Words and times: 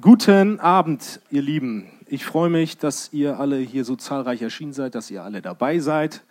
Guten 0.00 0.60
Abend, 0.60 1.20
ihr 1.30 1.40
Lieben. 1.40 1.88
Ich 2.06 2.26
freue 2.26 2.50
mich, 2.50 2.76
dass 2.76 3.14
ihr 3.14 3.40
alle 3.40 3.56
hier 3.56 3.82
so 3.82 3.96
zahlreich 3.96 4.42
erschienen 4.42 4.74
seid, 4.74 4.94
dass 4.94 5.10
ihr 5.10 5.22
alle 5.22 5.40
dabei 5.40 5.78
seid. 5.78 6.22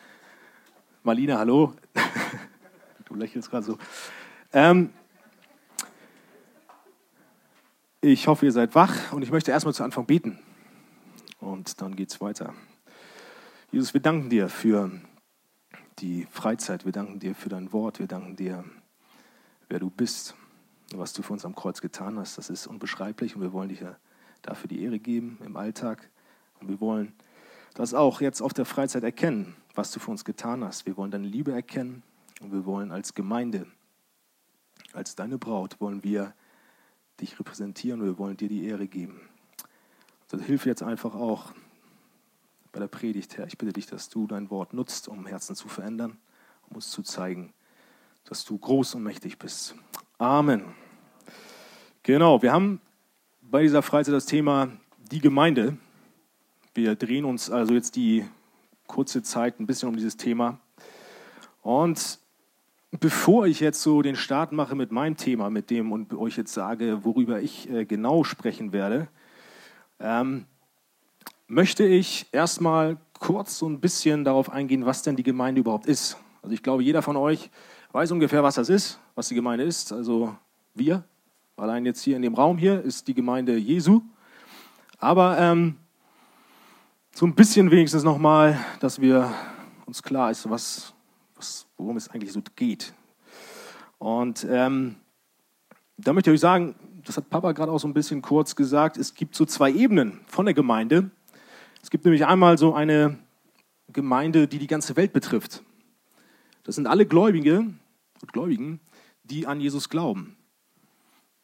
Marlina, 1.04 1.40
hallo. 1.40 1.74
Du 3.06 3.16
lächelst 3.16 3.50
gerade 3.50 3.66
so. 3.66 3.78
Ähm, 4.52 4.92
ich 8.02 8.28
hoffe, 8.28 8.46
ihr 8.46 8.52
seid 8.52 8.76
wach 8.76 9.14
und 9.14 9.24
ich 9.24 9.32
möchte 9.32 9.52
erstmal 9.52 9.74
zu 9.74 9.84
Anfang 9.84 10.06
beten. 10.06 10.38
Und 11.40 11.82
dann 11.82 11.96
geht 11.96 12.12
es 12.12 12.22
weiter. 12.22 12.54
Jesus, 13.72 13.94
wir 13.94 14.02
danken 14.02 14.30
dir 14.30 14.50
für 14.50 14.92
die 16.00 16.28
Freizeit. 16.30 16.86
Wir 16.86 16.92
danken 16.92 17.20
dir 17.20 17.34
für 17.34 17.50
dein 17.50 17.74
Wort. 17.74 18.00
Wir 18.00 18.08
danken 18.08 18.36
dir, 18.36 18.64
wer 19.70 19.80
du 19.80 19.90
bist 19.90 20.36
was 20.94 21.14
du 21.14 21.22
für 21.22 21.34
uns 21.34 21.46
am 21.46 21.56
Kreuz 21.56 21.82
getan 21.82 22.20
hast. 22.20 22.38
Das 22.38 22.50
ist 22.50 22.68
unbeschreiblich 22.68 23.36
und 23.36 23.42
wir 23.42 23.54
wollen 23.54 23.70
dir 23.70 23.98
dafür 24.42 24.68
die 24.68 24.84
Ehre 24.84 25.00
geben 25.00 25.40
im 25.44 25.58
Alltag. 25.58 26.10
Und 26.60 26.70
wir 26.70 26.80
wollen 26.80 27.14
das 27.74 27.94
auch 27.94 28.22
jetzt 28.22 28.42
auf 28.42 28.54
der 28.54 28.66
Freizeit 28.66 29.04
erkennen, 29.04 29.56
was 29.74 29.92
du 29.92 30.00
für 30.00 30.12
uns 30.12 30.24
getan 30.24 30.64
hast. 30.64 30.86
Wir 30.86 30.98
wollen 30.98 31.12
deine 31.12 31.28
Liebe 31.28 31.52
erkennen 31.52 32.04
und 32.42 32.52
wir 32.52 32.66
wollen 32.66 32.92
als 32.92 33.14
Gemeinde, 33.14 33.68
als 34.94 35.16
deine 35.16 35.38
Braut, 35.38 35.80
wollen 35.82 36.04
wir 36.04 36.34
dich 37.20 37.40
repräsentieren 37.40 38.02
und 38.02 38.08
wir 38.08 38.18
wollen 38.18 38.38
dir 38.38 38.50
die 38.50 38.66
Ehre 38.66 38.88
geben. 38.88 39.22
Also 40.32 40.44
hilf 40.44 40.66
jetzt 40.66 40.84
einfach 40.84 41.16
auch 41.16 41.54
bei 42.72 42.80
der 42.80 42.88
Predigt, 42.88 43.38
Herr. 43.38 43.48
Ich 43.48 43.58
bitte 43.58 43.74
dich, 43.74 43.86
dass 43.86 44.10
du 44.10 44.28
dein 44.28 44.50
Wort 44.50 44.74
nutzt, 44.74 45.08
um 45.08 45.26
Herzen 45.26 45.56
zu 45.56 45.70
verändern, 45.70 46.18
um 46.70 46.76
uns 46.76 46.92
zu 46.92 47.04
zeigen, 47.04 47.54
dass 48.26 48.44
du 48.44 48.58
groß 48.58 48.96
und 48.96 49.04
mächtig 49.04 49.40
bist. 49.40 49.76
Amen. 50.18 50.64
Genau, 52.04 52.42
wir 52.42 52.54
haben 52.54 52.80
bei 53.42 53.64
dieser 53.64 53.82
Freizeit 53.82 54.14
das 54.14 54.26
Thema 54.26 54.70
die 55.12 55.20
Gemeinde. 55.20 55.78
Wir 56.74 56.96
drehen 56.96 57.26
uns 57.26 57.52
also 57.52 57.74
jetzt 57.74 57.98
die 57.98 58.24
kurze 58.88 59.24
Zeit 59.24 59.60
ein 59.60 59.68
bisschen 59.68 59.90
um 59.90 59.96
dieses 59.98 60.16
Thema. 60.16 60.58
Und 61.62 62.20
bevor 62.92 63.46
ich 63.46 63.60
jetzt 63.60 63.82
so 63.82 64.02
den 64.02 64.16
Start 64.16 64.54
mache 64.54 64.74
mit 64.74 64.90
meinem 64.90 65.18
Thema, 65.18 65.50
mit 65.50 65.70
dem 65.70 65.92
und 65.92 66.14
euch 66.14 66.38
jetzt 66.38 66.54
sage, 66.54 67.04
worüber 67.04 67.42
ich 67.42 67.70
äh, 67.70 67.84
genau 67.84 68.24
sprechen 68.24 68.72
werde, 68.72 69.10
ähm, 70.00 70.46
möchte 71.48 71.84
ich 71.84 72.28
erstmal 72.32 72.96
kurz 73.20 73.58
so 73.58 73.68
ein 73.68 73.82
bisschen 73.82 74.24
darauf 74.24 74.50
eingehen, 74.50 74.86
was 74.86 75.02
denn 75.02 75.18
die 75.18 75.24
Gemeinde 75.24 75.60
überhaupt 75.60 75.88
ist. 75.88 76.16
Also 76.42 76.54
ich 76.54 76.64
glaube, 76.64 76.84
jeder 76.84 77.02
von 77.02 77.18
euch 77.18 77.50
weiß 77.92 78.14
ungefähr, 78.14 78.44
was 78.44 78.56
das 78.56 78.70
ist, 78.70 79.02
was 79.16 79.30
die 79.30 79.36
Gemeinde 79.36 79.64
ist. 79.64 79.92
Also 79.94 80.36
wir, 80.74 81.04
allein 81.56 81.86
jetzt 81.86 82.02
hier 82.02 82.18
in 82.18 82.22
dem 82.22 82.36
Raum 82.36 82.58
hier, 82.58 82.82
ist 82.82 83.08
die 83.08 83.14
Gemeinde 83.14 83.58
Jesu. 83.58 84.02
Aber 85.00 85.38
ähm, 85.40 85.78
so 87.14 87.26
ein 87.26 87.34
bisschen 87.34 87.72
wenigstens 87.72 88.04
nochmal, 88.04 88.60
dass 88.82 89.00
wir 89.00 89.34
uns 89.86 90.04
klar 90.04 90.32
ist, 90.32 90.50
was, 90.50 90.94
was, 91.36 91.66
worum 91.78 91.96
es 91.96 92.10
eigentlich 92.10 92.34
so 92.34 92.42
geht. 92.56 92.94
Und 93.98 94.46
ähm, 94.50 94.98
da 95.98 96.12
möchte 96.12 96.30
ich 96.30 96.36
euch 96.36 96.42
sagen, 96.42 96.76
das 97.06 97.16
hat 97.16 97.30
Papa 97.30 97.54
gerade 97.54 97.72
auch 97.72 97.80
so 97.80 97.88
ein 97.88 97.94
bisschen 97.94 98.22
kurz 98.22 98.56
gesagt, 98.56 98.98
es 98.98 99.14
gibt 99.14 99.36
so 99.36 99.46
zwei 99.46 99.72
Ebenen 99.72 100.20
von 100.28 100.46
der 100.46 100.54
Gemeinde. 100.54 101.10
Es 101.82 101.90
gibt 101.90 102.04
nämlich 102.04 102.26
einmal 102.26 102.58
so 102.58 102.74
eine 102.74 103.18
Gemeinde, 103.94 104.48
die 104.48 104.60
die 104.60 104.68
ganze 104.68 104.98
Welt 104.98 105.14
betrifft. 105.14 105.64
Das 106.64 106.76
sind 106.76 106.88
alle 106.88 107.06
Gläubige, 107.06 107.60
und 108.22 108.34
Gläubigen, 108.34 108.80
die 109.30 109.48
an 109.48 109.60
Jesus 109.60 109.90
glauben. 109.90 110.38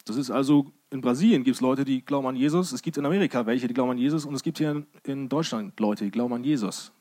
Das 0.05 0.15
ist 0.15 0.31
also, 0.31 0.71
in 0.89 1.01
Brasilien 1.01 1.43
gibt 1.43 1.55
es 1.55 1.61
Leute, 1.61 1.85
die 1.85 2.03
glauben 2.03 2.27
an 2.27 2.35
Jesus, 2.35 2.71
es 2.71 2.81
gibt 2.81 2.97
in 2.97 3.05
Amerika 3.05 3.45
welche, 3.45 3.67
die 3.67 3.73
glauben 3.73 3.91
an 3.91 3.97
Jesus 3.97 4.25
und 4.25 4.33
es 4.33 4.43
gibt 4.43 4.57
hier 4.57 4.85
in 5.03 5.29
Deutschland 5.29 5.79
Leute, 5.79 6.05
die 6.05 6.11
glauben 6.11 6.33
an 6.33 6.43
Jesus. 6.43 6.91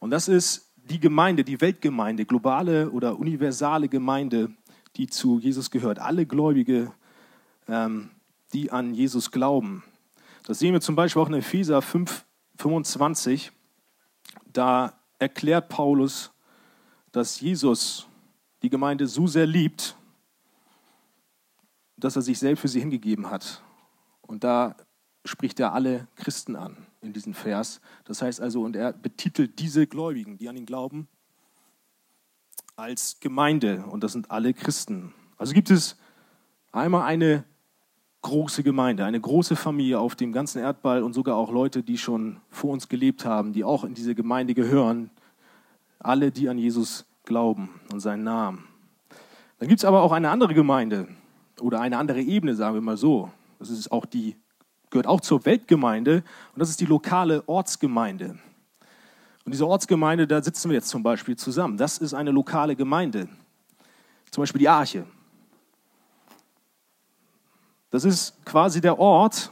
Und 0.00 0.10
das 0.10 0.28
ist 0.28 0.72
die 0.76 1.00
Gemeinde, 1.00 1.44
die 1.44 1.60
Weltgemeinde, 1.60 2.24
globale 2.24 2.90
oder 2.90 3.18
universale 3.18 3.88
Gemeinde, 3.88 4.50
die 4.96 5.06
zu 5.06 5.38
Jesus 5.38 5.70
gehört. 5.70 5.98
Alle 5.98 6.26
Gläubige, 6.26 6.92
ähm, 7.68 8.10
die 8.52 8.70
an 8.70 8.94
Jesus 8.94 9.30
glauben. 9.30 9.84
Das 10.44 10.58
sehen 10.58 10.72
wir 10.72 10.80
zum 10.80 10.96
Beispiel 10.96 11.20
auch 11.20 11.28
in 11.28 11.34
Epheser 11.34 11.82
5, 11.82 12.24
25. 12.56 13.52
Da 14.52 14.94
erklärt 15.18 15.68
Paulus, 15.68 16.30
dass 17.12 17.40
Jesus 17.40 18.06
die 18.62 18.70
Gemeinde 18.70 19.06
so 19.06 19.26
sehr 19.26 19.46
liebt, 19.46 19.96
dass 21.96 22.16
er 22.16 22.22
sich 22.22 22.38
selbst 22.38 22.60
für 22.60 22.68
sie 22.68 22.80
hingegeben 22.80 23.30
hat. 23.30 23.62
Und 24.22 24.44
da 24.44 24.76
spricht 25.24 25.60
er 25.60 25.72
alle 25.72 26.06
Christen 26.16 26.56
an 26.56 26.86
in 27.00 27.12
diesem 27.12 27.34
Vers. 27.34 27.80
Das 28.04 28.22
heißt 28.22 28.40
also, 28.40 28.62
und 28.62 28.76
er 28.76 28.92
betitelt 28.92 29.58
diese 29.58 29.86
Gläubigen, 29.86 30.38
die 30.38 30.48
an 30.48 30.56
ihn 30.56 30.66
glauben, 30.66 31.08
als 32.76 33.18
Gemeinde. 33.20 33.84
Und 33.86 34.04
das 34.04 34.12
sind 34.12 34.30
alle 34.30 34.54
Christen. 34.54 35.12
Also 35.36 35.52
gibt 35.52 35.70
es 35.70 35.96
einmal 36.72 37.02
eine 37.02 37.44
große 38.22 38.62
Gemeinde, 38.62 39.04
eine 39.04 39.20
große 39.20 39.56
Familie 39.56 40.00
auf 40.00 40.16
dem 40.16 40.32
ganzen 40.32 40.60
Erdball 40.60 41.02
und 41.02 41.12
sogar 41.12 41.36
auch 41.36 41.52
Leute, 41.52 41.82
die 41.82 41.98
schon 41.98 42.40
vor 42.50 42.70
uns 42.70 42.88
gelebt 42.88 43.24
haben, 43.24 43.52
die 43.52 43.64
auch 43.64 43.84
in 43.84 43.94
diese 43.94 44.14
Gemeinde 44.14 44.54
gehören. 44.54 45.10
Alle, 45.98 46.30
die 46.30 46.48
an 46.48 46.58
Jesus 46.58 47.07
glauben 47.28 47.68
und 47.92 48.00
seinen 48.00 48.24
Namen. 48.24 48.66
Dann 49.58 49.68
gibt 49.68 49.80
es 49.80 49.84
aber 49.84 50.02
auch 50.02 50.12
eine 50.12 50.30
andere 50.30 50.54
Gemeinde 50.54 51.06
oder 51.60 51.80
eine 51.80 51.98
andere 51.98 52.20
Ebene, 52.20 52.54
sagen 52.54 52.74
wir 52.74 52.80
mal 52.80 52.96
so. 52.96 53.30
Das 53.58 53.70
ist 53.70 53.92
auch 53.92 54.06
die, 54.06 54.36
gehört 54.90 55.06
auch 55.06 55.20
zur 55.20 55.44
Weltgemeinde 55.44 56.24
und 56.54 56.58
das 56.58 56.70
ist 56.70 56.80
die 56.80 56.86
lokale 56.86 57.46
Ortsgemeinde. 57.46 58.38
Und 59.44 59.52
diese 59.52 59.66
Ortsgemeinde, 59.66 60.26
da 60.26 60.42
sitzen 60.42 60.70
wir 60.70 60.76
jetzt 60.76 60.88
zum 60.88 61.02
Beispiel 61.02 61.36
zusammen. 61.36 61.76
Das 61.76 61.98
ist 61.98 62.14
eine 62.14 62.30
lokale 62.30 62.74
Gemeinde. 62.74 63.28
Zum 64.30 64.42
Beispiel 64.42 64.58
die 64.58 64.68
Arche. 64.68 65.06
Das 67.90 68.04
ist 68.04 68.44
quasi 68.44 68.80
der 68.80 68.98
Ort 68.98 69.50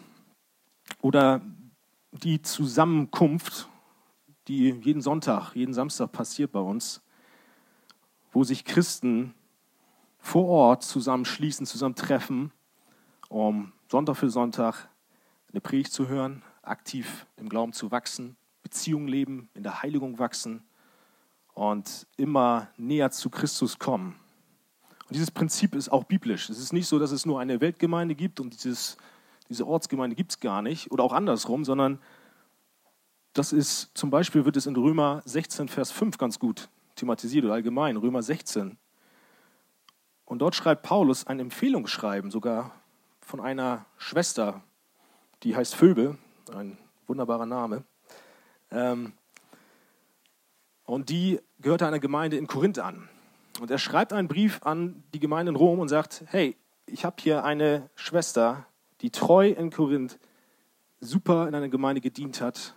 oder 1.01 1.41
die 2.13 2.41
Zusammenkunft, 2.43 3.69
die 4.49 4.71
jeden 4.71 5.01
Sonntag, 5.01 5.55
jeden 5.55 5.75
Samstag 5.75 6.13
passiert 6.13 6.53
bei 6.53 6.61
uns, 6.61 7.01
wo 8.37 8.45
sich 8.45 8.67
Christen 8.67 9.33
vor 10.19 10.45
Ort 10.45 10.83
zusammenschließen, 10.83 11.65
zusammentreffen, 11.65 12.53
um 13.31 13.73
Sonntag 13.91 14.19
für 14.19 14.29
Sonntag 14.29 14.91
eine 15.51 15.63
Predigt 15.63 15.91
zu 15.91 16.09
hören, 16.09 16.43
aktiv 16.61 17.25
im 17.39 17.49
Glauben 17.49 17.73
zu 17.73 17.91
wachsen, 17.91 18.37
Beziehungen 18.63 19.09
leben, 19.09 19.49
in 19.55 19.63
der 19.63 19.83
Heiligung 19.83 20.19
wachsen 20.19 20.63
und 21.55 22.07
immer 22.19 22.69
näher 22.77 23.11
zu 23.11 23.31
Christus 23.31 23.79
kommen. 23.79 24.17
Und 25.09 25.15
dieses 25.15 25.31
Prinzip 25.31 25.75
ist 25.75 25.89
auch 25.89 26.05
biblisch. 26.05 26.51
Es 26.51 26.59
ist 26.59 26.75
nicht 26.75 26.89
so, 26.89 26.99
dass 26.99 27.13
es 27.13 27.25
nur 27.25 27.41
eine 27.41 27.63
Weltgemeinde 27.63 28.15
gibt 28.15 28.39
und 28.39 28.53
dieses, 28.53 28.99
diese 29.49 29.67
Ortsgemeinde 29.67 30.15
gibt 30.15 30.33
es 30.33 30.41
gar 30.41 30.61
nicht 30.61 30.91
oder 30.91 31.05
auch 31.05 31.15
andersrum, 31.15 31.65
sondern 31.65 32.01
das 33.33 33.55
ist 33.55 33.93
zum 33.95 34.11
Beispiel 34.11 34.45
wird 34.45 34.59
es 34.59 34.67
in 34.67 34.77
Römer 34.77 35.23
16, 35.25 35.69
Vers 35.69 35.91
5 35.91 36.19
ganz 36.19 36.39
gut 36.39 36.69
thematisiert 36.97 37.45
oder 37.45 37.55
allgemein, 37.55 37.97
Römer 37.97 38.23
16. 38.23 38.77
Und 40.25 40.41
dort 40.41 40.55
schreibt 40.55 40.83
Paulus 40.83 41.27
ein 41.27 41.39
Empfehlungsschreiben, 41.39 42.31
sogar 42.31 42.73
von 43.21 43.41
einer 43.41 43.87
Schwester, 43.97 44.63
die 45.43 45.57
heißt 45.57 45.75
Phoebe, 45.75 46.19
ein 46.53 46.79
wunderbarer 47.07 47.47
Name. 47.47 47.85
Ähm, 48.71 49.13
und 50.85 51.09
die 51.11 51.41
gehörte 51.61 51.87
einer 51.87 51.99
Gemeinde 51.99 52.37
in 52.37 52.47
Korinth 52.47 52.79
an. 52.79 53.09
Und 53.61 53.71
er 53.71 53.79
schreibt 53.79 54.13
einen 54.13 54.29
Brief 54.29 54.61
an 54.63 55.03
die 55.15 55.21
Gemeinde 55.21 55.51
in 55.51 55.57
Rom 55.57 55.79
und 55.79 55.89
sagt, 55.89 56.25
hey, 56.27 56.57
ich 56.87 57.05
habe 57.05 57.17
hier 57.21 57.45
eine 57.45 57.91
Schwester, 57.95 58.67
die 59.01 59.11
treu 59.11 59.49
in 59.49 59.71
Korinth 59.71 60.19
super 61.01 61.49
in 61.49 61.55
einer 61.55 61.69
Gemeinde 61.69 62.01
gedient 62.01 62.41
hat 62.41 62.75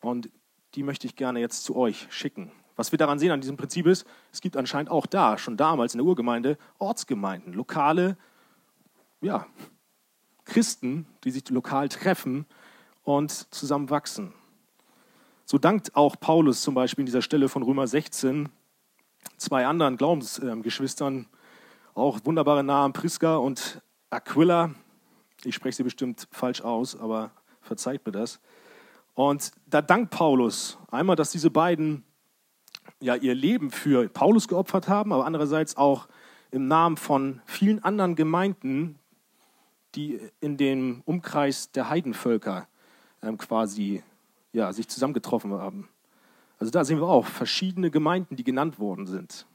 und 0.00 0.30
die 0.74 0.82
möchte 0.82 1.06
ich 1.06 1.16
gerne 1.16 1.40
jetzt 1.40 1.64
zu 1.64 1.76
euch 1.76 2.06
schicken. 2.10 2.52
Was 2.78 2.92
wir 2.92 2.96
daran 2.96 3.18
sehen 3.18 3.32
an 3.32 3.40
diesem 3.40 3.56
Prinzip 3.56 3.88
ist, 3.88 4.06
es 4.32 4.40
gibt 4.40 4.56
anscheinend 4.56 4.88
auch 4.88 5.06
da, 5.06 5.36
schon 5.36 5.56
damals 5.56 5.94
in 5.94 5.98
der 5.98 6.06
Urgemeinde, 6.06 6.56
Ortsgemeinden, 6.78 7.52
lokale 7.52 8.16
ja, 9.20 9.46
Christen, 10.44 11.04
die 11.24 11.32
sich 11.32 11.50
lokal 11.50 11.88
treffen 11.88 12.46
und 13.02 13.52
zusammen 13.52 13.90
wachsen. 13.90 14.32
So 15.44 15.58
dankt 15.58 15.96
auch 15.96 16.20
Paulus 16.20 16.62
zum 16.62 16.76
Beispiel 16.76 17.02
in 17.02 17.06
dieser 17.06 17.20
Stelle 17.20 17.48
von 17.48 17.64
Römer 17.64 17.88
16 17.88 18.48
zwei 19.38 19.66
anderen 19.66 19.96
Glaubensgeschwistern, 19.96 21.26
auch 21.94 22.20
wunderbare 22.22 22.62
Namen, 22.62 22.92
Priska 22.92 23.38
und 23.38 23.82
Aquila. 24.10 24.70
Ich 25.42 25.56
spreche 25.56 25.78
sie 25.78 25.82
bestimmt 25.82 26.28
falsch 26.30 26.60
aus, 26.60 26.94
aber 26.94 27.32
verzeiht 27.60 28.06
mir 28.06 28.12
das. 28.12 28.38
Und 29.14 29.50
da 29.66 29.82
dankt 29.82 30.10
Paulus 30.10 30.78
einmal, 30.92 31.16
dass 31.16 31.32
diese 31.32 31.50
beiden 31.50 32.04
ja 33.00 33.14
ihr 33.14 33.34
Leben 33.34 33.70
für 33.70 34.08
Paulus 34.08 34.48
geopfert 34.48 34.88
haben, 34.88 35.12
aber 35.12 35.26
andererseits 35.26 35.76
auch 35.76 36.08
im 36.50 36.66
Namen 36.66 36.96
von 36.96 37.40
vielen 37.46 37.82
anderen 37.84 38.16
Gemeinden 38.16 38.98
die 39.94 40.20
in 40.40 40.56
dem 40.56 41.02
Umkreis 41.04 41.72
der 41.72 41.88
Heidenvölker 41.88 42.68
ähm, 43.22 43.38
quasi 43.38 44.02
ja, 44.52 44.72
sich 44.72 44.88
zusammengetroffen 44.88 45.52
haben. 45.52 45.88
Also 46.58 46.70
da 46.70 46.84
sehen 46.84 46.98
wir 46.98 47.08
auch 47.08 47.26
verschiedene 47.26 47.90
Gemeinden, 47.90 48.36
die 48.36 48.44
genannt 48.44 48.78
worden 48.78 49.06
sind. 49.06 49.46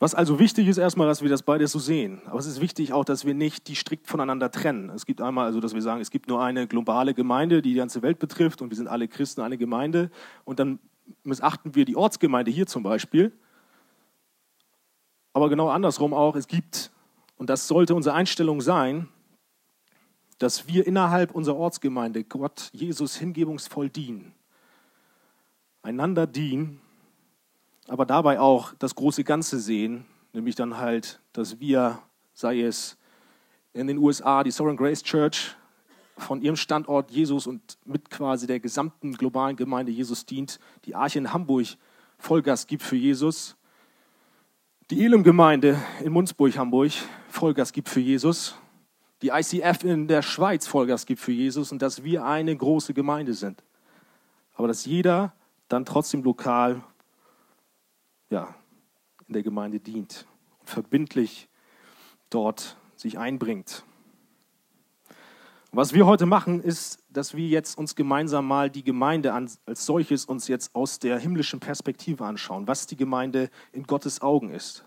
Was 0.00 0.14
also 0.14 0.38
wichtig 0.38 0.68
ist 0.68 0.76
erstmal, 0.76 1.06
dass 1.06 1.22
wir 1.22 1.30
das 1.30 1.42
beides 1.42 1.72
so 1.72 1.78
sehen. 1.78 2.20
Aber 2.26 2.38
es 2.38 2.46
ist 2.46 2.60
wichtig 2.60 2.92
auch, 2.92 3.04
dass 3.04 3.24
wir 3.24 3.32
nicht 3.32 3.68
die 3.68 3.76
strikt 3.76 4.06
voneinander 4.06 4.50
trennen. 4.50 4.90
Es 4.90 5.06
gibt 5.06 5.22
einmal 5.22 5.46
also, 5.46 5.60
dass 5.60 5.72
wir 5.72 5.80
sagen, 5.80 6.00
es 6.00 6.10
gibt 6.10 6.28
nur 6.28 6.42
eine 6.42 6.66
globale 6.66 7.14
Gemeinde, 7.14 7.62
die 7.62 7.70
die 7.70 7.78
ganze 7.78 8.02
Welt 8.02 8.18
betrifft 8.18 8.60
und 8.60 8.70
wir 8.70 8.76
sind 8.76 8.88
alle 8.88 9.08
Christen, 9.08 9.40
eine 9.40 9.56
Gemeinde. 9.56 10.10
Und 10.44 10.58
dann 10.58 10.78
missachten 11.22 11.74
wir 11.74 11.84
die 11.84 11.96
Ortsgemeinde 11.96 12.50
hier 12.50 12.66
zum 12.66 12.82
Beispiel. 12.82 13.32
Aber 15.32 15.48
genau 15.48 15.68
andersrum 15.68 16.14
auch, 16.14 16.36
es 16.36 16.46
gibt, 16.46 16.90
und 17.36 17.50
das 17.50 17.66
sollte 17.66 17.94
unsere 17.94 18.14
Einstellung 18.14 18.60
sein, 18.60 19.08
dass 20.38 20.68
wir 20.68 20.86
innerhalb 20.86 21.34
unserer 21.34 21.56
Ortsgemeinde 21.56 22.24
Gott, 22.24 22.70
Jesus 22.72 23.16
hingebungsvoll 23.16 23.88
dienen. 23.88 24.34
Einander 25.82 26.26
dienen 26.26 26.80
aber 27.88 28.06
dabei 28.06 28.40
auch 28.40 28.72
das 28.78 28.94
große 28.94 29.24
Ganze 29.24 29.58
sehen, 29.58 30.06
nämlich 30.32 30.54
dann 30.54 30.78
halt, 30.78 31.20
dass 31.32 31.60
wir, 31.60 32.00
sei 32.32 32.62
es 32.62 32.96
in 33.72 33.86
den 33.86 33.98
USA, 33.98 34.42
die 34.42 34.50
Sovereign 34.50 34.76
Grace 34.76 35.02
Church, 35.02 35.56
von 36.16 36.42
ihrem 36.42 36.56
Standort 36.56 37.10
Jesus 37.10 37.46
und 37.46 37.78
mit 37.84 38.10
quasi 38.10 38.46
der 38.46 38.60
gesamten 38.60 39.14
globalen 39.14 39.56
Gemeinde 39.56 39.92
Jesus 39.92 40.26
dient, 40.26 40.58
die 40.84 40.94
Arche 40.94 41.18
in 41.18 41.32
Hamburg 41.32 41.66
Vollgas 42.18 42.66
gibt 42.66 42.82
für 42.82 42.96
Jesus, 42.96 43.56
die 44.90 45.04
Elim-Gemeinde 45.04 45.80
in 46.02 46.12
Munzburg, 46.12 46.56
Hamburg 46.56 46.92
Vollgas 47.28 47.72
gibt 47.72 47.88
für 47.88 48.00
Jesus, 48.00 48.54
die 49.22 49.28
ICF 49.28 49.82
in 49.84 50.08
der 50.08 50.22
Schweiz 50.22 50.66
Vollgas 50.66 51.06
gibt 51.06 51.20
für 51.20 51.32
Jesus 51.32 51.72
und 51.72 51.82
dass 51.82 52.04
wir 52.04 52.24
eine 52.24 52.56
große 52.56 52.94
Gemeinde 52.94 53.34
sind. 53.34 53.62
Aber 54.54 54.68
dass 54.68 54.84
jeder 54.84 55.32
dann 55.68 55.84
trotzdem 55.84 56.22
lokal 56.22 56.82
ja, 58.30 58.54
in 59.26 59.34
der 59.34 59.42
Gemeinde 59.42 59.80
dient 59.80 60.26
und 60.60 60.70
verbindlich 60.70 61.48
dort 62.30 62.76
sich 62.96 63.18
einbringt. 63.18 63.84
Was 65.76 65.92
wir 65.92 66.06
heute 66.06 66.24
machen, 66.24 66.62
ist, 66.62 67.02
dass 67.10 67.34
wir 67.34 67.48
jetzt 67.48 67.76
uns 67.76 67.96
gemeinsam 67.96 68.46
mal 68.46 68.70
die 68.70 68.84
Gemeinde 68.84 69.32
als 69.32 69.58
solches 69.74 70.24
uns 70.24 70.46
jetzt 70.46 70.72
aus 70.72 71.00
der 71.00 71.18
himmlischen 71.18 71.58
Perspektive 71.58 72.24
anschauen, 72.24 72.68
was 72.68 72.86
die 72.86 72.96
Gemeinde 72.96 73.50
in 73.72 73.82
Gottes 73.82 74.22
Augen 74.22 74.50
ist, 74.50 74.84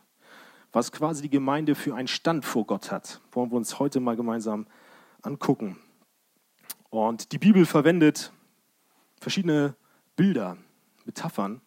was 0.72 0.94
quasi 0.94 1.24
die 1.24 1.30
Gemeinde 1.30 1.76
für 1.76 1.94
einen 1.94 2.08
Stand 2.08 2.46
vor 2.46 2.66
Gott 2.66 2.90
hat, 2.90 3.20
wollen 3.34 3.52
wir 3.52 3.58
uns 3.58 3.80
heute 3.80 4.00
mal 4.00 4.16
gemeinsam 4.16 4.66
angucken. 5.24 5.78
Und 6.90 7.34
die 7.34 7.38
Bibel 7.38 7.66
verwendet 7.66 8.32
verschiedene 9.20 9.76
Bilder, 10.16 10.56
Metaphern, 11.04 11.60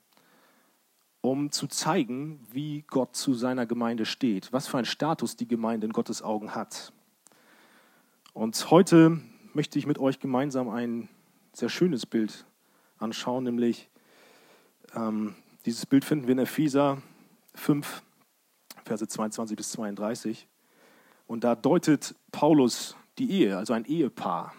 um 1.20 1.52
zu 1.52 1.66
zeigen, 1.66 2.40
wie 2.52 2.86
Gott 2.88 3.14
zu 3.14 3.34
seiner 3.34 3.66
Gemeinde 3.66 4.06
steht, 4.06 4.50
was 4.54 4.66
für 4.66 4.78
einen 4.78 4.86
Status 4.86 5.36
die 5.36 5.46
Gemeinde 5.46 5.86
in 5.86 5.92
Gottes 5.92 6.22
Augen 6.22 6.54
hat. 6.54 6.94
Und 8.40 8.70
heute 8.70 9.20
möchte 9.52 9.78
ich 9.78 9.86
mit 9.86 9.98
euch 9.98 10.18
gemeinsam 10.18 10.70
ein 10.70 11.10
sehr 11.52 11.68
schönes 11.68 12.06
Bild 12.06 12.46
anschauen, 12.96 13.44
nämlich 13.44 13.90
ähm, 14.94 15.34
dieses 15.66 15.84
Bild 15.84 16.06
finden 16.06 16.26
wir 16.26 16.32
in 16.32 16.38
Epheser 16.38 17.02
5, 17.54 18.02
Verse 18.82 19.06
22 19.06 19.58
bis 19.58 19.72
32. 19.72 20.48
Und 21.26 21.44
da 21.44 21.54
deutet 21.54 22.14
Paulus 22.32 22.96
die 23.18 23.30
Ehe, 23.30 23.58
also 23.58 23.74
ein 23.74 23.84
Ehepaar, 23.84 24.54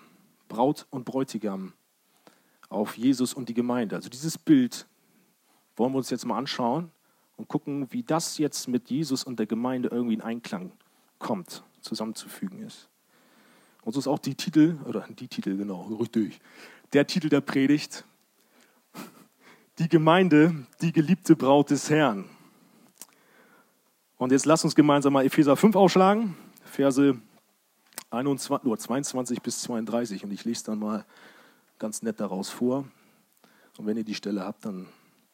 Braut 0.47 0.85
und 0.91 1.03
Bräutigam, 1.03 1.73
auf 2.69 2.95
Jesus 2.99 3.33
und 3.33 3.49
die 3.49 3.55
Gemeinde. 3.55 3.95
Also 3.95 4.09
dieses 4.09 4.37
Bild 4.37 4.85
wollen 5.75 5.91
wir 5.93 5.97
uns 5.97 6.11
jetzt 6.11 6.27
mal 6.27 6.37
anschauen 6.37 6.91
und 7.35 7.47
gucken, 7.47 7.91
wie 7.91 8.03
das 8.03 8.37
jetzt 8.37 8.67
mit 8.67 8.91
Jesus 8.91 9.23
und 9.23 9.39
der 9.39 9.47
Gemeinde 9.47 9.89
irgendwie 9.89 10.13
in 10.13 10.21
Einklang 10.21 10.71
kommt, 11.17 11.63
zusammenzufügen 11.81 12.61
ist. 12.61 12.90
Und 13.83 13.93
so 13.93 13.99
ist 13.99 14.07
auch 14.07 14.19
die 14.19 14.35
Titel, 14.35 14.77
oder 14.85 15.07
die 15.09 15.27
Titel, 15.27 15.57
genau, 15.57 15.83
richtig, 15.99 16.39
der 16.93 17.07
Titel 17.07 17.29
der 17.29 17.41
Predigt, 17.41 18.05
die 19.79 19.89
Gemeinde, 19.89 20.53
die 20.81 20.91
geliebte 20.91 21.35
Braut 21.35 21.71
des 21.71 21.89
Herrn. 21.89 22.25
Und 24.17 24.31
jetzt 24.31 24.45
lasst 24.45 24.63
uns 24.63 24.75
gemeinsam 24.75 25.13
mal 25.13 25.25
Epheser 25.25 25.55
5 25.55 25.75
aufschlagen, 25.75 26.35
Verse 26.63 27.19
21, 28.11 28.63
nur 28.63 28.77
22 28.77 29.41
bis 29.41 29.61
32. 29.61 30.23
Und 30.23 30.31
ich 30.31 30.45
lese 30.45 30.65
dann 30.65 30.79
mal 30.79 31.05
ganz 31.79 32.03
nett 32.03 32.19
daraus 32.19 32.49
vor. 32.49 32.85
Und 33.77 33.87
wenn 33.87 33.97
ihr 33.97 34.03
die 34.03 34.13
Stelle 34.13 34.45
habt, 34.45 34.65
dann 34.65 34.87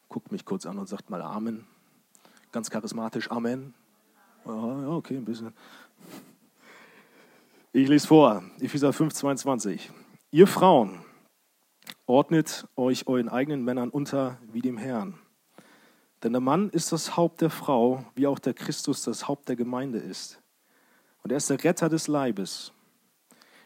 guckt 0.08 0.32
mich 0.32 0.44
kurz 0.44 0.64
an 0.64 0.78
und 0.78 0.88
sagt 0.88 1.10
mal 1.10 1.20
Amen. 1.20 1.66
Ganz 2.50 2.70
charismatisch 2.70 3.30
Amen. 3.30 3.74
Ja, 4.46 4.88
okay, 4.88 5.16
ein 5.16 5.24
bisschen. 5.24 5.52
Ich 7.78 7.86
lese 7.86 8.08
vor, 8.08 8.42
Epheser 8.58 8.92
5, 8.92 9.14
22. 9.14 9.92
Ihr 10.32 10.48
Frauen, 10.48 10.98
ordnet 12.06 12.66
euch 12.74 13.06
euren 13.06 13.28
eigenen 13.28 13.62
Männern 13.62 13.90
unter 13.90 14.36
wie 14.50 14.62
dem 14.62 14.78
Herrn. 14.78 15.14
Denn 16.24 16.32
der 16.32 16.40
Mann 16.40 16.70
ist 16.70 16.90
das 16.90 17.16
Haupt 17.16 17.40
der 17.40 17.50
Frau, 17.50 18.04
wie 18.16 18.26
auch 18.26 18.40
der 18.40 18.54
Christus 18.54 19.02
das 19.02 19.28
Haupt 19.28 19.48
der 19.48 19.54
Gemeinde 19.54 20.00
ist. 20.00 20.42
Und 21.22 21.30
er 21.30 21.36
ist 21.36 21.50
der 21.50 21.62
Retter 21.62 21.88
des 21.88 22.08
Leibes. 22.08 22.72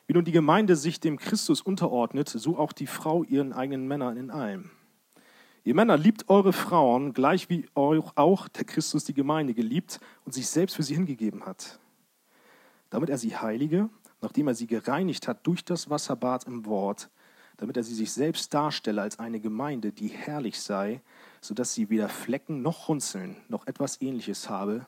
Wie 0.07 0.13
nun 0.13 0.27
die 0.27 0.33
Gemeinde 0.33 0.77
sich 0.77 1.01
dem 1.01 1.17
Christus 1.17 1.63
unterordnet, 1.63 2.29
so 2.29 2.59
auch 2.59 2.73
die 2.73 2.89
Frau 2.89 3.23
ihren 3.23 3.55
eigenen 3.55 3.89
Männern 3.89 4.19
in 4.19 4.31
allem. 4.31 4.73
Ihr 5.65 5.75
Männer, 5.75 5.97
liebt 5.97 6.29
eure 6.29 6.53
Frauen, 6.53 7.15
gleich 7.15 7.49
wie 7.49 7.67
auch 7.75 8.49
der 8.49 8.65
Christus 8.65 9.05
die 9.05 9.15
Gemeinde 9.15 9.55
geliebt 9.55 10.01
und 10.27 10.33
sich 10.33 10.49
selbst 10.49 10.77
für 10.77 10.83
sie 10.83 10.97
hingegeben 10.97 11.47
hat, 11.47 11.81
damit 12.91 13.09
er 13.09 13.17
sie 13.17 13.35
heilige, 13.35 13.89
nachdem 14.23 14.49
er 14.49 14.55
sie 14.55 14.67
gereinigt 14.67 15.29
hat 15.29 15.47
durch 15.47 15.65
das 15.65 15.91
Wasserbad 15.91 16.45
im 16.45 16.65
Wort, 16.65 17.11
damit 17.59 17.77
er 17.77 17.83
sie 17.83 17.95
sich 17.95 18.13
selbst 18.13 18.55
darstelle 18.55 19.03
als 19.03 19.19
eine 19.19 19.39
Gemeinde, 19.39 19.93
die 19.93 20.09
herrlich 20.09 20.59
sei, 20.61 21.03
sodass 21.43 21.75
sie 21.75 21.91
weder 21.91 22.09
Flecken 22.09 22.63
noch 22.63 22.89
Runzeln 22.89 23.37
noch 23.49 23.67
etwas 23.67 24.01
ähnliches 24.01 24.49
habe, 24.49 24.87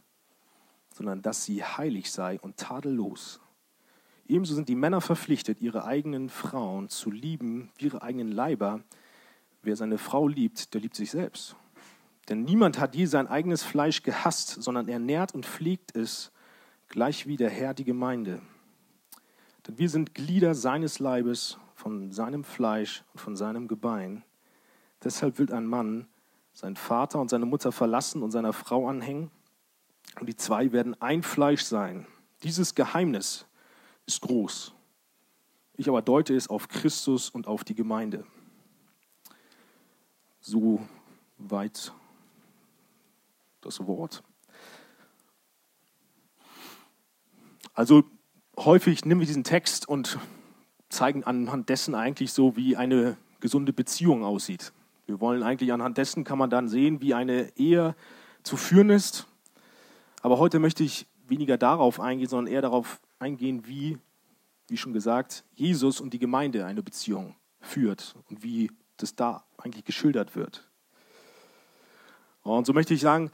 sondern 0.94 1.20
dass 1.20 1.44
sie 1.44 1.62
heilig 1.62 2.10
sei 2.10 2.40
und 2.40 2.56
tadellos. 2.56 3.40
Ebenso 4.26 4.54
sind 4.54 4.70
die 4.70 4.74
Männer 4.74 5.02
verpflichtet, 5.02 5.60
ihre 5.60 5.84
eigenen 5.84 6.30
Frauen 6.30 6.88
zu 6.88 7.10
lieben 7.10 7.70
wie 7.76 7.84
ihre 7.86 8.00
eigenen 8.00 8.32
Leiber, 8.32 8.82
Wer 9.64 9.76
seine 9.76 9.96
Frau 9.96 10.28
liebt, 10.28 10.74
der 10.74 10.82
liebt 10.82 10.94
sich 10.94 11.10
selbst. 11.10 11.56
Denn 12.28 12.42
niemand 12.42 12.78
hat 12.78 12.94
je 12.94 13.06
sein 13.06 13.28
eigenes 13.28 13.62
Fleisch 13.62 14.02
gehasst, 14.02 14.62
sondern 14.62 14.88
er 14.88 14.98
nährt 14.98 15.34
und 15.34 15.46
pflegt 15.46 15.96
es, 15.96 16.32
gleich 16.88 17.26
wie 17.26 17.38
der 17.38 17.48
Herr 17.48 17.72
die 17.72 17.84
Gemeinde. 17.84 18.42
Denn 19.66 19.78
wir 19.78 19.88
sind 19.88 20.14
Glieder 20.14 20.54
seines 20.54 20.98
Leibes, 20.98 21.58
von 21.74 22.12
seinem 22.12 22.44
Fleisch 22.44 23.04
und 23.12 23.20
von 23.20 23.36
seinem 23.36 23.68
Gebein. 23.68 24.24
Deshalb 25.02 25.38
will 25.38 25.52
ein 25.52 25.66
Mann 25.66 26.08
seinen 26.52 26.76
Vater 26.76 27.20
und 27.20 27.28
seine 27.28 27.46
Mutter 27.46 27.72
verlassen 27.72 28.22
und 28.22 28.30
seiner 28.30 28.52
Frau 28.52 28.88
anhängen, 28.88 29.30
und 30.20 30.28
die 30.28 30.36
zwei 30.36 30.70
werden 30.70 31.00
ein 31.02 31.24
Fleisch 31.24 31.62
sein. 31.62 32.06
Dieses 32.44 32.76
Geheimnis 32.76 33.46
ist 34.06 34.20
groß. 34.20 34.72
Ich 35.76 35.88
aber 35.88 36.02
deute 36.02 36.36
es 36.36 36.46
auf 36.48 36.68
Christus 36.68 37.30
und 37.30 37.48
auf 37.48 37.64
die 37.64 37.74
Gemeinde. 37.74 38.24
So 40.40 40.86
weit 41.38 41.92
das 43.60 43.84
Wort. 43.84 44.22
Also 47.72 48.04
häufig 48.56 49.04
nehmen 49.04 49.20
wir 49.20 49.26
diesen 49.26 49.44
Text 49.44 49.88
und 49.88 50.18
zeigen 50.88 51.24
anhand 51.24 51.68
dessen 51.68 51.94
eigentlich 51.94 52.32
so, 52.32 52.56
wie 52.56 52.76
eine 52.76 53.16
gesunde 53.40 53.72
Beziehung 53.72 54.24
aussieht. 54.24 54.72
Wir 55.06 55.20
wollen 55.20 55.42
eigentlich 55.42 55.72
anhand 55.72 55.98
dessen 55.98 56.24
kann 56.24 56.38
man 56.38 56.50
dann 56.50 56.68
sehen, 56.68 57.00
wie 57.02 57.14
eine 57.14 57.52
Ehe 57.56 57.94
zu 58.42 58.56
führen 58.56 58.90
ist. 58.90 59.26
Aber 60.22 60.38
heute 60.38 60.58
möchte 60.58 60.82
ich 60.82 61.06
weniger 61.26 61.58
darauf 61.58 62.00
eingehen, 62.00 62.28
sondern 62.28 62.52
eher 62.52 62.62
darauf 62.62 63.00
eingehen, 63.18 63.66
wie, 63.66 63.98
wie 64.68 64.76
schon 64.76 64.92
gesagt, 64.92 65.44
Jesus 65.54 66.00
und 66.00 66.14
die 66.14 66.18
Gemeinde 66.18 66.64
eine 66.64 66.82
Beziehung 66.82 67.34
führt 67.60 68.14
und 68.30 68.42
wie 68.42 68.70
das 68.96 69.14
da 69.14 69.44
eigentlich 69.58 69.84
geschildert 69.84 70.36
wird. 70.36 70.68
Und 72.42 72.66
so 72.66 72.72
möchte 72.72 72.94
ich 72.94 73.00
sagen, 73.00 73.30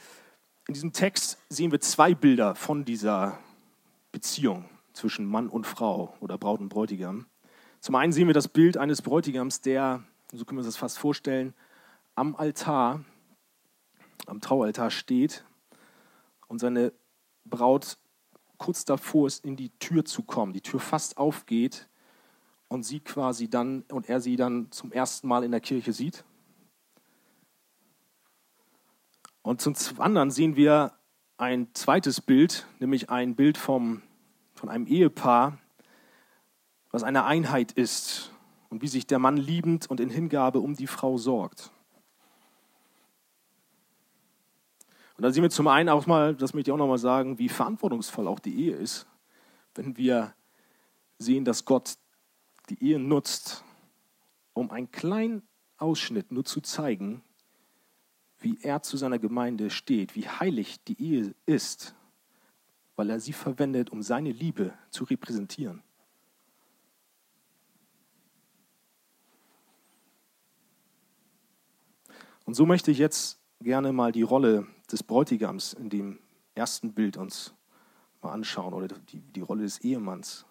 in 0.67 0.75
diesem 0.75 0.93
Text 0.93 1.39
sehen 1.49 1.73
wir 1.73 1.81
zwei 1.81 2.15
Bilder 2.15 2.55
von 2.55 2.85
dieser 2.85 3.39
Beziehung 4.13 4.69
zwischen 5.01 5.27
Mann 5.27 5.49
und 5.49 5.67
Frau 5.67 6.15
oder 6.21 6.39
Braut 6.39 6.61
und 6.61 6.69
Bräutigam. 6.69 7.27
Zum 7.81 7.95
einen 7.95 8.13
sehen 8.13 8.27
wir 8.27 8.35
das 8.35 8.49
Bild 8.49 8.77
eines 8.77 9.01
Bräutigams, 9.01 9.63
der, 9.63 10.05
so 10.33 10.45
können 10.45 10.59
wir 10.59 10.65
uns 10.65 10.69
das 10.69 10.77
fast 10.77 10.99
vorstellen, 10.99 11.55
am 12.15 12.37
Altar, 12.37 13.05
am 14.27 14.41
Traualtar 14.41 14.91
steht 14.91 15.45
und 16.49 16.59
seine 16.59 16.93
Braut 17.47 17.97
kurz 18.59 18.85
davor 18.85 19.27
ist, 19.27 19.45
in 19.45 19.57
die 19.57 19.71
Tür 19.79 20.05
zu 20.05 20.23
kommen, 20.23 20.53
die 20.53 20.61
Tür 20.61 20.81
fast 20.81 21.17
aufgeht 21.17 21.89
und 22.69 22.83
sie 22.85 23.01
quasi 23.01 23.49
dann 23.49 23.83
und 23.91 24.11
er 24.11 24.21
sie 24.21 24.37
dann 24.37 24.71
zum 24.71 24.93
ersten 24.93 25.27
Mal 25.27 25.45
in 25.45 25.51
der 25.51 25.61
Kirche 25.61 25.95
sieht. 25.95 26.25
Und 29.43 29.63
zum 29.63 29.75
anderen 29.99 30.31
sehen 30.31 30.57
wir 30.57 30.93
ein 31.39 31.69
zweites 31.73 32.21
Bild, 32.21 32.67
nämlich 32.79 33.09
ein 33.09 33.35
Bild 33.35 33.57
vom, 33.57 34.03
von 34.61 34.69
einem 34.69 34.87
Ehepaar, 34.87 35.59
was 36.91 37.03
eine 37.03 37.25
Einheit 37.25 37.73
ist 37.73 38.31
und 38.69 38.83
wie 38.83 38.89
sich 38.89 39.07
der 39.07 39.19
Mann 39.19 39.39
liebend 39.39 39.89
und 39.89 40.01
in 40.01 40.11
Hingabe 40.11 40.61
um 40.61 40.75
die 40.75 40.87
Frau 40.87 41.17
sorgt. 41.17 41.71
Und 45.17 45.23
da 45.23 45.31
sehen 45.33 45.43
wir 45.43 45.51
zum 45.51 45.67
einen 45.67 45.89
auch 45.89 46.07
mal, 46.07 46.35
das 46.35 46.53
möchte 46.53 46.71
ich 46.71 46.75
auch 46.75 46.79
nochmal 46.79 46.99
sagen, 46.99 47.39
wie 47.39 47.49
verantwortungsvoll 47.49 48.29
auch 48.29 48.39
die 48.39 48.55
Ehe 48.55 48.77
ist, 48.77 49.07
wenn 49.75 49.97
wir 49.97 50.35
sehen, 51.19 51.47
dass 51.47 51.65
Gott 51.65 51.95
die 52.69 52.85
Ehe 52.85 52.99
nutzt, 52.99 53.65
um 54.53 54.71
einen 54.71 54.91
kleinen 54.91 55.43
Ausschnitt 55.79 56.33
nur 56.33 56.45
zu 56.45 56.61
zeigen, 56.61 57.23
wie 58.39 58.59
er 58.61 58.83
zu 58.83 58.99
seiner 58.99 59.19
Gemeinde 59.19 59.71
steht, 59.71 60.15
wie 60.17 60.29
heilig 60.29 60.85
die 60.85 61.01
Ehe 61.01 61.35
ist, 61.47 61.95
weil 63.01 63.09
er 63.09 63.19
sie 63.19 63.33
verwendet, 63.33 63.89
um 63.89 64.03
seine 64.03 64.31
Liebe 64.31 64.75
zu 64.91 65.05
repräsentieren. 65.05 65.83
Und 72.45 72.53
so 72.53 72.67
möchte 72.67 72.91
ich 72.91 72.99
jetzt 72.99 73.41
gerne 73.63 73.95
mal 73.95 74.13
die 74.13 74.21
Rolle 74.21 74.67
des 74.93 75.03
Bräutigams 75.03 75.73
in 75.73 75.89
dem 75.89 76.19
ersten 76.55 76.93
Bild 76.93 77.17
uns 77.17 77.55
mal 78.21 78.33
anschauen 78.33 78.75
oder 78.75 78.89
die, 78.89 79.21
die 79.21 79.41
Rolle 79.41 79.63
des 79.63 79.79
Ehemanns. 79.79 80.45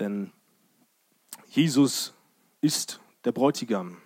Denn 0.00 0.32
Jesus 1.46 2.12
ist 2.60 3.00
der 3.24 3.30
Bräutigam. 3.30 3.98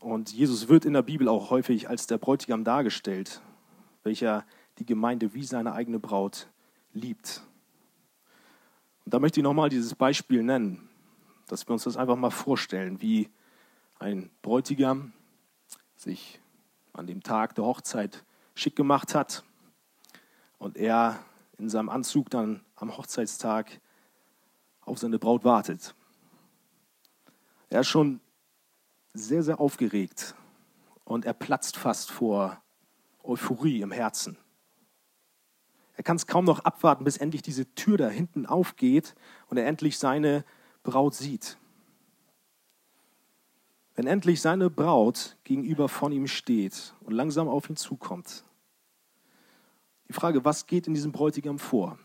Und 0.00 0.32
Jesus 0.32 0.66
wird 0.66 0.84
in 0.84 0.94
der 0.94 1.02
Bibel 1.02 1.28
auch 1.28 1.50
häufig 1.50 1.88
als 1.88 2.08
der 2.08 2.18
Bräutigam 2.18 2.64
dargestellt, 2.64 3.40
welcher 4.02 4.44
die 4.78 4.86
Gemeinde 4.86 5.34
wie 5.34 5.44
seine 5.44 5.72
eigene 5.72 5.98
Braut 5.98 6.48
liebt. 6.92 7.42
Und 9.04 9.14
da 9.14 9.18
möchte 9.18 9.40
ich 9.40 9.44
nochmal 9.44 9.68
dieses 9.68 9.94
Beispiel 9.94 10.42
nennen, 10.42 10.88
dass 11.46 11.66
wir 11.66 11.72
uns 11.72 11.84
das 11.84 11.96
einfach 11.96 12.16
mal 12.16 12.30
vorstellen, 12.30 13.00
wie 13.02 13.28
ein 13.98 14.30
Bräutigam 14.42 15.12
sich 15.96 16.40
an 16.92 17.06
dem 17.06 17.22
Tag 17.22 17.54
der 17.54 17.64
Hochzeit 17.64 18.24
schick 18.54 18.76
gemacht 18.76 19.14
hat 19.14 19.44
und 20.58 20.76
er 20.76 21.24
in 21.58 21.68
seinem 21.68 21.88
Anzug 21.88 22.30
dann 22.30 22.64
am 22.76 22.96
Hochzeitstag 22.96 23.80
auf 24.80 24.98
seine 24.98 25.18
Braut 25.18 25.44
wartet. 25.44 25.94
Er 27.70 27.80
ist 27.80 27.88
schon 27.88 28.20
sehr, 29.14 29.42
sehr 29.42 29.60
aufgeregt 29.60 30.34
und 31.04 31.24
er 31.24 31.34
platzt 31.34 31.76
fast 31.76 32.10
vor 32.10 32.60
Euphorie 33.22 33.80
im 33.80 33.92
Herzen. 33.92 34.36
Er 35.94 36.04
kann 36.04 36.16
es 36.16 36.26
kaum 36.26 36.44
noch 36.44 36.60
abwarten, 36.60 37.04
bis 37.04 37.16
endlich 37.16 37.42
diese 37.42 37.72
Tür 37.74 37.98
da 37.98 38.08
hinten 38.08 38.46
aufgeht 38.46 39.14
und 39.48 39.56
er 39.56 39.66
endlich 39.66 39.98
seine 39.98 40.44
Braut 40.82 41.14
sieht. 41.14 41.58
Wenn 43.94 44.06
endlich 44.06 44.40
seine 44.40 44.70
Braut 44.70 45.36
gegenüber 45.44 45.88
von 45.88 46.12
ihm 46.12 46.26
steht 46.26 46.94
und 47.00 47.12
langsam 47.12 47.48
auf 47.48 47.68
ihn 47.68 47.76
zukommt. 47.76 48.44
Die 50.08 50.14
Frage, 50.14 50.44
was 50.44 50.66
geht 50.66 50.86
in 50.86 50.94
diesem 50.94 51.12
Bräutigam 51.12 51.58
vor? 51.58 51.98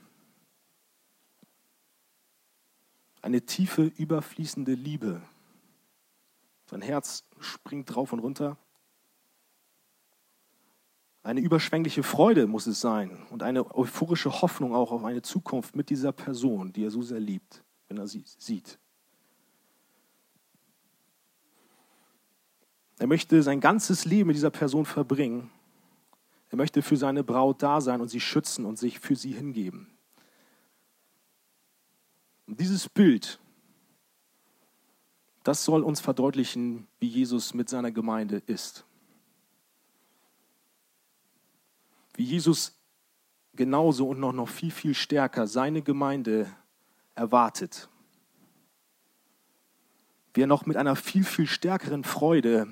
Eine 3.22 3.41
tiefe, 3.46 3.84
überfließende 3.84 4.74
Liebe, 4.74 5.22
sein 6.70 6.82
Herz 6.82 7.24
springt 7.39 7.96
drauf 7.96 8.12
und 8.12 8.20
runter. 8.20 8.58
Eine 11.27 11.41
überschwängliche 11.41 12.03
Freude 12.03 12.48
muss 12.48 12.67
es 12.67 12.79
sein 12.79 13.22
und 13.31 13.43
eine 13.43 13.75
euphorische 13.75 14.41
Hoffnung 14.41 14.74
auch 14.74 14.93
auf 14.93 15.03
eine 15.03 15.22
Zukunft 15.22 15.75
mit 15.75 15.89
dieser 15.89 16.13
Person, 16.13 16.72
die 16.72 16.86
er 16.86 16.89
so 16.89 17.01
sehr 17.01 17.19
liebt, 17.19 17.65
wenn 17.89 17.98
er 17.98 18.07
sie 18.07 18.24
sieht. 18.38 18.79
Er 22.98 23.07
möchte 23.07 23.43
sein 23.43 23.60
ganzes 23.60 24.05
Leben 24.05 24.27
mit 24.27 24.38
dieser 24.38 24.51
Person 24.51 24.86
verbringen. 24.86 25.51
Er 26.50 26.55
möchte 26.55 26.81
für 26.81 26.96
seine 26.96 27.25
Braut 27.25 27.62
da 27.62 27.81
sein 27.81 28.00
und 28.00 28.07
sie 28.07 28.22
schützen 28.22 28.63
und 28.63 28.79
sich 28.79 28.98
für 28.98 29.17
sie 29.17 29.34
hingeben. 29.34 29.89
Und 32.48 32.57
dieses 32.62 32.88
Bild 32.88 33.38
das 35.43 35.65
soll 35.65 35.84
uns 35.84 36.00
verdeutlichen, 36.00 36.88
wie 37.00 37.07
Jesus 37.07 37.53
mit 37.53 37.67
seiner 37.67 37.91
Gemeinde 37.91 38.41
ist. 38.48 38.87
Wie 42.17 42.24
Jesus 42.24 42.75
genauso 43.53 44.09
und 44.09 44.19
noch, 44.19 44.33
noch 44.33 44.50
viel, 44.50 44.71
viel 44.71 44.95
stärker 44.95 45.45
seine 45.45 45.83
Gemeinde 45.83 46.51
erwartet. 47.13 47.89
Wie 50.33 50.41
er 50.41 50.47
noch 50.47 50.65
mit 50.65 50.77
einer 50.77 50.95
viel, 50.95 51.24
viel 51.24 51.45
stärkeren 51.45 52.03
Freude 52.03 52.67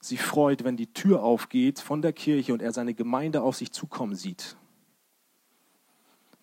sich 0.00 0.20
freut, 0.20 0.64
wenn 0.64 0.76
die 0.76 0.92
Tür 0.92 1.22
aufgeht 1.22 1.78
von 1.78 2.02
der 2.02 2.12
Kirche 2.12 2.52
und 2.52 2.62
er 2.62 2.72
seine 2.72 2.94
Gemeinde 2.94 3.42
auf 3.42 3.56
sich 3.56 3.70
zukommen 3.70 4.16
sieht. 4.16 4.56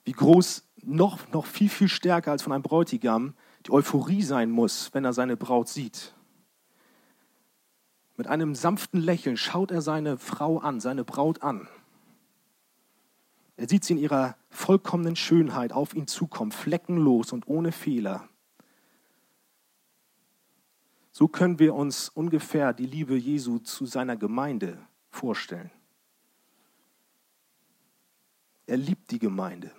Wie 0.06 0.14
groß, 0.14 0.64
noch, 0.84 1.32
noch 1.34 1.46
viel, 1.46 1.70
viel 1.70 1.90
stärker 1.90 2.32
als 2.32 2.44
von 2.44 2.54
einem 2.54 2.64
Bräutigam, 2.64 3.36
die 3.66 3.72
Euphorie 3.72 4.24
sein 4.24 4.50
muss, 4.50 4.94
wenn 4.94 5.04
er 5.04 5.14
seine 5.14 5.36
Braut 5.36 5.68
sieht. 5.68 6.16
Mit 8.16 8.28
einem 8.28 8.56
sanften 8.56 9.02
Lächeln 9.02 9.36
schaut 9.36 9.70
er 9.70 9.82
seine 9.82 10.18
Frau 10.18 10.60
an, 10.60 10.80
seine 10.80 11.04
Braut 11.04 11.44
an. 11.44 11.68
Er 13.58 13.70
sieht 13.70 13.84
sie 13.84 13.94
in 13.94 14.00
ihrer 14.00 14.38
vollkommenen 14.50 15.16
Schönheit 15.16 15.74
auf 15.74 15.94
ihn 15.94 16.08
zukommen, 16.08 16.52
fleckenlos 16.52 17.32
und 17.32 17.48
ohne 17.48 17.72
Fehler. 17.72 18.28
So 21.12 21.28
können 21.28 21.60
wir 21.60 21.76
uns 21.76 22.10
ungefähr 22.10 22.74
die 22.74 22.86
Liebe 22.86 23.16
Jesu 23.16 23.60
zu 23.60 23.86
seiner 23.86 24.16
Gemeinde 24.16 24.78
vorstellen. 25.10 25.70
Er 28.66 28.78
liebt 28.78 29.12
die 29.12 29.20
Gemeinde. 29.20 29.72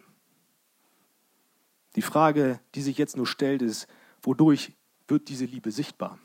Die 1.97 2.03
Frage, 2.03 2.61
die 2.75 2.83
sich 2.83 2.99
jetzt 2.99 3.17
nur 3.17 3.27
stellt, 3.27 3.63
ist, 3.63 3.87
wodurch 4.21 4.73
wird 5.09 5.29
diese 5.29 5.45
Liebe 5.45 5.71
sichtbar? 5.71 6.19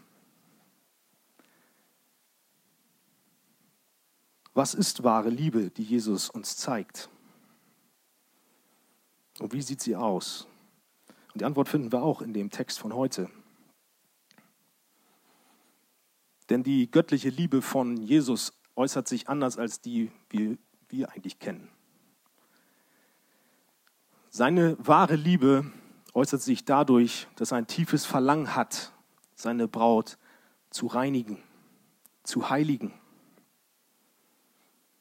Was 4.54 4.74
ist 4.74 5.04
wahre 5.04 5.30
Liebe, 5.30 5.70
die 5.70 5.84
Jesus 5.84 6.30
uns 6.30 6.58
zeigt? 6.58 7.10
Und 9.39 9.53
wie 9.53 9.62
sieht 9.62 9.82
sie 9.82 9.96
aus? 9.96 10.48
Und 11.34 11.41
die 11.41 11.46
Antwort 11.46 11.70
finden 11.70 11.91
wir 11.91 12.01
auch 12.01 12.22
in 12.22 12.34
dem 12.34 12.50
Text 12.50 12.79
von 12.79 12.94
heute. 12.94 13.29
Denn 16.50 16.63
die 16.63 16.89
göttliche 16.89 17.29
Liebe 17.29 17.62
von 17.62 17.98
Jesus 17.98 18.53
äußert 18.75 19.08
sich 19.08 19.27
anders 19.27 19.58
als 19.58 19.82
die, 19.82 20.12
die 20.32 20.58
wir 20.89 21.12
eigentlich 21.12 21.39
kennen. 21.39 21.70
Seine 24.29 24.77
wahre 24.79 25.15
Liebe 25.15 25.72
äußert 26.13 26.41
sich 26.41 26.63
dadurch, 26.63 27.27
dass 27.36 27.51
er 27.51 27.58
ein 27.58 27.67
tiefes 27.67 28.06
Verlangen 28.06 28.56
hat, 28.56 28.94
seine 29.36 29.67
Braut 29.67 30.17
zu 30.70 30.88
reinigen, 30.88 31.41
zu 32.24 32.50
heiligen, 32.50 32.94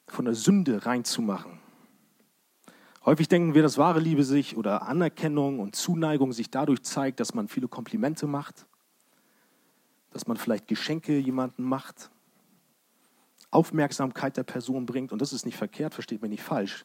von 0.09 0.25
der 0.25 0.35
Sünde 0.35 0.87
reinzumachen. 0.87 1.61
Häufig 3.07 3.29
denken 3.29 3.55
wir, 3.55 3.63
dass 3.63 3.79
wahre 3.79 4.01
Liebe 4.01 4.25
sich 4.25 4.57
oder 4.57 4.83
Anerkennung 4.83 5.61
und 5.61 5.77
Zuneigung 5.77 6.33
sich 6.33 6.51
dadurch 6.51 6.83
zeigt, 6.83 7.21
dass 7.21 7.35
man 7.35 7.47
viele 7.47 7.69
Komplimente 7.69 8.27
macht, 8.27 8.67
dass 10.11 10.27
man 10.27 10.37
vielleicht 10.37 10.67
Geschenke 10.67 11.17
jemandem 11.17 11.67
macht, 11.67 12.11
Aufmerksamkeit 13.53 14.37
der 14.37 14.43
Person 14.43 14.87
bringt. 14.87 15.13
Und 15.13 15.23
das 15.23 15.33
ist 15.33 15.47
nicht 15.47 15.57
verkehrt, 15.57 15.95
versteht 15.95 16.21
mich 16.21 16.33
nicht 16.33 16.43
falsch. 16.43 16.85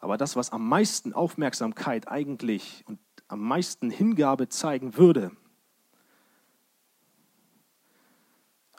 Aber 0.00 0.16
das, 0.16 0.34
was 0.34 0.50
am 0.50 0.68
meisten 0.68 1.12
Aufmerksamkeit 1.12 2.08
eigentlich 2.08 2.82
und 2.88 2.98
am 3.28 3.40
meisten 3.40 3.90
Hingabe 3.90 4.48
zeigen 4.48 4.96
würde, 4.96 5.30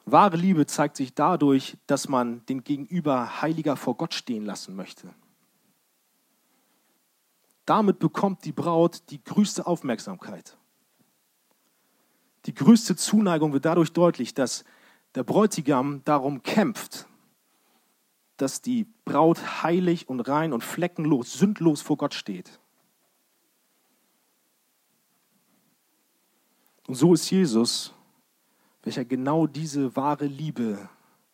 wahre 0.03 0.35
Liebe 0.35 0.65
zeigt 0.65 0.97
sich 0.97 1.13
dadurch, 1.13 1.77
dass 1.87 2.09
man 2.09 2.45
den 2.47 2.65
Gegenüber 2.65 3.41
heiliger 3.41 3.77
vor 3.77 3.95
Gott 3.95 4.13
stehen 4.13 4.43
lassen 4.43 4.75
möchte. 4.75 5.15
Damit 7.65 7.99
bekommt 7.99 8.45
die 8.45 8.51
Braut 8.51 9.03
die 9.09 9.23
größte 9.23 9.65
Aufmerksamkeit. 9.65 10.57
Die 12.45 12.53
größte 12.53 12.95
Zuneigung 12.95 13.53
wird 13.53 13.65
dadurch 13.65 13.91
deutlich, 13.91 14.33
dass 14.35 14.63
der 15.15 15.23
Bräutigam 15.23 16.03
darum 16.05 16.43
kämpft, 16.43 17.07
dass 18.37 18.61
die 18.61 18.85
Braut 19.05 19.63
heilig 19.63 20.09
und 20.09 20.19
rein 20.21 20.53
und 20.53 20.63
fleckenlos, 20.63 21.33
sündlos 21.33 21.81
vor 21.81 21.97
Gott 21.97 22.13
steht. 22.13 22.59
Und 26.87 26.95
so 26.95 27.13
ist 27.13 27.29
Jesus, 27.31 27.93
welcher 28.83 29.05
genau 29.05 29.47
diese 29.47 29.95
wahre 29.95 30.27
Liebe 30.27 30.87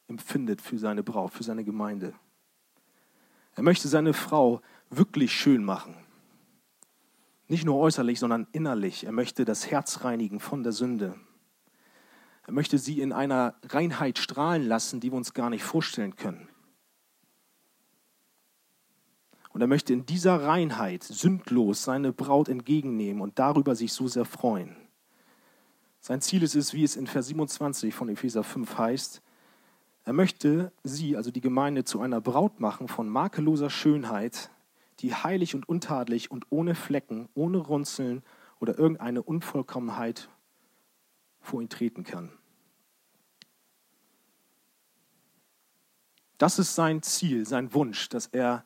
empfindet 0.07 0.61
für 0.61 0.77
seine 0.77 1.03
Braut, 1.03 1.33
für 1.33 1.43
seine 1.43 1.65
Gemeinde. 1.65 2.13
Er 3.55 3.63
möchte 3.63 3.89
seine 3.89 4.13
Frau 4.13 4.61
wirklich 4.89 5.33
schön 5.33 5.65
machen. 5.65 5.95
Nicht 7.51 7.65
nur 7.65 7.79
äußerlich, 7.79 8.17
sondern 8.17 8.47
innerlich. 8.53 9.03
Er 9.03 9.11
möchte 9.11 9.43
das 9.43 9.69
Herz 9.69 10.05
reinigen 10.05 10.39
von 10.39 10.63
der 10.63 10.71
Sünde. 10.71 11.15
Er 12.47 12.53
möchte 12.53 12.77
sie 12.77 13.01
in 13.01 13.11
einer 13.11 13.55
Reinheit 13.67 14.19
strahlen 14.19 14.65
lassen, 14.65 15.01
die 15.01 15.11
wir 15.11 15.17
uns 15.17 15.33
gar 15.33 15.49
nicht 15.49 15.61
vorstellen 15.61 16.15
können. 16.15 16.47
Und 19.49 19.59
er 19.59 19.67
möchte 19.67 19.91
in 19.91 20.05
dieser 20.05 20.43
Reinheit 20.43 21.03
sündlos 21.03 21.83
seine 21.83 22.13
Braut 22.13 22.47
entgegennehmen 22.47 23.21
und 23.21 23.37
darüber 23.37 23.75
sich 23.75 23.91
so 23.91 24.07
sehr 24.07 24.23
freuen. 24.23 24.77
Sein 25.99 26.21
Ziel 26.21 26.43
ist 26.43 26.55
es, 26.55 26.73
wie 26.73 26.85
es 26.85 26.95
in 26.95 27.05
Vers 27.05 27.27
27 27.27 27.93
von 27.93 28.07
Epheser 28.07 28.45
5 28.45 28.77
heißt, 28.77 29.21
er 30.05 30.13
möchte 30.13 30.71
sie, 30.83 31.17
also 31.17 31.31
die 31.31 31.41
Gemeinde, 31.41 31.83
zu 31.83 31.99
einer 31.99 32.21
Braut 32.21 32.61
machen 32.61 32.87
von 32.87 33.09
makelloser 33.09 33.69
Schönheit, 33.69 34.51
die 35.01 35.13
heilig 35.13 35.55
und 35.55 35.67
untadelig 35.67 36.31
und 36.31 36.45
ohne 36.49 36.75
Flecken, 36.75 37.29
ohne 37.33 37.57
Runzeln 37.57 38.23
oder 38.59 38.77
irgendeine 38.77 39.23
Unvollkommenheit 39.23 40.29
vor 41.39 41.61
ihn 41.61 41.69
treten 41.69 42.03
kann. 42.03 42.31
Das 46.37 46.59
ist 46.59 46.75
sein 46.75 47.01
Ziel, 47.03 47.45
sein 47.45 47.73
Wunsch, 47.73 48.09
dass 48.09 48.27
er 48.27 48.63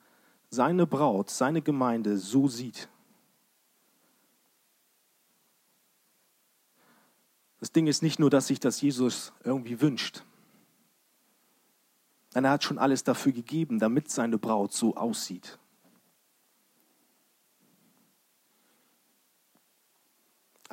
seine 0.50 0.88
Braut, 0.88 1.30
seine 1.30 1.62
Gemeinde 1.62 2.18
so 2.18 2.48
sieht. 2.48 2.90
Das 7.60 7.72
Ding 7.72 7.88
ist 7.88 8.04
nicht 8.04 8.20
nur, 8.20 8.30
dass 8.30 8.48
sich 8.48 8.60
das 8.60 8.80
Jesus 8.80 9.34
irgendwie 9.44 9.82
wünscht. 9.82 10.24
Nein, 12.34 12.46
er 12.46 12.52
hat 12.52 12.64
schon 12.64 12.78
alles 12.78 13.04
dafür 13.04 13.32
gegeben, 13.32 13.80
damit 13.80 14.10
seine 14.10 14.38
Braut 14.38 14.74
so 14.74 14.96
aussieht. 14.96 15.58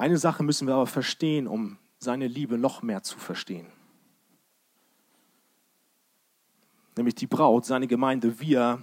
Eine 0.02 0.18
Sache 0.18 0.42
müssen 0.42 0.66
wir 0.66 0.74
aber 0.74 0.88
verstehen, 0.88 1.46
um 1.46 1.78
seine 2.00 2.26
Liebe 2.26 2.58
noch 2.58 2.82
mehr 2.82 3.04
zu 3.04 3.20
verstehen. 3.20 3.68
Nämlich 6.96 7.14
die 7.14 7.28
Braut, 7.28 7.66
seine 7.66 7.86
Gemeinde, 7.86 8.40
wir 8.40 8.82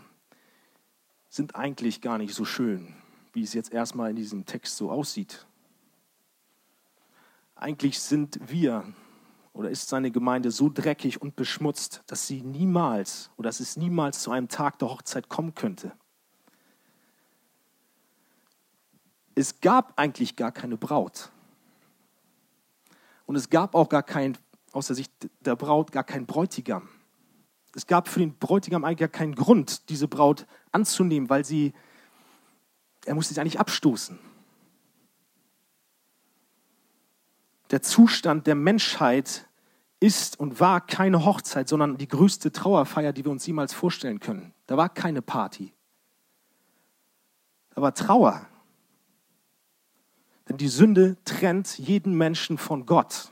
sind 1.27 1.57
eigentlich 1.57 1.99
gar 1.99 2.17
nicht 2.17 2.33
so 2.33 2.45
schön, 2.45 2.95
wie 3.33 3.43
es 3.43 3.53
jetzt 3.53 3.73
erstmal 3.73 4.11
in 4.11 4.15
diesem 4.15 4.45
Text 4.45 4.77
so 4.77 4.89
aussieht. 4.89 5.45
Eigentlich 7.53 7.99
sind 7.99 8.39
wir 8.49 8.85
oder 9.51 9.69
ist 9.69 9.89
seine 9.89 10.11
Gemeinde 10.11 10.51
so 10.51 10.69
dreckig 10.73 11.21
und 11.21 11.35
beschmutzt, 11.35 12.01
dass 12.07 12.27
sie 12.27 12.43
niemals 12.43 13.29
oder 13.35 13.49
dass 13.49 13.59
es 13.59 13.75
niemals 13.75 14.21
zu 14.21 14.31
einem 14.31 14.47
Tag 14.47 14.79
der 14.79 14.89
Hochzeit 14.89 15.27
kommen 15.27 15.53
könnte. 15.53 15.91
Es 19.35 19.61
gab 19.61 19.93
eigentlich 19.97 20.35
gar 20.35 20.51
keine 20.51 20.77
Braut. 20.77 21.29
Und 23.25 23.35
es 23.35 23.49
gab 23.49 23.75
auch 23.75 23.89
gar 23.89 24.03
kein, 24.03 24.37
aus 24.71 24.87
der 24.87 24.95
Sicht 24.95 25.11
der 25.41 25.55
Braut, 25.55 25.91
gar 25.91 26.03
keinen 26.03 26.25
Bräutigam. 26.25 26.89
Es 27.75 27.85
gab 27.85 28.07
für 28.07 28.19
den 28.19 28.37
Bräutigam 28.37 28.83
eigentlich 28.83 28.99
gar 28.99 29.07
keinen 29.07 29.35
Grund, 29.35 29.89
diese 29.89 30.07
Braut 30.07 30.47
anzunehmen, 30.71 31.29
weil 31.29 31.45
sie, 31.45 31.73
er 33.05 33.15
musste 33.15 33.33
sie 33.33 33.41
eigentlich 33.41 33.59
abstoßen. 33.59 34.17
Der 37.71 37.83
Zustand 37.83 38.47
der 38.47 38.55
Menschheit 38.55 39.47
ist 39.99 40.39
und 40.39 40.59
war 40.59 40.81
keine 40.81 41.25
Hochzeit, 41.25 41.67
sondern 41.67 41.97
die 41.97 42.07
größte 42.07 42.51
Trauerfeier, 42.51 43.13
die 43.13 43.25
wir 43.25 43.31
uns 43.31 43.45
jemals 43.45 43.73
vorstellen 43.73 44.19
können. 44.19 44.53
Da 44.65 44.77
war 44.77 44.89
keine 44.89 45.21
Party. 45.21 45.73
Da 47.75 47.81
war 47.81 47.93
Trauer. 47.93 48.47
Denn 50.49 50.57
die 50.57 50.67
Sünde 50.67 51.15
trennt 51.25 51.77
jeden 51.77 52.17
Menschen 52.17 52.57
von 52.57 52.87
Gott. 52.87 53.31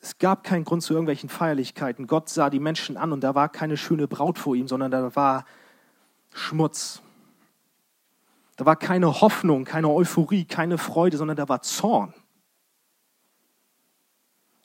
Es 0.00 0.16
gab 0.18 0.44
keinen 0.44 0.64
Grund 0.64 0.82
zu 0.82 0.94
irgendwelchen 0.94 1.28
Feierlichkeiten. 1.28 2.06
Gott 2.06 2.30
sah 2.30 2.48
die 2.48 2.60
Menschen 2.60 2.96
an 2.96 3.12
und 3.12 3.20
da 3.22 3.34
war 3.34 3.50
keine 3.50 3.76
schöne 3.76 4.08
Braut 4.08 4.38
vor 4.38 4.54
ihm, 4.56 4.66
sondern 4.66 4.90
da 4.90 5.14
war 5.14 5.44
Schmutz. 6.32 7.02
Da 8.56 8.64
war 8.64 8.76
keine 8.76 9.20
Hoffnung, 9.20 9.64
keine 9.64 9.90
Euphorie, 9.90 10.46
keine 10.46 10.78
Freude, 10.78 11.18
sondern 11.18 11.36
da 11.36 11.48
war 11.48 11.60
Zorn. 11.60 12.14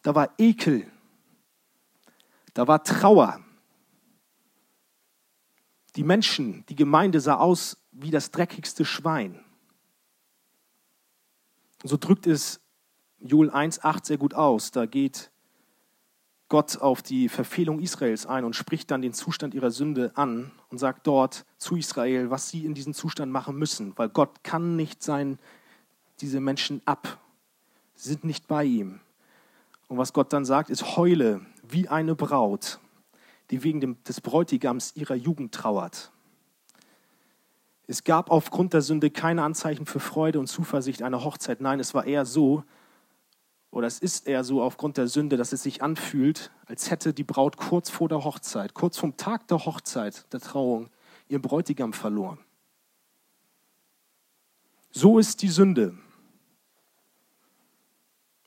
Da 0.03 0.15
war 0.15 0.29
Ekel. 0.37 0.89
Da 2.53 2.67
war 2.67 2.83
Trauer. 2.83 3.41
Die 5.95 6.03
Menschen, 6.03 6.65
die 6.69 6.75
Gemeinde 6.75 7.19
sah 7.19 7.35
aus 7.35 7.77
wie 7.91 8.11
das 8.11 8.31
dreckigste 8.31 8.85
Schwein. 8.85 9.39
So 11.83 11.97
drückt 11.97 12.27
es 12.27 12.61
Joel 13.19 13.49
1,8 13.49 14.05
sehr 14.05 14.17
gut 14.17 14.33
aus. 14.33 14.71
Da 14.71 14.85
geht 14.85 15.31
Gott 16.51 16.81
auf 16.81 17.01
die 17.01 17.29
Verfehlung 17.29 17.79
Israels 17.79 18.25
ein 18.25 18.43
und 18.43 18.57
spricht 18.57 18.91
dann 18.91 19.01
den 19.01 19.13
Zustand 19.13 19.53
ihrer 19.53 19.71
Sünde 19.71 20.11
an 20.15 20.51
und 20.69 20.79
sagt 20.79 21.07
dort 21.07 21.45
zu 21.57 21.77
Israel, 21.77 22.29
was 22.29 22.49
sie 22.49 22.65
in 22.65 22.73
diesem 22.73 22.93
Zustand 22.93 23.31
machen 23.31 23.55
müssen, 23.55 23.93
weil 23.95 24.09
Gott 24.09 24.43
kann 24.43 24.75
nicht 24.75 25.01
sein, 25.01 25.39
diese 26.19 26.41
Menschen 26.41 26.81
ab. 26.83 27.19
Sie 27.95 28.09
sind 28.09 28.25
nicht 28.25 28.49
bei 28.49 28.65
ihm. 28.65 28.99
Und 29.87 29.97
was 29.97 30.11
Gott 30.11 30.33
dann 30.33 30.43
sagt, 30.43 30.69
ist, 30.69 30.97
heule 30.97 31.39
wie 31.63 31.87
eine 31.87 32.15
Braut 32.15 32.80
die 33.51 33.63
wegen 33.63 33.81
dem, 33.81 34.03
des 34.03 34.21
Bräutigams 34.21 34.95
ihrer 34.95 35.15
Jugend 35.15 35.53
trauert. 35.53 36.11
Es 37.85 38.05
gab 38.05 38.31
aufgrund 38.31 38.73
der 38.73 38.81
Sünde 38.81 39.11
keine 39.11 39.43
Anzeichen 39.43 39.85
für 39.85 39.99
Freude 39.99 40.39
und 40.39 40.47
Zuversicht 40.47 41.03
einer 41.03 41.23
Hochzeit. 41.25 41.59
Nein, 41.59 41.79
es 41.81 41.93
war 41.93 42.05
eher 42.05 42.25
so, 42.25 42.63
oder 43.69 43.87
es 43.87 43.99
ist 43.99 44.27
eher 44.27 44.45
so 44.45 44.61
aufgrund 44.61 44.97
der 44.97 45.07
Sünde, 45.07 45.35
dass 45.35 45.51
es 45.51 45.63
sich 45.63 45.81
anfühlt, 45.81 46.51
als 46.65 46.89
hätte 46.89 47.13
die 47.13 47.23
Braut 47.23 47.57
kurz 47.57 47.89
vor 47.89 48.07
der 48.07 48.23
Hochzeit, 48.23 48.73
kurz 48.73 48.97
vom 48.97 49.17
Tag 49.17 49.47
der 49.49 49.65
Hochzeit, 49.65 50.31
der 50.31 50.39
Trauung, 50.39 50.89
ihren 51.27 51.41
Bräutigam 51.41 51.91
verloren. 51.91 52.39
So 54.91 55.19
ist 55.19 55.41
die 55.41 55.49
Sünde. 55.49 55.97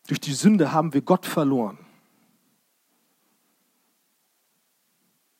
Durch 0.07 0.21
die 0.21 0.35
Sünde 0.35 0.73
haben 0.73 0.93
wir 0.93 1.01
Gott 1.01 1.25
verloren. 1.25 1.79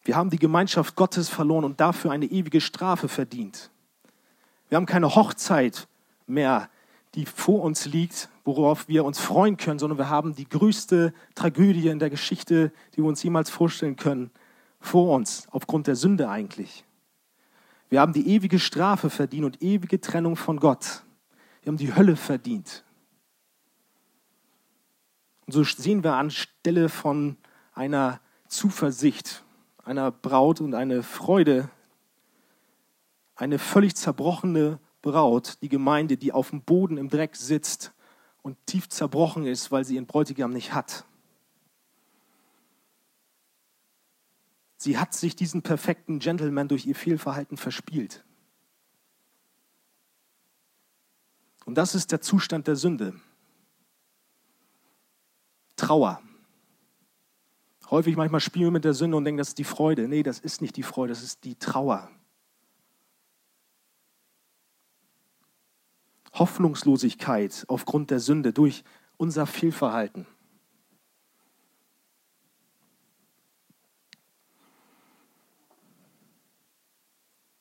Wir 0.05 0.17
haben 0.17 0.31
die 0.31 0.39
Gemeinschaft 0.39 0.97
Gottes 0.97 1.29
verloren 1.29 1.65
und 1.65 1.81
dafür 1.81 2.11
eine 2.11 2.27
ewige 2.27 2.61
Strafe 2.61 3.09
verdient. 3.09 3.71
Wir 4.69 4.77
haben 4.77 4.87
keine 4.87 5.15
Hochzeit 5.15 5.89
mehr, 6.27 6.69
die 7.15 7.27
vor 7.27 7.63
uns 7.63 7.87
liegt, 7.87 8.29
worauf 8.45 8.89
wir 8.89 9.05
uns 9.05 9.19
freuen 9.19 9.57
können, 9.57 9.79
sondern 9.79 9.99
wir 9.99 10.11
haben 10.11 10.35
die 10.35 10.49
größte 10.49 11.15
Tragödie 11.35 11.89
in 11.89 11.99
der 11.99 12.11
Geschichte, 12.11 12.73
die 12.93 12.99
wir 12.99 13.07
uns 13.07 13.23
jemals 13.23 13.51
vorstellen 13.51 13.97
können, 13.97 14.31
vor 14.81 15.15
uns, 15.15 15.47
aufgrund 15.51 15.87
der 15.87 15.97
Sünde 15.97 16.29
eigentlich. 16.29 16.85
Wir 17.89 18.01
haben 18.01 18.13
die 18.13 18.29
ewige 18.29 18.59
Strafe 18.59 19.09
verdient 19.09 19.45
und 19.45 19.63
ewige 19.63 20.01
Trennung 20.01 20.37
von 20.37 20.59
Gott. 20.59 21.05
Wir 21.63 21.71
haben 21.71 21.79
die 21.79 21.95
Hölle 21.95 22.17
verdient. 22.17 22.85
Und 25.47 25.53
so 25.53 25.63
sehen 25.63 26.03
wir 26.03 26.15
anstelle 26.15 26.89
von 26.89 27.37
einer 27.73 28.21
Zuversicht 28.49 29.45
einer 29.85 30.11
Braut 30.11 30.61
und 30.61 30.75
eine 30.75 31.03
Freude, 31.03 31.71
eine 33.37 33.59
völlig 33.59 33.95
zerbrochene 33.97 34.79
Braut, 35.03 35.59
die 35.63 35.69
Gemeinde, 35.69 36.17
die 36.17 36.33
auf 36.33 36.51
dem 36.51 36.63
Boden 36.63 36.97
im 36.97 37.11
Dreck 37.11 37.37
sitzt 37.37 37.93
und 38.43 38.57
tief 38.67 38.89
zerbrochen 38.89 39.47
ist, 39.47 39.71
weil 39.71 39.85
sie 39.85 39.97
ihren 39.97 40.07
Bräutigam 40.07 40.53
nicht 40.53 40.73
hat. 40.73 41.05
Sie 44.77 44.99
hat 44.99 45.15
sich 45.15 45.35
diesen 45.35 45.63
perfekten 45.63 46.19
Gentleman 46.19 46.69
durch 46.69 46.87
ihr 46.87 46.95
Fehlverhalten 46.95 47.57
verspielt. 47.57 48.25
Und 51.65 51.77
das 51.77 51.95
ist 51.95 52.13
der 52.13 52.21
Zustand 52.21 52.67
der 52.67 52.77
Sünde. 52.77 53.15
Trauer, 55.77 56.23
Häufig 57.91 58.17
manchmal 58.17 58.41
spielen 58.41 58.67
wir 58.67 58.71
mit 58.73 58.85
der 58.85 58.95
Sünde 58.95 59.17
und 59.17 59.25
denken, 59.25 59.39
das 59.39 59.49
ist 59.49 59.59
die 59.59 59.65
Freude. 59.65 60.09
Nee, 60.09 60.23
das 60.23 60.39
ist 60.39 60.63
nicht 60.63 60.77
die 60.77 60.83
Freude, 60.83 61.13
das 61.13 61.23
ist 61.23 61.45
die 61.45 61.57
Trauer. 61.57 62.11
Hoffnungslosigkeit 66.33 67.65
aufgrund 67.69 68.11
der 68.11 68.21
Sünde 68.21 68.53
durch 68.53 68.83
unser 69.17 69.47
Fehlverhalten. 69.47 70.27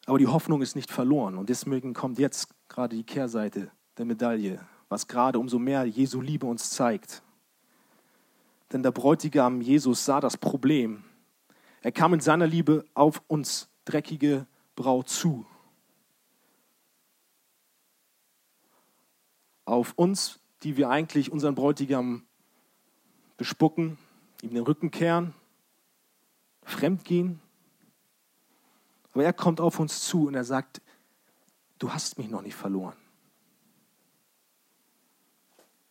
Aber 0.05 0.17
die 0.17 0.27
Hoffnung 0.27 0.62
ist 0.62 0.75
nicht 0.75 0.91
verloren 0.91 1.38
und 1.38 1.49
deswegen 1.49 1.93
kommt 1.93 2.19
jetzt 2.19 2.49
gerade 2.67 2.95
die 2.95 3.05
Kehrseite 3.05 3.71
der 3.97 4.05
Medaille, 4.05 4.59
was 4.89 5.07
gerade 5.07 5.39
umso 5.39 5.59
mehr 5.59 5.86
Jesu 5.86 6.19
Liebe 6.19 6.45
uns 6.45 6.71
zeigt. 6.71 7.23
Denn 8.73 8.81
der 8.81 8.91
Bräutigam 8.91 9.62
Jesus 9.62 10.03
sah 10.03 10.19
das 10.19 10.36
Problem. 10.36 11.03
Er 11.81 11.91
kam 11.91 12.15
in 12.15 12.19
seiner 12.19 12.47
Liebe 12.47 12.83
auf 12.95 13.21
uns 13.27 13.69
dreckige 13.86 14.47
Braut 14.75 15.09
zu. 15.09 15.45
Auf 19.65 19.93
uns, 19.95 20.39
die 20.63 20.75
wir 20.75 20.89
eigentlich 20.89 21.31
unseren 21.31 21.53
Bräutigam 21.53 22.25
bespucken, 23.38 23.99
ihm 24.41 24.55
den 24.55 24.63
Rücken 24.63 24.89
kehren, 24.89 25.36
fremdgehen, 26.63 27.39
aber 29.13 29.23
er 29.23 29.33
kommt 29.33 29.62
auf 29.62 29.79
uns 29.79 30.01
zu 30.01 30.27
und 30.27 30.33
er 30.33 30.43
sagt, 30.43 30.81
du 31.77 31.93
hast 31.93 32.17
mich 32.17 32.29
noch 32.29 32.41
nicht 32.41 32.55
verloren. 32.55 32.95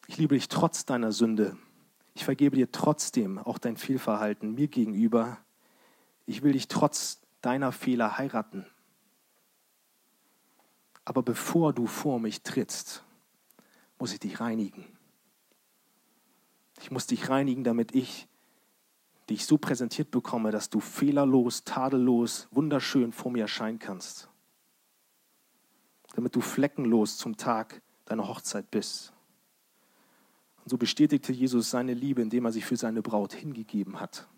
Ich 0.08 0.18
liebe 0.18 0.34
dich 0.34 0.48
trotz 0.48 0.84
deiner 0.84 1.12
Sünde. 1.12 1.56
Ich 2.14 2.24
vergebe 2.24 2.56
dir 2.56 2.70
trotzdem 2.70 3.38
auch 3.38 3.58
dein 3.58 3.76
Fehlverhalten 3.76 4.54
mir 4.54 4.68
gegenüber. 4.68 5.38
Ich 6.26 6.42
will 6.42 6.52
dich 6.52 6.68
trotz 6.68 7.20
deiner 7.40 7.72
Fehler 7.72 8.18
heiraten. 8.18 8.66
Aber 11.04 11.22
bevor 11.22 11.72
du 11.72 11.86
vor 11.86 12.20
mich 12.20 12.42
trittst, 12.42 13.04
muss 13.98 14.12
ich 14.12 14.20
dich 14.20 14.40
reinigen. 14.40 14.86
Ich 16.80 16.90
muss 16.90 17.06
dich 17.06 17.28
reinigen, 17.28 17.64
damit 17.64 17.94
ich 17.94 18.28
dich 19.30 19.46
so 19.46 19.56
präsentiert 19.58 20.10
bekomme, 20.10 20.50
dass 20.50 20.68
du 20.68 20.80
fehlerlos, 20.80 21.64
tadellos, 21.64 22.48
wunderschön 22.50 23.12
vor 23.12 23.32
mir 23.32 23.42
erscheinen 23.42 23.78
kannst. 23.78 24.28
Damit 26.14 26.36
du 26.36 26.40
fleckenlos 26.40 27.16
zum 27.16 27.36
Tag 27.36 27.80
deiner 28.04 28.28
Hochzeit 28.28 28.70
bist. 28.70 29.12
Und 30.62 30.70
so 30.70 30.78
bestätigte 30.78 31.32
Jesus 31.32 31.70
seine 31.70 31.94
Liebe, 31.94 32.22
indem 32.22 32.44
er 32.44 32.52
sich 32.52 32.64
für 32.64 32.76
seine 32.76 33.02
Braut 33.02 33.32
hingegeben 33.32 34.00
hat, 34.00 34.28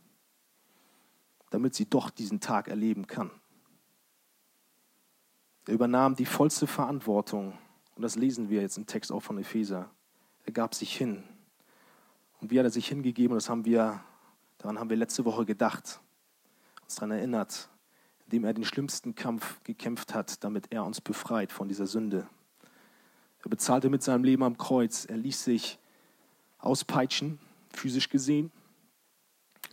damit 1.50 1.74
sie 1.74 1.86
doch 1.86 2.10
diesen 2.10 2.40
Tag 2.40 2.68
erleben 2.68 3.06
kann. 3.06 3.30
Er 5.66 5.74
übernahm 5.74 6.16
die 6.16 6.26
vollste 6.26 6.66
Verantwortung, 6.66 7.58
und 7.94 8.02
das 8.02 8.16
lesen 8.16 8.50
wir 8.50 8.60
jetzt 8.60 8.76
im 8.76 8.86
Text 8.86 9.12
auch 9.12 9.20
von 9.20 9.38
Epheser. 9.38 9.90
Er 10.44 10.52
gab 10.52 10.74
sich 10.74 10.96
hin. 10.96 11.22
Und 12.40 12.50
wie 12.50 12.58
hat 12.58 12.66
er 12.66 12.70
sich 12.70 12.88
hingegeben, 12.88 13.34
das 13.34 13.48
haben 13.48 13.64
wir 13.64 14.04
Daran 14.64 14.78
haben 14.78 14.88
wir 14.88 14.96
letzte 14.96 15.26
Woche 15.26 15.44
gedacht, 15.44 16.00
uns 16.84 16.94
daran 16.94 17.10
erinnert, 17.10 17.68
indem 18.24 18.44
er 18.44 18.54
den 18.54 18.64
schlimmsten 18.64 19.14
Kampf 19.14 19.62
gekämpft 19.62 20.14
hat, 20.14 20.42
damit 20.42 20.72
er 20.72 20.86
uns 20.86 21.02
befreit 21.02 21.52
von 21.52 21.68
dieser 21.68 21.86
Sünde. 21.86 22.26
Er 23.42 23.50
bezahlte 23.50 23.90
mit 23.90 24.02
seinem 24.02 24.24
Leben 24.24 24.42
am 24.42 24.56
Kreuz. 24.56 25.04
Er 25.04 25.18
ließ 25.18 25.44
sich 25.44 25.78
auspeitschen, 26.64 27.38
physisch 27.70 28.08
gesehen, 28.08 28.50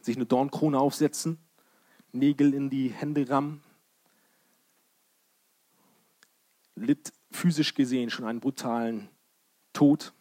sich 0.01 0.15
eine 0.15 0.25
Dornkrone 0.25 0.80
aufsetzen, 0.80 1.39
Nägel 2.12 2.54
in 2.54 2.69
die 2.69 2.89
Hände 2.89 3.30
rammen, 3.30 3.63
litt 6.75 7.13
physisch 7.32 7.73
gesehen 7.73 8.10
schon 8.10 8.25
einen 8.25 8.39
brutalen 8.39 9.10
Tod. 9.73 10.13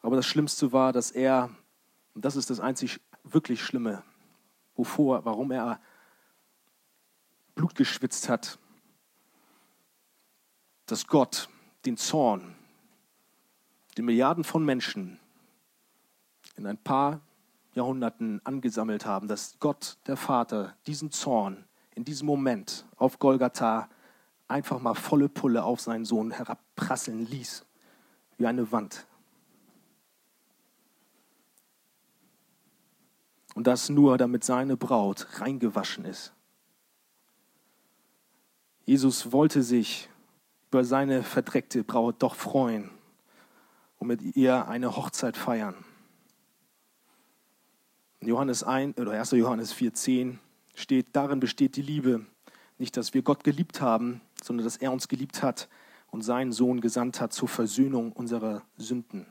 Aber 0.00 0.16
das 0.16 0.26
Schlimmste 0.26 0.72
war, 0.72 0.92
dass 0.92 1.10
er, 1.10 1.50
und 2.14 2.24
das 2.24 2.36
ist 2.36 2.50
das 2.50 2.60
einzig 2.60 3.00
wirklich 3.24 3.62
Schlimme, 3.62 4.04
wovor, 4.74 5.24
warum 5.24 5.50
er 5.50 5.80
Blut 7.54 7.74
geschwitzt 7.74 8.28
hat, 8.28 8.58
dass 10.86 11.06
Gott 11.06 11.48
den 11.84 11.96
Zorn, 11.96 12.54
den 13.96 14.04
Milliarden 14.04 14.44
von 14.44 14.64
Menschen 14.64 15.18
in 16.56 16.66
ein 16.66 16.78
paar 16.78 17.20
Jahrhunderten 17.74 18.40
angesammelt 18.44 19.06
haben, 19.06 19.28
dass 19.28 19.58
Gott, 19.58 19.96
der 20.06 20.16
Vater, 20.16 20.76
diesen 20.86 21.10
Zorn 21.10 21.64
in 21.94 22.04
diesem 22.04 22.26
Moment 22.26 22.86
auf 22.96 23.18
Golgatha 23.18 23.88
einfach 24.48 24.80
mal 24.80 24.94
volle 24.94 25.28
Pulle 25.28 25.64
auf 25.64 25.80
seinen 25.80 26.04
Sohn 26.04 26.30
herabprasseln 26.30 27.26
ließ, 27.26 27.64
wie 28.38 28.46
eine 28.46 28.70
Wand. 28.72 29.06
Und 33.54 33.66
das 33.66 33.88
nur, 33.88 34.16
damit 34.16 34.44
seine 34.44 34.76
Braut 34.76 35.26
reingewaschen 35.40 36.04
ist. 36.04 36.32
Jesus 38.84 39.32
wollte 39.32 39.62
sich 39.62 40.08
über 40.70 40.84
seine 40.84 41.22
verdreckte 41.22 41.84
Braut 41.84 42.22
doch 42.22 42.34
freuen 42.34 42.90
und 43.98 44.08
mit 44.08 44.36
ihr 44.36 44.68
eine 44.68 44.96
Hochzeit 44.96 45.36
feiern. 45.36 45.74
Johannes 48.28 48.62
1 48.62 48.98
oder 48.98 49.12
1. 49.12 49.32
Johannes 49.32 49.74
4,10 49.74 50.38
steht, 50.74 51.08
darin 51.12 51.40
besteht 51.40 51.76
die 51.76 51.82
Liebe. 51.82 52.24
Nicht, 52.78 52.96
dass 52.96 53.14
wir 53.14 53.22
Gott 53.22 53.44
geliebt 53.44 53.80
haben, 53.80 54.20
sondern 54.42 54.64
dass 54.64 54.76
er 54.76 54.92
uns 54.92 55.08
geliebt 55.08 55.42
hat 55.42 55.68
und 56.10 56.22
seinen 56.22 56.52
Sohn 56.52 56.80
gesandt 56.80 57.20
hat 57.20 57.32
zur 57.32 57.48
Versöhnung 57.48 58.12
unserer 58.12 58.62
Sünden. 58.76 59.26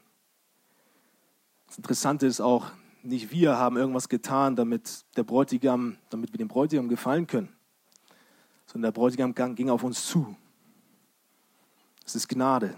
Das 1.67 1.77
Interessante 1.77 2.27
ist 2.27 2.41
auch, 2.41 2.71
nicht 3.03 3.31
wir 3.31 3.57
haben 3.57 3.77
irgendwas 3.77 4.09
getan, 4.09 4.55
damit 4.55 5.05
der 5.15 5.23
Bräutigam, 5.23 5.97
damit 6.09 6.33
wir 6.33 6.37
dem 6.37 6.49
Bräutigam 6.49 6.89
gefallen 6.89 7.27
können, 7.27 7.49
sondern 8.65 8.91
der 8.91 8.99
Bräutigam 8.99 9.33
ging 9.33 9.69
auf 9.69 9.83
uns 9.83 10.05
zu. 10.05 10.35
Es 12.05 12.15
ist 12.15 12.27
Gnade. 12.27 12.77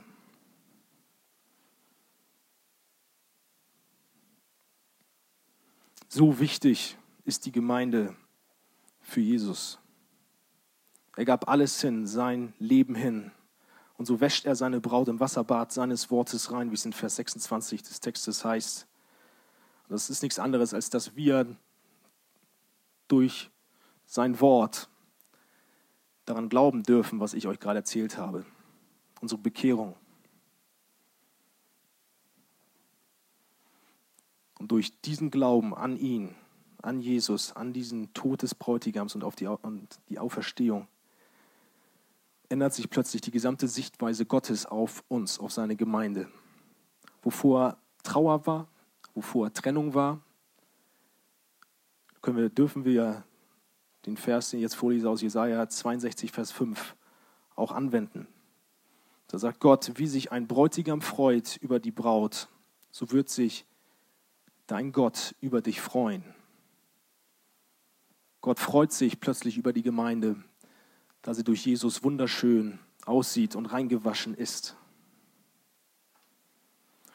So 6.16 6.38
wichtig 6.38 6.96
ist 7.26 7.48
die 7.48 7.52
Gemeinde 7.52 8.16
für 9.00 9.20
Jesus. 9.20 9.80
Er 11.16 11.26
gab 11.26 11.50
alles 11.50 11.82
hin, 11.82 12.06
sein 12.06 12.54
Leben 12.60 12.94
hin. 12.94 13.32
Und 13.98 14.06
so 14.06 14.22
wäscht 14.22 14.46
er 14.46 14.56
seine 14.56 14.80
Braut 14.80 15.08
im 15.08 15.20
Wasserbad 15.20 15.72
seines 15.72 16.12
Wortes 16.12 16.52
rein, 16.52 16.70
wie 16.70 16.76
es 16.76 16.86
in 16.86 16.94
Vers 16.94 17.16
26 17.16 17.82
des 17.82 18.00
Textes 18.00 18.46
heißt. 18.46 18.86
Das 19.90 20.12
ist 20.12 20.22
nichts 20.22 20.38
anderes, 20.38 20.76
als 20.76 20.92
dass 20.92 21.16
wir 21.16 21.56
durch 23.08 23.50
sein 24.06 24.40
Wort 24.40 24.92
daran 26.26 26.48
glauben 26.48 26.84
dürfen, 26.84 27.22
was 27.22 27.34
ich 27.34 27.48
euch 27.48 27.60
gerade 27.60 27.80
erzählt 27.80 28.20
habe. 28.20 28.46
Unsere 29.20 29.42
Bekehrung. 29.42 29.96
Und 34.64 34.72
durch 34.72 34.98
diesen 35.02 35.30
Glauben 35.30 35.76
an 35.76 35.98
ihn, 35.98 36.36
an 36.82 37.02
Jesus, 37.02 37.52
an 37.52 37.74
diesen 37.74 38.14
Tod 38.14 38.44
des 38.44 38.56
Bräutigams 38.56 39.14
und 39.14 39.26
auf 39.26 39.36
die, 39.36 39.46
und 39.46 40.00
die 40.08 40.20
Auferstehung, 40.20 40.88
ändert 42.48 42.74
sich 42.74 42.90
plötzlich 42.90 43.22
die 43.22 43.32
gesamte 43.32 43.68
Sichtweise 43.68 44.26
Gottes 44.26 44.66
auf 44.66 45.04
uns, 45.10 45.38
auf 45.38 45.52
seine 45.52 45.76
Gemeinde. 45.76 46.30
Wovor 47.24 47.76
Trauer 48.04 48.48
war, 48.48 48.70
wovor 49.14 49.52
Trennung 49.52 49.96
war, 49.96 50.22
können 52.22 52.38
wir, 52.38 52.48
dürfen 52.48 52.86
wir 52.86 53.26
den 54.06 54.16
Vers, 54.16 54.52
den 54.52 54.60
ich 54.60 54.64
jetzt 54.64 54.76
vorlese 54.76 55.10
aus 55.10 55.22
Jesaja 55.22 55.68
62, 55.68 56.32
Vers 56.32 56.54
5, 56.54 56.96
auch 57.58 57.74
anwenden. 57.74 58.30
Da 59.28 59.40
sagt 59.40 59.60
Gott, 59.60 59.92
wie 59.96 60.08
sich 60.08 60.32
ein 60.32 60.48
Bräutigam 60.48 61.02
freut 61.02 61.58
über 61.58 61.82
die 61.82 61.92
Braut, 61.92 62.48
so 62.92 63.12
wird 63.12 63.28
sich 63.28 63.66
dein 64.74 64.92
Gott 64.92 65.36
über 65.40 65.62
dich 65.62 65.82
freuen. 65.82 66.24
Gott 68.42 68.58
freut 68.58 68.92
sich 68.92 69.20
plötzlich 69.20 69.56
über 69.60 69.72
die 69.72 69.84
Gemeinde, 69.84 70.36
da 71.22 71.36
sie 71.36 71.44
durch 71.44 71.64
Jesus 71.64 72.04
wunderschön 72.04 72.80
aussieht 73.06 73.56
und 73.56 73.68
reingewaschen 73.68 74.34
ist. 74.34 74.76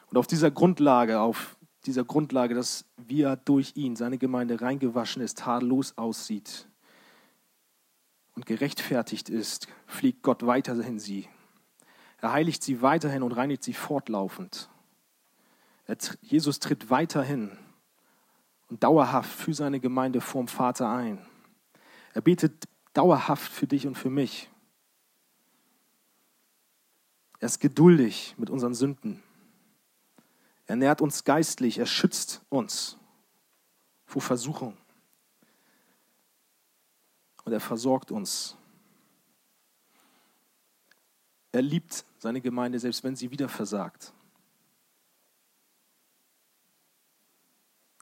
Und 0.08 0.18
auf 0.18 0.28
dieser 0.28 0.52
Grundlage, 0.52 1.18
auf 1.18 1.56
dieser 1.84 2.04
Grundlage, 2.04 2.54
dass 2.54 2.84
wir 2.96 3.34
durch 3.34 3.72
ihn, 3.74 3.96
seine 3.96 4.18
Gemeinde, 4.18 4.60
reingewaschen 4.60 5.20
ist, 5.20 5.38
tadellos 5.38 5.98
aussieht 5.98 6.68
und 8.36 8.46
gerechtfertigt 8.46 9.30
ist, 9.30 9.66
fliegt 9.88 10.22
Gott 10.22 10.46
weiterhin 10.46 11.00
sie. 11.00 11.26
Er 12.18 12.30
heiligt 12.30 12.62
sie 12.62 12.82
weiterhin 12.82 13.24
und 13.24 13.32
reinigt 13.32 13.64
sie 13.64 13.74
fortlaufend. 13.74 14.70
Jesus 16.20 16.58
tritt 16.60 16.90
weiterhin 16.90 17.56
und 18.68 18.82
dauerhaft 18.82 19.30
für 19.30 19.54
seine 19.54 19.80
Gemeinde 19.80 20.20
vorm 20.20 20.48
Vater 20.48 20.90
ein. 20.90 21.24
Er 22.12 22.20
betet 22.20 22.68
dauerhaft 22.92 23.50
für 23.50 23.66
dich 23.66 23.86
und 23.86 23.96
für 23.96 24.10
mich. 24.10 24.50
Er 27.40 27.46
ist 27.46 27.60
geduldig 27.60 28.34
mit 28.36 28.50
unseren 28.50 28.74
Sünden. 28.74 29.22
Er 30.66 30.76
nährt 30.76 31.00
uns 31.00 31.24
geistlich, 31.24 31.78
er 31.78 31.86
schützt 31.86 32.42
uns 32.50 32.98
vor 34.04 34.20
Versuchung. 34.20 34.76
Und 37.44 37.52
er 37.52 37.60
versorgt 37.60 38.10
uns. 38.10 38.56
Er 41.52 41.62
liebt 41.62 42.04
seine 42.18 42.42
Gemeinde, 42.42 42.78
selbst 42.78 43.02
wenn 43.04 43.16
sie 43.16 43.30
wieder 43.30 43.48
versagt. 43.48 44.12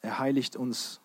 Er 0.07 0.21
heiligt 0.21 0.55
uns. 0.55 1.01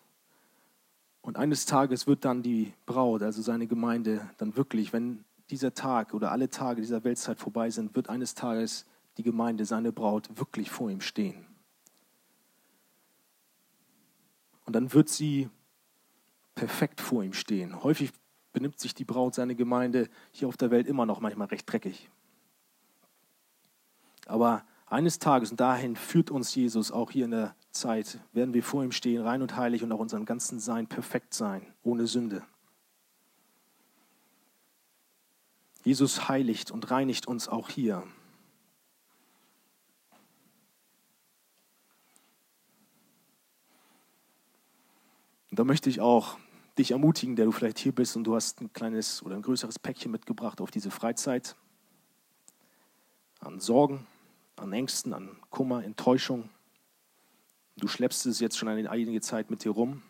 Und 1.22 1.36
eines 1.36 1.66
Tages 1.66 2.06
wird 2.06 2.24
dann 2.24 2.44
die 2.44 2.72
Braut, 2.86 3.24
also 3.24 3.42
seine 3.42 3.66
Gemeinde, 3.66 4.30
dann 4.38 4.54
wirklich, 4.56 4.92
wenn 4.92 5.24
dieser 5.50 5.74
Tag 5.74 6.14
oder 6.14 6.30
alle 6.30 6.50
Tage 6.50 6.82
dieser 6.82 7.02
Weltzeit 7.02 7.40
vorbei 7.40 7.68
sind, 7.70 7.96
wird 7.96 8.08
eines 8.08 8.36
Tages 8.36 8.86
die 9.16 9.24
Gemeinde, 9.24 9.64
seine 9.64 9.90
Braut, 9.90 10.38
wirklich 10.38 10.70
vor 10.70 10.88
ihm 10.88 11.00
stehen. 11.00 11.44
Und 14.66 14.76
dann 14.76 14.92
wird 14.92 15.08
sie 15.08 15.50
perfekt 16.54 17.00
vor 17.00 17.24
ihm 17.24 17.32
stehen. 17.32 17.82
Häufig 17.82 18.12
benimmt 18.52 18.78
sich 18.78 18.94
die 18.94 19.04
Braut, 19.04 19.34
seine 19.34 19.56
Gemeinde 19.56 20.08
hier 20.30 20.46
auf 20.46 20.56
der 20.56 20.70
Welt 20.70 20.86
immer 20.86 21.06
noch 21.06 21.18
manchmal 21.18 21.48
recht 21.48 21.70
dreckig. 21.70 22.08
Aber 24.26 24.64
eines 24.86 25.18
Tages, 25.18 25.50
und 25.50 25.58
dahin 25.58 25.96
führt 25.96 26.30
uns 26.30 26.54
Jesus 26.54 26.92
auch 26.92 27.10
hier 27.10 27.24
in 27.24 27.32
der 27.32 27.56
Zeit, 27.72 28.20
werden 28.32 28.54
wir 28.54 28.62
vor 28.62 28.84
ihm 28.84 28.92
stehen, 28.92 29.22
rein 29.22 29.42
und 29.42 29.56
heilig 29.56 29.82
und 29.82 29.92
auch 29.92 29.98
unserem 29.98 30.24
ganzen 30.24 30.60
Sein 30.60 30.86
perfekt 30.86 31.34
sein, 31.34 31.66
ohne 31.82 32.06
Sünde. 32.06 32.44
Jesus 35.84 36.28
heiligt 36.28 36.70
und 36.70 36.90
reinigt 36.90 37.26
uns 37.26 37.48
auch 37.48 37.68
hier. 37.68 38.04
Und 45.50 45.58
da 45.58 45.64
möchte 45.64 45.90
ich 45.90 46.00
auch 46.00 46.38
dich 46.78 46.92
ermutigen, 46.92 47.36
der 47.36 47.44
du 47.44 47.52
vielleicht 47.52 47.78
hier 47.78 47.92
bist 47.92 48.16
und 48.16 48.24
du 48.24 48.34
hast 48.34 48.60
ein 48.60 48.72
kleines 48.72 49.22
oder 49.22 49.36
ein 49.36 49.42
größeres 49.42 49.78
Päckchen 49.78 50.10
mitgebracht 50.10 50.60
auf 50.60 50.70
diese 50.70 50.90
Freizeit. 50.90 51.56
An 53.40 53.60
Sorgen, 53.60 54.06
an 54.56 54.72
Ängsten, 54.72 55.12
an 55.12 55.36
Kummer, 55.50 55.84
Enttäuschung. 55.84 56.48
Du 57.76 57.88
schleppst 57.88 58.26
es 58.26 58.40
jetzt 58.40 58.56
schon 58.56 58.68
eine 58.68 58.88
einige 58.90 59.20
Zeit 59.20 59.50
mit 59.50 59.64
dir 59.64 59.70
rum. 59.70 60.02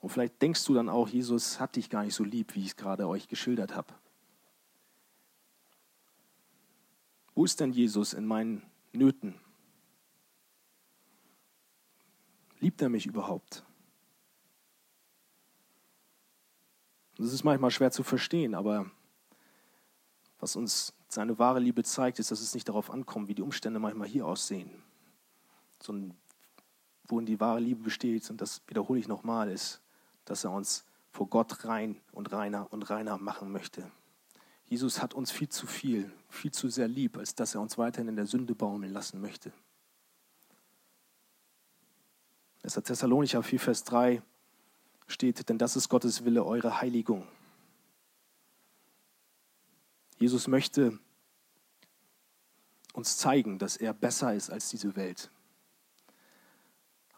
Und 0.00 0.10
vielleicht 0.10 0.42
denkst 0.42 0.64
du 0.64 0.74
dann 0.74 0.88
auch, 0.88 1.08
Jesus 1.08 1.60
hat 1.60 1.76
dich 1.76 1.88
gar 1.88 2.04
nicht 2.04 2.14
so 2.14 2.24
lieb, 2.24 2.54
wie 2.54 2.60
ich 2.60 2.68
es 2.68 2.76
gerade 2.76 3.06
euch 3.08 3.28
geschildert 3.28 3.74
habe. 3.74 3.94
Wo 7.34 7.44
ist 7.44 7.60
denn 7.60 7.72
Jesus 7.72 8.12
in 8.12 8.26
meinen 8.26 8.62
Nöten? 8.92 9.36
Liebt 12.60 12.82
er 12.82 12.88
mich 12.88 13.06
überhaupt? 13.06 13.64
Das 17.16 17.32
ist 17.32 17.44
manchmal 17.44 17.70
schwer 17.70 17.90
zu 17.90 18.02
verstehen, 18.02 18.54
aber 18.54 18.90
was 20.38 20.56
uns 20.56 20.92
seine 21.08 21.38
wahre 21.38 21.60
Liebe 21.60 21.84
zeigt, 21.84 22.18
ist, 22.18 22.30
dass 22.30 22.40
es 22.40 22.54
nicht 22.54 22.68
darauf 22.68 22.90
ankommt, 22.90 23.28
wie 23.28 23.34
die 23.34 23.42
Umstände 23.42 23.78
manchmal 23.78 24.08
hier 24.08 24.26
aussehen, 24.26 24.82
sondern 25.80 26.16
worin 27.08 27.26
die 27.26 27.40
wahre 27.40 27.60
Liebe 27.60 27.82
besteht, 27.82 28.28
und 28.30 28.40
das 28.40 28.62
wiederhole 28.66 28.98
ich 28.98 29.08
nochmal, 29.08 29.50
ist, 29.50 29.80
dass 30.24 30.44
er 30.44 30.50
uns 30.52 30.84
vor 31.10 31.28
Gott 31.28 31.64
rein 31.64 32.00
und 32.12 32.32
reiner 32.32 32.72
und 32.72 32.88
reiner 32.88 33.18
machen 33.18 33.52
möchte. 33.52 33.90
Jesus 34.66 35.02
hat 35.02 35.12
uns 35.12 35.30
viel 35.30 35.48
zu 35.48 35.66
viel, 35.66 36.10
viel 36.30 36.50
zu 36.50 36.70
sehr 36.70 36.88
lieb, 36.88 37.18
als 37.18 37.34
dass 37.34 37.54
er 37.54 37.60
uns 37.60 37.76
weiterhin 37.76 38.08
in 38.08 38.16
der 38.16 38.26
Sünde 38.26 38.54
baumeln 38.54 38.92
lassen 38.92 39.20
möchte. 39.20 39.52
1. 42.62 42.74
Thessalonicher 42.74 43.42
4, 43.42 43.60
Vers 43.60 43.84
3 43.84 44.22
steht, 45.08 45.48
denn 45.48 45.58
das 45.58 45.76
ist 45.76 45.88
Gottes 45.88 46.24
Wille, 46.24 46.44
eure 46.44 46.80
Heiligung. 46.80 47.26
Jesus 50.18 50.46
möchte 50.46 50.98
uns 52.92 53.16
zeigen, 53.16 53.58
dass 53.58 53.76
er 53.76 53.92
besser 53.92 54.34
ist 54.34 54.50
als 54.50 54.68
diese 54.68 54.94
Welt. 54.96 55.30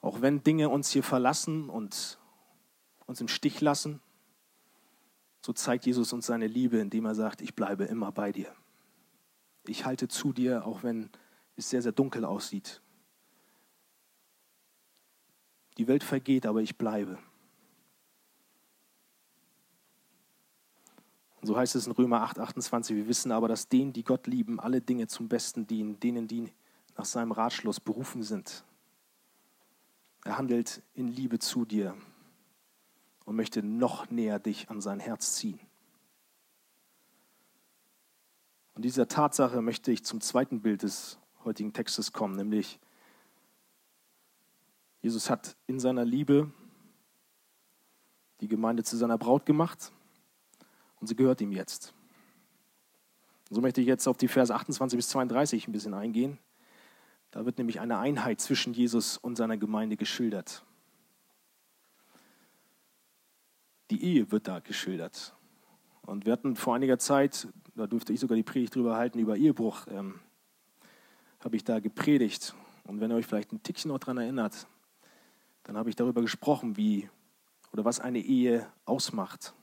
Auch 0.04 0.20
wenn 0.20 0.42
Dinge 0.42 0.68
uns 0.68 0.90
hier 0.90 1.02
verlassen 1.02 1.70
und 1.70 2.18
uns 3.06 3.22
im 3.22 3.28
Stich 3.28 3.62
lassen, 3.62 4.02
so 5.40 5.54
zeigt 5.54 5.86
Jesus 5.86 6.12
uns 6.12 6.26
seine 6.26 6.46
Liebe, 6.46 6.76
indem 6.76 7.06
er 7.06 7.14
sagt, 7.14 7.40
ich 7.40 7.54
bleibe 7.54 7.84
immer 7.84 8.12
bei 8.12 8.30
dir. 8.30 8.54
Ich 9.66 9.86
halte 9.86 10.06
zu 10.06 10.34
dir, 10.34 10.66
auch 10.66 10.82
wenn 10.82 11.08
es 11.56 11.70
sehr, 11.70 11.80
sehr 11.80 11.92
dunkel 11.92 12.26
aussieht. 12.26 12.82
Die 15.78 15.88
Welt 15.88 16.04
vergeht, 16.04 16.44
aber 16.44 16.60
ich 16.60 16.76
bleibe. 16.76 17.18
Und 21.40 21.46
so 21.46 21.56
heißt 21.56 21.76
es 21.76 21.86
in 21.86 21.92
Römer 21.92 22.20
8, 22.20 22.40
28, 22.40 22.94
wir 22.94 23.08
wissen 23.08 23.32
aber, 23.32 23.48
dass 23.48 23.70
denen, 23.70 23.94
die 23.94 24.04
Gott 24.04 24.26
lieben, 24.26 24.60
alle 24.60 24.82
Dinge 24.82 25.06
zum 25.06 25.28
Besten 25.28 25.66
dienen, 25.66 25.98
denen, 25.98 26.28
die 26.28 26.52
nach 26.94 27.06
seinem 27.06 27.32
Ratschluss 27.32 27.80
berufen 27.80 28.22
sind. 28.22 28.66
Er 30.24 30.38
handelt 30.38 30.82
in 30.94 31.08
Liebe 31.08 31.38
zu 31.38 31.64
dir 31.64 31.94
und 33.26 33.36
möchte 33.36 33.62
noch 33.62 34.10
näher 34.10 34.38
dich 34.38 34.70
an 34.70 34.80
sein 34.80 35.00
Herz 35.00 35.36
ziehen. 35.36 35.60
Und 38.74 38.84
dieser 38.84 39.06
Tatsache 39.06 39.62
möchte 39.62 39.92
ich 39.92 40.04
zum 40.04 40.20
zweiten 40.20 40.60
Bild 40.60 40.82
des 40.82 41.18
heutigen 41.44 41.72
Textes 41.72 42.12
kommen, 42.12 42.36
nämlich 42.36 42.80
Jesus 45.02 45.28
hat 45.28 45.56
in 45.66 45.78
seiner 45.78 46.04
Liebe 46.04 46.50
die 48.40 48.48
Gemeinde 48.48 48.82
zu 48.82 48.96
seiner 48.96 49.18
Braut 49.18 49.44
gemacht 49.44 49.92
und 50.98 51.06
sie 51.06 51.14
gehört 51.14 51.42
ihm 51.42 51.52
jetzt. 51.52 51.92
So 53.50 53.60
möchte 53.60 53.82
ich 53.82 53.86
jetzt 53.86 54.08
auf 54.08 54.16
die 54.16 54.28
Verse 54.28 54.52
28 54.52 54.96
bis 54.96 55.10
32 55.10 55.68
ein 55.68 55.72
bisschen 55.72 55.92
eingehen. 55.92 56.38
Da 57.34 57.44
wird 57.44 57.58
nämlich 57.58 57.80
eine 57.80 57.98
Einheit 57.98 58.40
zwischen 58.40 58.74
Jesus 58.74 59.16
und 59.16 59.34
seiner 59.34 59.56
Gemeinde 59.56 59.96
geschildert. 59.96 60.64
Die 63.90 64.04
Ehe 64.04 64.30
wird 64.30 64.46
da 64.46 64.60
geschildert. 64.60 65.34
Und 66.02 66.26
wir 66.26 66.32
hatten 66.32 66.54
vor 66.54 66.76
einiger 66.76 66.96
Zeit, 67.00 67.48
da 67.74 67.88
durfte 67.88 68.12
ich 68.12 68.20
sogar 68.20 68.36
die 68.36 68.44
Predigt 68.44 68.76
drüber 68.76 68.94
halten, 68.94 69.18
über 69.18 69.36
Ehebruch, 69.36 69.84
ähm, 69.88 70.20
habe 71.40 71.56
ich 71.56 71.64
da 71.64 71.80
gepredigt. 71.80 72.54
Und 72.84 73.00
wenn 73.00 73.10
ihr 73.10 73.16
euch 73.16 73.26
vielleicht 73.26 73.50
ein 73.50 73.64
Tickchen 73.64 73.88
noch 73.88 73.98
daran 73.98 74.18
erinnert, 74.18 74.68
dann 75.64 75.76
habe 75.76 75.90
ich 75.90 75.96
darüber 75.96 76.20
gesprochen, 76.20 76.76
wie 76.76 77.10
oder 77.72 77.84
was 77.84 77.98
eine 77.98 78.20
Ehe 78.20 78.64
ausmacht. 78.84 79.54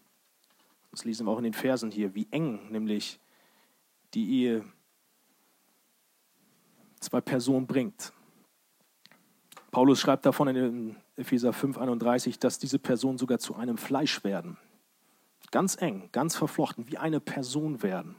Das 0.91 1.05
lesen 1.05 1.25
wir 1.25 1.31
auch 1.31 1.37
in 1.37 1.45
den 1.45 1.53
Versen 1.53 1.89
hier, 1.89 2.15
wie 2.15 2.27
eng 2.31 2.69
nämlich 2.69 3.21
die 4.13 4.41
Ehe 4.41 4.65
zwei 7.01 7.19
Personen 7.21 7.67
bringt. 7.67 8.13
Paulus 9.71 9.99
schreibt 9.99 10.25
davon 10.25 10.47
in 10.47 10.95
Epheser 11.17 11.53
5, 11.53 11.77
31, 11.77 12.39
dass 12.39 12.59
diese 12.59 12.79
Personen 12.79 13.17
sogar 13.17 13.39
zu 13.39 13.55
einem 13.55 13.77
Fleisch 13.77 14.23
werden. 14.23 14.57
Ganz 15.51 15.81
eng, 15.81 16.09
ganz 16.13 16.35
verflochten, 16.35 16.87
wie 16.87 16.97
eine 16.97 17.19
Person 17.19 17.83
werden. 17.83 18.15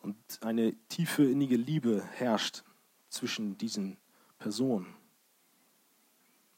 Und 0.00 0.16
eine 0.40 0.74
tiefe, 0.88 1.24
innige 1.24 1.56
Liebe 1.56 2.02
herrscht 2.12 2.64
zwischen 3.08 3.58
diesen 3.58 3.98
Personen. 4.38 4.86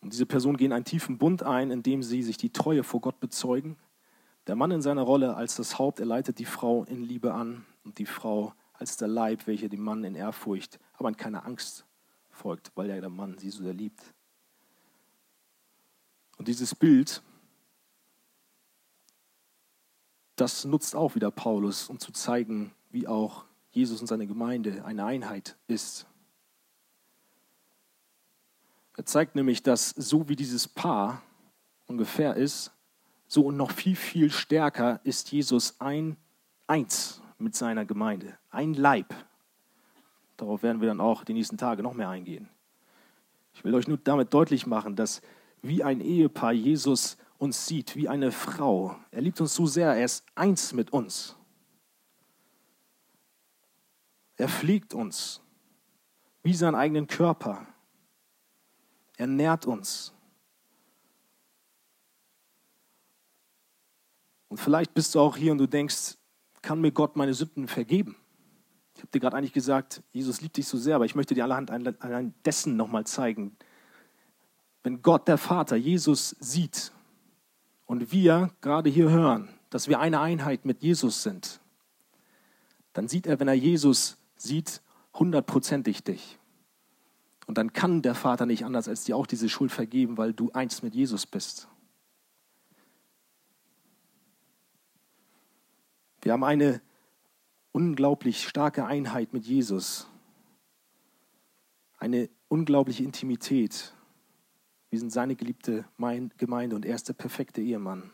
Und 0.01 0.13
diese 0.13 0.27
Personen 0.27 0.57
gehen 0.57 0.73
einen 0.73 0.85
tiefen 0.85 1.19
Bund 1.19 1.43
ein, 1.43 1.71
indem 1.71 2.03
sie 2.03 2.23
sich 2.23 2.37
die 2.37 2.53
Treue 2.53 2.85
vor 2.85 3.01
Gott 3.01 3.21
bezeugen 3.21 3.77
der 4.47 4.57
Mann 4.57 4.71
in 4.71 4.83
seiner 4.83 5.03
Rolle 5.03 5.37
als 5.37 5.57
das 5.57 5.79
Haupt, 5.79 6.01
er 6.01 6.07
leitet 6.07 6.39
die 6.39 6.45
Frau 6.45 6.85
in 6.85 7.03
Liebe 7.03 7.33
an 7.33 7.65
und 7.85 7.99
die 7.99 8.07
Frau 8.07 8.53
als 8.75 8.97
der 8.97 9.09
Leib, 9.09 9.47
welcher 9.47 9.69
dem 9.69 9.83
Mann 9.83 10.05
in 10.05 10.15
Ehrfurcht, 10.15 10.79
aber 10.95 11.09
in 11.09 11.17
keiner 11.17 11.47
Angst 11.47 11.87
folgt, 12.31 12.73
weil 12.75 12.89
ja 12.89 13.01
der 13.01 13.09
Mann 13.09 13.39
sie 13.39 13.51
so 13.51 13.63
sehr 13.63 13.73
liebt. 13.73 14.03
Und 16.37 16.49
dieses 16.49 16.75
Bild, 16.75 17.23
das 20.37 20.65
nutzt 20.65 20.97
auch 20.97 21.15
wieder 21.15 21.31
Paulus, 21.31 21.89
um 21.89 22.01
zu 22.01 22.13
zeigen, 22.13 22.75
wie 22.91 23.07
auch 23.07 23.45
Jesus 23.71 24.01
und 24.01 24.09
seine 24.09 24.27
Gemeinde 24.27 24.85
eine 24.85 25.05
Einheit 25.05 25.57
ist. 25.69 26.07
Er 28.97 29.07
zeigt 29.07 29.37
nämlich, 29.37 29.63
dass 29.63 29.91
so 29.91 30.29
wie 30.29 30.37
dieses 30.37 30.69
Paar 30.69 31.23
ungefähr 31.87 32.37
ist, 32.37 32.73
so 33.27 33.47
und 33.47 33.57
noch 33.57 33.71
viel, 33.71 33.97
viel 33.97 34.31
stärker 34.31 35.01
ist 35.05 35.33
Jesus 35.33 35.81
ein, 35.81 36.17
eins 36.67 37.21
mit 37.39 37.55
seiner 37.55 37.85
Gemeinde, 37.85 38.39
ein 38.51 38.75
Leib. 38.75 39.15
Darauf 40.37 40.63
werden 40.63 40.81
wir 40.81 40.89
dann 40.89 41.01
auch 41.01 41.25
die 41.25 41.35
nächsten 41.35 41.59
Tage 41.59 41.83
noch 41.83 41.95
mehr 41.95 42.09
eingehen. 42.09 42.49
Ich 43.53 43.65
will 43.65 43.75
euch 43.75 43.87
nur 43.87 43.99
damit 43.99 44.35
deutlich 44.35 44.67
machen, 44.67 44.97
dass 44.97 45.23
wie 45.63 45.85
ein 45.85 46.01
Ehepaar 46.01 46.53
Jesus 46.53 47.17
uns 47.39 47.67
sieht, 47.67 47.97
wie 47.97 48.09
eine 48.09 48.33
Frau. 48.33 48.97
Er 49.11 49.21
liebt 49.21 49.41
uns 49.41 49.55
so 49.55 49.67
sehr, 49.67 49.95
er 49.95 50.05
ist 50.05 50.25
eins 50.35 50.73
mit 50.73 50.93
uns. 50.93 51.37
Er 54.37 54.49
pflegt 54.49 54.95
uns. 54.95 55.41
wie 56.45 56.53
seinen 56.53 56.75
eigenen 56.75 57.07
Körper. 57.07 57.67
Er 59.17 59.27
nährt 59.27 59.67
uns. 59.67 60.13
Und 64.49 64.59
vielleicht 64.59 64.95
bist 64.95 65.15
du 65.15 65.21
auch 65.21 65.37
hier 65.37 65.53
und 65.53 65.59
du 65.59 65.67
denkst, 65.67 66.17
kann 66.65 66.81
mir 66.81 66.93
Gott 66.93 67.15
meine 67.15 67.35
Sünden 67.35 67.69
vergeben? 67.69 68.17
Ich 68.95 69.03
habe 69.03 69.11
dir 69.13 69.21
gerade 69.21 69.37
eigentlich 69.37 69.53
gesagt, 69.53 70.03
Jesus 70.13 70.41
liebt 70.41 70.57
dich 70.57 70.67
so 70.67 70.79
sehr, 70.79 70.97
aber 70.97 71.05
ich 71.05 71.15
möchte 71.15 71.35
dir 71.35 71.45
allerhand 71.45 71.71
allein 71.71 72.35
dessen 72.45 72.77
nochmal 72.77 73.05
zeigen. 73.05 73.57
Wenn 74.83 75.03
Gott, 75.03 75.29
der 75.29 75.37
Vater, 75.39 75.77
Jesus 75.77 76.37
sieht 76.41 76.93
und 77.87 78.13
wir 78.13 78.51
gerade 78.61 78.89
hier 78.89 79.11
hören, 79.11 79.49
dass 79.69 79.89
wir 79.89 80.01
eine 80.01 80.21
Einheit 80.21 80.65
mit 80.65 80.83
Jesus 80.83 81.23
sind, 81.23 81.61
dann 82.95 83.09
sieht 83.09 83.27
er, 83.27 83.41
wenn 83.41 83.49
er 83.49 83.55
Jesus 83.55 84.17
sieht, 84.37 84.81
hundertprozentig 85.13 86.03
dich. 86.03 86.39
Und 87.47 87.59
dann 87.59 87.73
kann 87.73 88.01
der 88.01 88.15
Vater 88.15 88.47
nicht 88.47 88.65
anders, 88.65 88.89
als 88.89 89.05
dir 89.05 89.17
auch 89.17 89.27
diese 89.27 89.49
Schuld 89.49 89.71
vergeben, 89.71 90.17
weil 90.17 90.33
du 90.33 90.51
eins 90.53 90.83
mit 90.83 90.95
Jesus 90.95 91.27
bist. 91.27 91.69
Wir 96.25 96.33
haben 96.33 96.43
eine 96.43 96.81
unglaublich 97.73 98.49
starke 98.49 98.87
Einheit 98.87 99.35
mit 99.35 99.45
Jesus. 99.45 100.09
Eine 101.99 102.31
unglaubliche 102.49 103.05
Intimität. 103.05 103.93
Wir 104.89 104.99
sind 104.99 105.13
seine 105.13 105.37
geliebte 105.37 105.85
Gemeinde 106.39 106.77
und 106.77 106.87
er 106.87 106.95
ist 106.95 107.09
der 107.09 107.13
perfekte 107.13 107.61
Ehemann. 107.61 108.11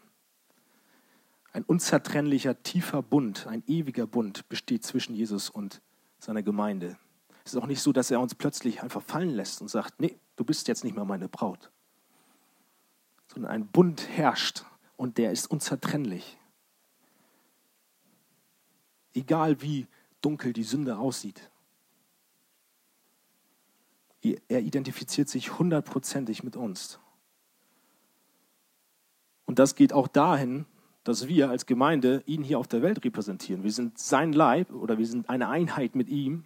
Ein 1.52 1.62
unzertrennlicher, 1.62 2.60
tiefer 2.64 3.00
Bund, 3.00 3.46
ein 3.46 3.62
ewiger 3.68 4.08
Bund 4.08 4.48
besteht 4.48 4.82
zwischen 4.82 5.14
Jesus 5.14 5.48
und 5.48 5.80
seiner 6.18 6.42
Gemeinde. 6.42 6.98
Es 7.44 7.54
ist 7.54 7.60
auch 7.60 7.68
nicht 7.68 7.80
so, 7.80 7.92
dass 7.92 8.10
er 8.10 8.18
uns 8.18 8.34
plötzlich 8.34 8.82
einfach 8.82 9.02
fallen 9.02 9.30
lässt 9.30 9.60
und 9.60 9.68
sagt, 9.68 10.00
nee, 10.00 10.18
du 10.34 10.44
bist 10.44 10.66
jetzt 10.66 10.82
nicht 10.82 10.96
mehr 10.96 11.04
meine 11.04 11.28
Braut. 11.28 11.70
Sondern 13.28 13.52
ein 13.52 13.68
Bund 13.68 14.08
herrscht 14.08 14.64
und 14.96 15.16
der 15.16 15.30
ist 15.30 15.48
unzertrennlich. 15.48 16.39
Egal 19.14 19.60
wie 19.62 19.86
dunkel 20.20 20.52
die 20.52 20.62
Sünde 20.62 20.98
aussieht. 20.98 21.50
Er 24.22 24.60
identifiziert 24.60 25.28
sich 25.28 25.58
hundertprozentig 25.58 26.42
mit 26.42 26.56
uns. 26.56 26.98
Und 29.46 29.58
das 29.58 29.74
geht 29.74 29.92
auch 29.92 30.08
dahin, 30.08 30.66
dass 31.04 31.26
wir 31.26 31.48
als 31.48 31.66
Gemeinde 31.66 32.22
ihn 32.26 32.42
hier 32.42 32.58
auf 32.58 32.68
der 32.68 32.82
Welt 32.82 33.04
repräsentieren. 33.04 33.64
Wir 33.64 33.72
sind 33.72 33.98
sein 33.98 34.32
Leib 34.32 34.70
oder 34.72 34.98
wir 34.98 35.06
sind 35.06 35.28
eine 35.30 35.48
Einheit 35.48 35.94
mit 35.94 36.08
ihm 36.08 36.44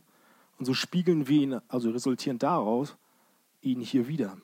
und 0.59 0.65
so 0.65 0.75
spiegeln 0.75 1.27
wir 1.27 1.43
ihn, 1.43 1.61
also 1.69 1.91
resultieren 1.91 2.39
daraus, 2.39 2.97
ihn 3.61 3.81
hier 3.81 4.07
wieder. 4.07 4.39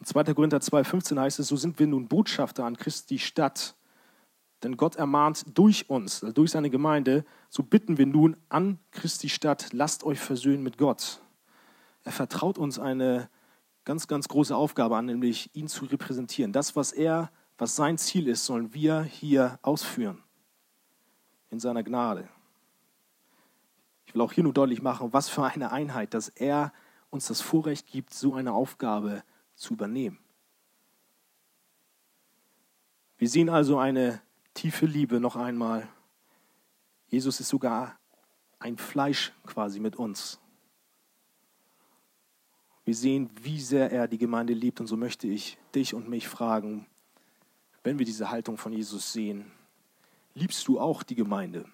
In 0.00 0.06
2. 0.06 0.34
Korinther 0.34 0.58
2,15 0.58 1.18
heißt 1.18 1.38
es, 1.38 1.48
so 1.48 1.56
sind 1.56 1.78
wir 1.78 1.86
nun 1.86 2.08
Botschafter 2.08 2.64
an 2.64 2.76
Christi 2.76 3.18
Stadt. 3.18 3.74
Denn 4.66 4.76
Gott 4.76 4.96
ermahnt 4.96 5.44
durch 5.56 5.88
uns, 5.88 6.22
durch 6.34 6.50
seine 6.50 6.70
Gemeinde, 6.70 7.24
so 7.50 7.62
bitten 7.62 7.98
wir 7.98 8.06
nun 8.06 8.36
an 8.48 8.80
Christi 8.90 9.28
Stadt, 9.28 9.68
lasst 9.72 10.02
euch 10.02 10.18
versöhnen 10.18 10.64
mit 10.64 10.76
Gott. 10.76 11.20
Er 12.02 12.10
vertraut 12.10 12.58
uns 12.58 12.80
eine 12.80 13.30
ganz, 13.84 14.08
ganz 14.08 14.26
große 14.26 14.56
Aufgabe 14.56 14.96
an, 14.96 15.06
nämlich 15.06 15.54
ihn 15.54 15.68
zu 15.68 15.84
repräsentieren. 15.84 16.50
Das, 16.50 16.74
was 16.74 16.90
er 16.90 17.30
was 17.58 17.76
sein 17.76 17.96
Ziel 17.96 18.26
ist, 18.26 18.44
sollen 18.44 18.74
wir 18.74 19.04
hier 19.04 19.60
ausführen. 19.62 20.20
In 21.50 21.60
seiner 21.60 21.84
Gnade. 21.84 22.28
Ich 24.06 24.14
will 24.16 24.20
auch 24.20 24.32
hier 24.32 24.42
nur 24.42 24.52
deutlich 24.52 24.82
machen, 24.82 25.12
was 25.12 25.28
für 25.28 25.44
eine 25.44 25.70
Einheit, 25.70 26.12
dass 26.12 26.28
er 26.28 26.72
uns 27.10 27.28
das 27.28 27.40
Vorrecht 27.40 27.86
gibt, 27.86 28.12
so 28.12 28.34
eine 28.34 28.52
Aufgabe 28.52 29.22
zu 29.54 29.74
übernehmen. 29.74 30.18
Wir 33.16 33.28
sehen 33.28 33.48
also 33.48 33.78
eine 33.78 34.25
tiefe 34.56 34.86
Liebe 34.86 35.20
noch 35.20 35.36
einmal. 35.36 35.86
Jesus 37.08 37.40
ist 37.40 37.50
sogar 37.50 37.98
ein 38.58 38.78
Fleisch 38.78 39.32
quasi 39.46 39.78
mit 39.78 39.96
uns. 39.96 40.40
Wir 42.84 42.94
sehen, 42.94 43.30
wie 43.42 43.60
sehr 43.60 43.92
er 43.92 44.08
die 44.08 44.18
Gemeinde 44.18 44.54
liebt 44.54 44.80
und 44.80 44.86
so 44.86 44.96
möchte 44.96 45.28
ich 45.28 45.58
dich 45.74 45.92
und 45.92 46.08
mich 46.08 46.26
fragen, 46.26 46.86
wenn 47.84 47.98
wir 47.98 48.06
diese 48.06 48.30
Haltung 48.30 48.56
von 48.56 48.72
Jesus 48.72 49.12
sehen, 49.12 49.52
liebst 50.34 50.66
du 50.66 50.80
auch 50.80 51.02
die 51.02 51.14
Gemeinde? 51.14 51.66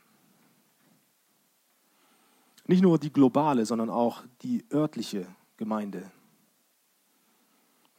Nicht 2.67 2.83
nur 2.83 2.99
die 2.99 3.13
globale, 3.13 3.65
sondern 3.65 3.91
auch 3.91 4.25
die 4.43 4.65
örtliche 4.73 5.27
Gemeinde. 5.57 6.11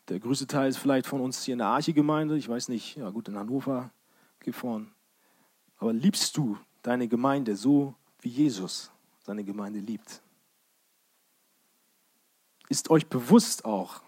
Der 0.10 0.19
größte 0.19 0.48
Teil 0.48 0.69
ist 0.69 0.78
vielleicht 0.78 1.08
von 1.08 1.22
uns 1.22 1.43
hier 1.43 1.54
in 1.54 1.60
der 1.60 1.67
Arche-Gemeinde. 1.67 2.38
Ich 2.38 2.50
weiß 2.50 2.67
nicht, 2.67 2.98
ja 2.98 3.10
gut, 3.10 3.30
in 3.30 3.38
Hannover 3.38 3.91
gefahren. 4.43 4.93
Aber 5.77 5.93
liebst 5.93 6.38
du 6.38 6.58
deine 6.82 7.08
Gemeinde 7.08 7.56
so, 7.56 7.95
wie 8.21 8.29
Jesus 8.29 8.91
seine 9.19 9.43
Gemeinde 9.43 9.79
liebt? 9.79 10.21
Ist 12.69 12.89
euch 12.89 13.08
bewusst 13.08 13.65
auch, 13.65 14.01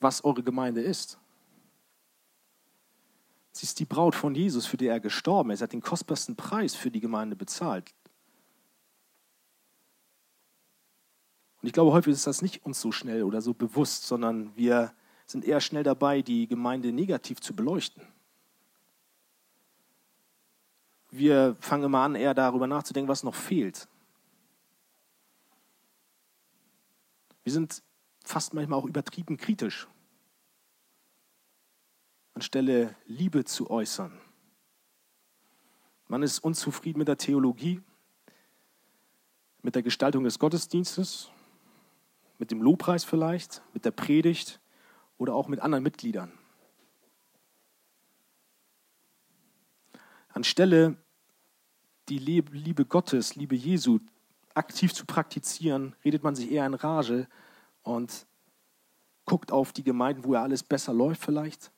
was 0.00 0.24
eure 0.24 0.42
Gemeinde 0.42 0.82
ist? 0.82 1.18
Sie 3.52 3.64
ist 3.64 3.78
die 3.78 3.84
Braut 3.84 4.14
von 4.14 4.34
Jesus, 4.34 4.66
für 4.66 4.76
die 4.76 4.86
er 4.86 5.00
gestorben 5.00 5.50
ist. 5.50 5.60
Er 5.60 5.64
hat 5.64 5.72
den 5.72 5.80
kostbarsten 5.80 6.36
Preis 6.36 6.74
für 6.74 6.90
die 6.90 7.00
Gemeinde 7.00 7.36
bezahlt. 7.36 7.94
Und 11.62 11.68
ich 11.68 11.72
glaube, 11.72 11.92
häufig 11.92 12.12
ist 12.12 12.26
das 12.26 12.42
nicht 12.42 12.66
uns 12.66 12.80
so 12.80 12.92
schnell 12.92 13.22
oder 13.22 13.40
so 13.40 13.54
bewusst, 13.54 14.06
sondern 14.06 14.54
wir 14.56 14.92
sind 15.24 15.44
eher 15.44 15.60
schnell 15.60 15.82
dabei, 15.82 16.20
die 16.20 16.46
Gemeinde 16.46 16.92
negativ 16.92 17.40
zu 17.40 17.54
beleuchten. 17.56 18.02
Wir 21.16 21.56
fangen 21.60 21.84
immer 21.84 22.00
an, 22.00 22.16
eher 22.16 22.34
darüber 22.34 22.66
nachzudenken, 22.66 23.08
was 23.08 23.22
noch 23.22 23.36
fehlt. 23.36 23.86
Wir 27.44 27.52
sind 27.52 27.82
fast 28.24 28.54
manchmal 28.54 28.78
auch 28.78 28.86
übertrieben 28.86 29.36
kritisch 29.36 29.86
anstelle 32.34 32.94
Liebe 33.06 33.44
zu 33.44 33.70
äußern. 33.70 34.12
Man 36.08 36.22
ist 36.22 36.40
unzufrieden 36.40 36.98
mit 36.98 37.08
der 37.08 37.16
Theologie, 37.16 37.80
mit 39.62 39.74
der 39.74 39.82
Gestaltung 39.82 40.24
des 40.24 40.38
Gottesdienstes, 40.38 41.30
mit 42.38 42.50
dem 42.50 42.60
Lobpreis 42.60 43.04
vielleicht, 43.04 43.62
mit 43.72 43.84
der 43.84 43.92
Predigt 43.92 44.60
oder 45.16 45.34
auch 45.34 45.48
mit 45.48 45.60
anderen 45.60 45.84
Mitgliedern. 45.84 46.32
Anstelle 50.28 50.96
die 52.08 52.18
Liebe 52.18 52.84
Gottes, 52.84 53.34
Liebe 53.36 53.54
Jesu 53.54 54.00
aktiv 54.54 54.92
zu 54.92 55.04
praktizieren, 55.04 55.96
redet 56.04 56.22
man 56.22 56.34
sich 56.34 56.50
eher 56.50 56.66
in 56.66 56.74
Rage 56.74 57.26
und 57.82 58.26
guckt 59.24 59.52
auf 59.52 59.72
die 59.72 59.82
Gemeinden, 59.82 60.24
wo 60.24 60.34
ja 60.34 60.42
alles 60.42 60.62
besser 60.62 60.92
läuft 60.92 61.22
vielleicht 61.22 61.72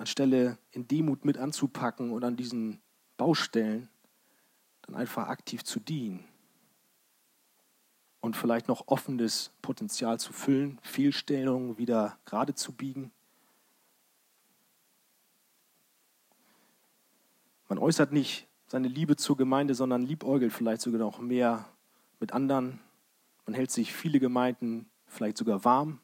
anstelle 0.00 0.58
in 0.72 0.88
Demut 0.88 1.24
mit 1.24 1.36
anzupacken 1.36 2.10
und 2.10 2.24
an 2.24 2.36
diesen 2.36 2.80
Baustellen 3.16 3.88
dann 4.82 4.94
einfach 4.94 5.28
aktiv 5.28 5.62
zu 5.62 5.78
dienen 5.78 6.24
und 8.20 8.36
vielleicht 8.36 8.66
noch 8.66 8.88
offenes 8.88 9.52
Potenzial 9.62 10.18
zu 10.18 10.32
füllen, 10.32 10.80
Fehlstellungen 10.82 11.78
wieder 11.78 12.18
gerade 12.24 12.54
zu 12.54 12.72
biegen. 12.72 13.12
Man 17.70 17.78
äußert 17.78 18.12
nicht 18.12 18.46
seine 18.66 18.88
Liebe 18.88 19.16
zur 19.16 19.38
Gemeinde, 19.38 19.74
sondern 19.74 20.02
liebäugelt 20.02 20.52
vielleicht 20.52 20.82
sogar 20.82 21.00
noch 21.00 21.20
mehr 21.20 21.64
mit 22.20 22.34
anderen. 22.34 22.80
Man 23.46 23.54
hält 23.54 23.70
sich 23.70 23.94
viele 23.94 24.20
Gemeinden 24.20 24.90
vielleicht 25.06 25.38
sogar 25.38 25.64
warm 25.64 26.00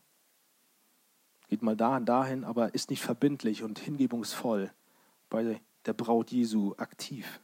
geht 1.48 1.62
mal 1.62 1.76
da 1.76 1.96
und 1.96 2.06
dahin, 2.06 2.44
aber 2.44 2.74
ist 2.74 2.90
nicht 2.90 3.02
verbindlich 3.02 3.62
und 3.62 3.78
hingebungsvoll 3.78 4.72
bei 5.30 5.60
der 5.84 5.92
Braut 5.92 6.30
Jesu 6.30 6.74
aktiv. 6.76 7.40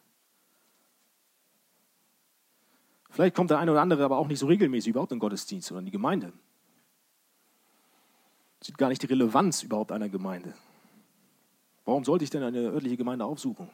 Vielleicht 3.10 3.34
kommt 3.34 3.50
der 3.50 3.58
eine 3.58 3.70
oder 3.70 3.82
andere 3.82 4.04
aber 4.04 4.18
auch 4.18 4.26
nicht 4.26 4.38
so 4.38 4.46
regelmäßig 4.46 4.90
überhaupt 4.90 5.12
in 5.12 5.16
den 5.16 5.20
Gottesdienst 5.20 5.70
oder 5.70 5.80
in 5.80 5.86
die 5.86 5.92
Gemeinde. 5.92 6.32
Sieht 8.62 8.78
gar 8.78 8.88
nicht 8.88 9.02
die 9.02 9.06
Relevanz 9.06 9.62
überhaupt 9.62 9.92
einer 9.92 10.08
Gemeinde. 10.08 10.54
Warum 11.84 12.04
sollte 12.04 12.24
ich 12.24 12.30
denn 12.30 12.42
eine 12.42 12.60
örtliche 12.60 12.96
Gemeinde 12.96 13.24
aufsuchen? 13.24 13.68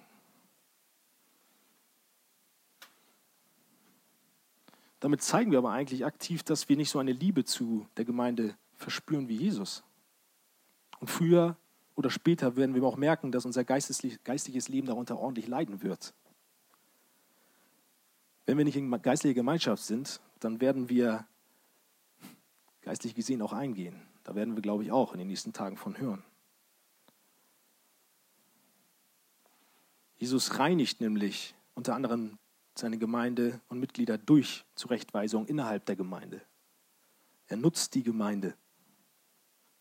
Damit 5.00 5.22
zeigen 5.22 5.50
wir 5.52 5.58
aber 5.58 5.70
eigentlich 5.70 6.04
aktiv, 6.04 6.42
dass 6.42 6.68
wir 6.68 6.76
nicht 6.76 6.90
so 6.90 6.98
eine 6.98 7.12
Liebe 7.12 7.44
zu 7.44 7.86
der 7.96 8.04
Gemeinde 8.04 8.56
verspüren 8.74 9.28
wie 9.28 9.36
Jesus. 9.36 9.84
Und 11.00 11.08
früher 11.08 11.56
oder 11.94 12.10
später 12.10 12.56
werden 12.56 12.74
wir 12.74 12.82
auch 12.82 12.96
merken, 12.96 13.32
dass 13.32 13.44
unser 13.44 13.64
geistliches 13.64 14.68
Leben 14.68 14.86
darunter 14.86 15.18
ordentlich 15.18 15.46
leiden 15.46 15.82
wird. 15.82 16.14
Wenn 18.46 18.56
wir 18.58 18.64
nicht 18.64 18.76
in 18.76 18.90
geistlicher 19.02 19.34
Gemeinschaft 19.34 19.82
sind, 19.82 20.20
dann 20.40 20.60
werden 20.60 20.88
wir 20.88 21.26
geistlich 22.82 23.14
gesehen 23.14 23.42
auch 23.42 23.52
eingehen. 23.52 24.00
Da 24.24 24.34
werden 24.34 24.54
wir, 24.56 24.62
glaube 24.62 24.84
ich, 24.84 24.92
auch 24.92 25.12
in 25.12 25.18
den 25.18 25.28
nächsten 25.28 25.52
Tagen 25.52 25.76
von 25.76 25.98
hören. 25.98 26.24
Jesus 30.16 30.58
reinigt 30.58 31.00
nämlich 31.00 31.54
unter 31.74 31.94
anderem 31.94 32.38
seine 32.78 32.98
Gemeinde 32.98 33.60
und 33.68 33.80
Mitglieder 33.80 34.18
durch 34.18 34.64
Zurechtweisung 34.74 35.46
innerhalb 35.46 35.84
der 35.86 35.96
Gemeinde. 35.96 36.40
Er 37.48 37.56
nutzt 37.56 37.94
die 37.94 38.02
Gemeinde. 38.02 38.54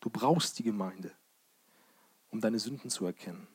Du 0.00 0.10
brauchst 0.10 0.58
die 0.58 0.62
Gemeinde, 0.62 1.12
um 2.30 2.40
deine 2.40 2.58
Sünden 2.58 2.90
zu 2.90 3.06
erkennen. 3.06 3.46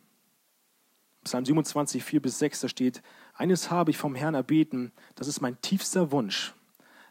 Psalm 1.24 1.46
27, 1.46 2.04
4 2.04 2.22
bis 2.22 2.40
6, 2.40 2.62
da 2.62 2.70
steht, 2.70 3.02
eines 3.34 3.72
habe 3.72 3.92
ich 3.92 3.98
vom 3.98 4.16
Herrn 4.16 4.36
erbeten, 4.36 4.92
das 5.16 5.28
ist 5.28 5.42
mein 5.42 5.60
tiefster 5.62 6.12
Wunsch, 6.12 6.54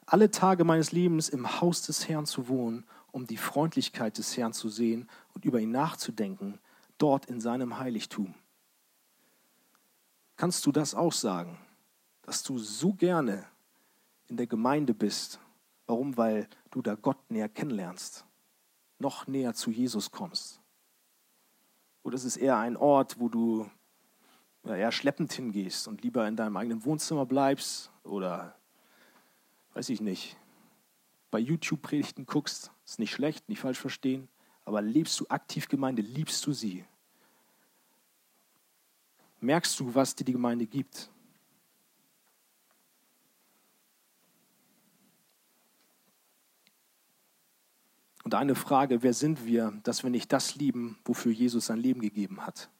alle 0.04 0.30
Tage 0.30 0.64
meines 0.64 0.92
Lebens 0.92 1.28
im 1.28 1.60
Haus 1.60 1.82
des 1.82 2.08
Herrn 2.08 2.26
zu 2.26 2.48
wohnen, 2.48 2.84
um 3.10 3.26
die 3.26 3.36
Freundlichkeit 3.36 4.18
des 4.18 4.36
Herrn 4.36 4.52
zu 4.52 4.68
sehen 4.68 5.08
und 5.34 5.44
über 5.44 5.60
ihn 5.60 5.70
nachzudenken, 5.70 6.58
dort 6.98 7.26
in 7.26 7.40
seinem 7.40 7.78
Heiligtum. 7.78 8.34
Kannst 10.36 10.66
du 10.66 10.72
das 10.72 10.94
auch 10.94 11.12
sagen, 11.12 11.58
dass 12.22 12.42
du 12.42 12.58
so 12.58 12.92
gerne 12.92 13.46
in 14.28 14.36
der 14.36 14.46
Gemeinde 14.46 14.94
bist? 14.94 15.40
Warum? 15.86 16.16
Weil 16.16 16.48
du 16.70 16.80
da 16.82 16.94
Gott 16.94 17.18
näher 17.30 17.48
kennenlernst, 17.48 18.24
noch 18.98 19.26
näher 19.26 19.54
zu 19.54 19.70
Jesus 19.70 20.10
kommst. 20.10 20.60
Oder 22.02 22.16
ist 22.16 22.24
es 22.24 22.36
eher 22.36 22.58
ein 22.58 22.76
Ort, 22.76 23.20
wo 23.20 23.28
du 23.28 23.70
eher 24.64 24.92
schleppend 24.92 25.32
hingehst 25.32 25.88
und 25.88 26.02
lieber 26.02 26.26
in 26.26 26.36
deinem 26.36 26.56
eigenen 26.56 26.84
Wohnzimmer 26.84 27.26
bleibst 27.26 27.90
oder, 28.04 28.56
weiß 29.74 29.88
ich 29.88 30.00
nicht, 30.00 30.36
bei 31.30 31.38
YouTube-Predigten 31.38 32.26
guckst, 32.26 32.70
ist 32.84 32.98
nicht 32.98 33.12
schlecht, 33.12 33.48
nicht 33.48 33.60
falsch 33.60 33.78
verstehen, 33.78 34.28
aber 34.64 34.82
lebst 34.82 35.18
du 35.18 35.26
aktiv 35.28 35.68
Gemeinde, 35.68 36.02
liebst 36.02 36.46
du 36.46 36.52
sie? 36.52 36.84
Merkst 39.40 39.78
du, 39.80 39.94
was 39.94 40.14
dir 40.14 40.24
die 40.24 40.32
Gemeinde 40.32 40.66
gibt? 40.66 41.10
Und 48.22 48.34
eine 48.34 48.54
Frage, 48.54 49.02
wer 49.02 49.14
sind 49.14 49.46
wir, 49.46 49.72
dass 49.82 50.02
wir 50.02 50.10
nicht 50.10 50.32
das 50.32 50.54
lieben, 50.54 50.98
wofür 51.04 51.32
Jesus 51.32 51.66
sein 51.66 51.78
Leben 51.78 52.00
gegeben 52.00 52.46
hat? 52.46 52.70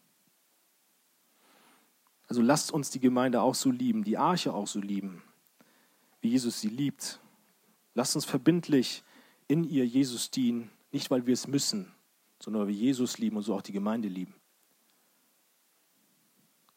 Also 2.28 2.40
lasst 2.40 2.72
uns 2.72 2.90
die 2.90 3.00
Gemeinde 3.00 3.42
auch 3.42 3.54
so 3.54 3.70
lieben, 3.70 4.04
die 4.04 4.16
Arche 4.16 4.54
auch 4.54 4.66
so 4.66 4.80
lieben, 4.80 5.22
wie 6.20 6.30
Jesus 6.30 6.60
sie 6.60 6.68
liebt. 6.68 7.20
Lasst 7.94 8.14
uns 8.14 8.24
verbindlich 8.24 9.02
in 9.48 9.64
ihr 9.64 9.86
Jesus 9.86 10.30
dienen, 10.30 10.70
nicht 10.92 11.10
weil 11.10 11.26
wir 11.26 11.34
es 11.34 11.46
müssen, 11.46 11.92
sondern 12.38 12.62
weil 12.62 12.68
wir 12.68 12.76
Jesus 12.76 13.18
lieben 13.18 13.36
und 13.36 13.42
so 13.42 13.54
auch 13.54 13.62
die 13.62 13.72
Gemeinde 13.72 14.08
lieben. 14.08 14.34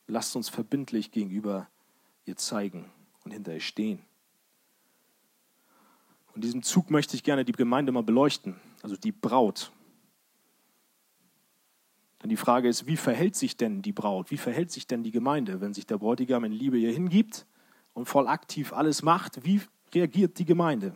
Lasst 0.07 0.36
uns 0.36 0.49
verbindlich 0.49 1.11
gegenüber 1.11 1.70
ihr 2.26 2.36
zeigen 2.36 2.91
und 3.24 3.32
hinter 3.32 3.53
ihr 3.53 3.61
stehen. 3.61 3.99
Und 6.36 6.44
diesem 6.44 6.64
Zug 6.64 6.92
möchte 6.92 7.16
ich 7.16 7.24
gerne 7.24 7.46
die 7.46 7.54
Gemeinde 7.54 7.94
mal 7.94 8.04
beleuchten, 8.04 8.60
also 8.84 8.98
die 8.98 9.14
Braut. 9.14 9.72
Denn 12.22 12.30
die 12.30 12.36
Frage 12.36 12.68
ist, 12.68 12.88
wie 12.88 12.98
verhält 12.98 13.38
sich 13.38 13.56
denn 13.56 13.82
die 13.82 13.94
Braut, 13.94 14.32
wie 14.32 14.38
verhält 14.38 14.70
sich 14.70 14.86
denn 14.86 15.02
die 15.02 15.12
Gemeinde, 15.12 15.62
wenn 15.62 15.74
sich 15.74 15.86
der 15.86 15.98
Bräutigam 15.98 16.44
in 16.44 16.52
Liebe 16.52 16.78
ihr 16.78 16.92
hingibt 16.92 17.46
und 17.94 18.08
voll 18.08 18.28
aktiv 18.28 18.74
alles 18.74 19.02
macht, 19.02 19.46
wie 19.46 19.62
reagiert 19.94 20.38
die 20.38 20.46
Gemeinde? 20.46 20.96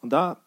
Und 0.00 0.10
da 0.10 0.42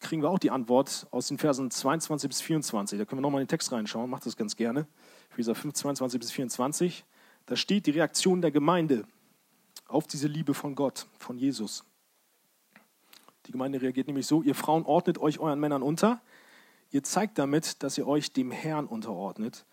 kriegen 0.00 0.20
wir 0.22 0.28
auch 0.28 0.38
die 0.38 0.50
Antwort 0.50 1.06
aus 1.10 1.28
den 1.28 1.38
Versen 1.38 1.70
22 1.70 2.28
bis 2.28 2.40
24. 2.42 2.98
Da 2.98 3.06
können 3.06 3.20
wir 3.20 3.22
nochmal 3.22 3.40
in 3.40 3.46
den 3.46 3.50
Text 3.50 3.72
reinschauen, 3.72 4.10
macht 4.10 4.26
das 4.26 4.36
ganz 4.36 4.56
gerne. 4.56 4.86
Epheser 5.30 5.54
5, 5.54 5.72
22 5.72 6.20
bis 6.20 6.32
24. 6.32 7.06
Da 7.46 7.56
steht 7.56 7.86
die 7.86 7.90
Reaktion 7.92 8.40
der 8.40 8.50
Gemeinde 8.50 9.04
auf 9.88 10.06
diese 10.06 10.28
Liebe 10.28 10.54
von 10.54 10.74
Gott, 10.74 11.06
von 11.18 11.36
Jesus. 11.36 11.84
Die 13.46 13.52
Gemeinde 13.52 13.82
reagiert 13.82 14.06
nämlich 14.06 14.26
so, 14.26 14.42
ihr 14.42 14.54
Frauen 14.54 14.84
ordnet 14.84 15.18
euch 15.18 15.40
euren 15.40 15.58
Männern 15.58 15.82
unter. 15.82 16.20
Ihr 16.90 17.02
zeigt 17.02 17.38
damit, 17.38 17.82
dass 17.82 17.98
ihr 17.98 18.06
euch 18.06 18.32
dem 18.32 18.50
Herrn 18.50 18.86
unterordnet. 18.86 19.64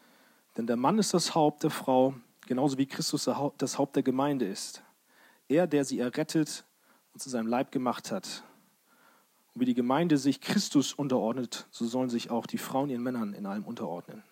Denn 0.56 0.66
der 0.68 0.78
Mann 0.78 0.98
ist 0.98 1.14
das 1.14 1.36
Haupt 1.36 1.64
der 1.64 1.70
Frau, 1.70 2.16
genauso 2.48 2.78
wie 2.78 2.88
Christus 2.88 3.30
das 3.58 3.78
Haupt 3.78 3.96
der 3.96 4.04
Gemeinde 4.04 4.46
ist. 4.46 4.82
Er, 5.48 5.68
der 5.68 5.86
sie 5.86 6.00
errettet 6.00 6.66
und 7.14 7.20
zu 7.20 7.30
seinem 7.30 7.48
Leib 7.48 7.72
gemacht 7.72 8.12
hat. 8.12 8.44
Und 9.54 9.62
wie 9.62 9.66
die 9.66 9.74
Gemeinde 9.74 10.18
sich 10.18 10.42
Christus 10.42 10.94
unterordnet, 10.94 11.68
so 11.72 11.86
sollen 11.86 12.10
sich 12.10 12.32
auch 12.32 12.46
die 12.46 12.58
Frauen 12.58 12.90
ihren 12.90 13.04
Männern 13.04 13.34
in 13.34 13.46
allem 13.46 13.64
unterordnen. 13.64 14.24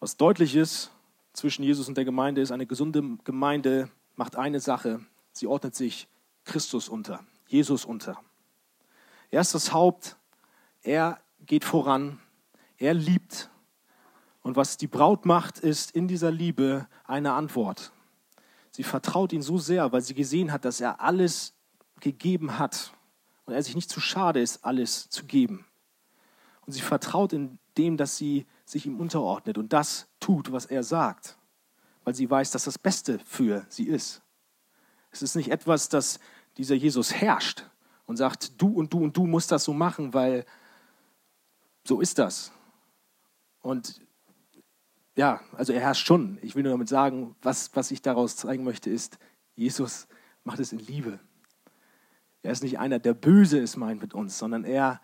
Was 0.00 0.16
deutlich 0.16 0.56
ist 0.56 0.90
zwischen 1.32 1.62
Jesus 1.62 1.88
und 1.88 1.96
der 1.96 2.04
Gemeinde 2.04 2.40
ist, 2.40 2.52
eine 2.52 2.66
gesunde 2.66 3.02
Gemeinde 3.24 3.90
macht 4.16 4.36
eine 4.36 4.60
Sache, 4.60 5.00
sie 5.32 5.46
ordnet 5.46 5.74
sich 5.74 6.08
Christus 6.44 6.88
unter. 6.88 7.24
Jesus 7.46 7.84
unter. 7.84 8.18
Er 9.30 9.40
ist 9.40 9.54
das 9.54 9.72
Haupt, 9.72 10.16
er 10.82 11.20
geht 11.46 11.64
voran, 11.64 12.18
er 12.76 12.94
liebt. 12.94 13.50
Und 14.42 14.56
was 14.56 14.76
die 14.76 14.86
Braut 14.86 15.24
macht, 15.24 15.58
ist 15.58 15.92
in 15.92 16.08
dieser 16.08 16.30
Liebe 16.30 16.88
eine 17.04 17.32
Antwort. 17.32 17.92
Sie 18.70 18.82
vertraut 18.82 19.32
ihn 19.32 19.42
so 19.42 19.58
sehr, 19.58 19.92
weil 19.92 20.00
sie 20.00 20.14
gesehen 20.14 20.50
hat, 20.50 20.64
dass 20.64 20.80
er 20.80 21.00
alles 21.00 21.54
gegeben 22.00 22.58
hat 22.58 22.92
und 23.44 23.54
er 23.54 23.62
sich 23.62 23.74
nicht 23.74 23.90
zu 23.90 24.00
schade 24.00 24.40
ist, 24.40 24.64
alles 24.64 25.08
zu 25.10 25.24
geben. 25.26 25.66
Und 26.66 26.72
sie 26.72 26.80
vertraut 26.80 27.32
in 27.32 27.58
dem, 27.76 27.96
dass 27.96 28.16
sie 28.16 28.46
sich 28.64 28.86
ihm 28.86 29.00
unterordnet 29.00 29.58
und 29.58 29.72
das 29.72 30.08
tut, 30.20 30.52
was 30.52 30.66
er 30.66 30.82
sagt, 30.82 31.36
weil 32.04 32.14
sie 32.14 32.30
weiß, 32.30 32.50
dass 32.50 32.64
das 32.64 32.78
Beste 32.78 33.18
für 33.20 33.66
sie 33.68 33.88
ist. 33.88 34.22
Es 35.10 35.22
ist 35.22 35.34
nicht 35.34 35.50
etwas, 35.50 35.88
das 35.88 36.18
dieser 36.56 36.74
Jesus 36.74 37.12
herrscht 37.12 37.66
und 38.06 38.16
sagt, 38.16 38.60
du 38.60 38.68
und 38.68 38.92
du 38.92 39.02
und 39.02 39.16
du 39.16 39.26
musst 39.26 39.52
das 39.52 39.64
so 39.64 39.72
machen, 39.72 40.14
weil 40.14 40.44
so 41.84 42.00
ist 42.00 42.18
das. 42.18 42.52
Und 43.60 44.00
ja, 45.16 45.40
also 45.52 45.72
er 45.72 45.80
herrscht 45.80 46.06
schon. 46.06 46.38
Ich 46.42 46.54
will 46.54 46.62
nur 46.62 46.72
damit 46.72 46.88
sagen, 46.88 47.36
was, 47.42 47.74
was 47.74 47.90
ich 47.90 48.02
daraus 48.02 48.36
zeigen 48.36 48.64
möchte, 48.64 48.90
ist, 48.90 49.18
Jesus 49.54 50.08
macht 50.44 50.58
es 50.58 50.72
in 50.72 50.78
Liebe. 50.78 51.20
Er 52.42 52.52
ist 52.52 52.62
nicht 52.62 52.78
einer, 52.78 52.98
der 52.98 53.14
böse 53.14 53.58
ist 53.58 53.76
meint 53.76 54.00
mit 54.00 54.14
uns, 54.14 54.38
sondern 54.38 54.64
er 54.64 55.00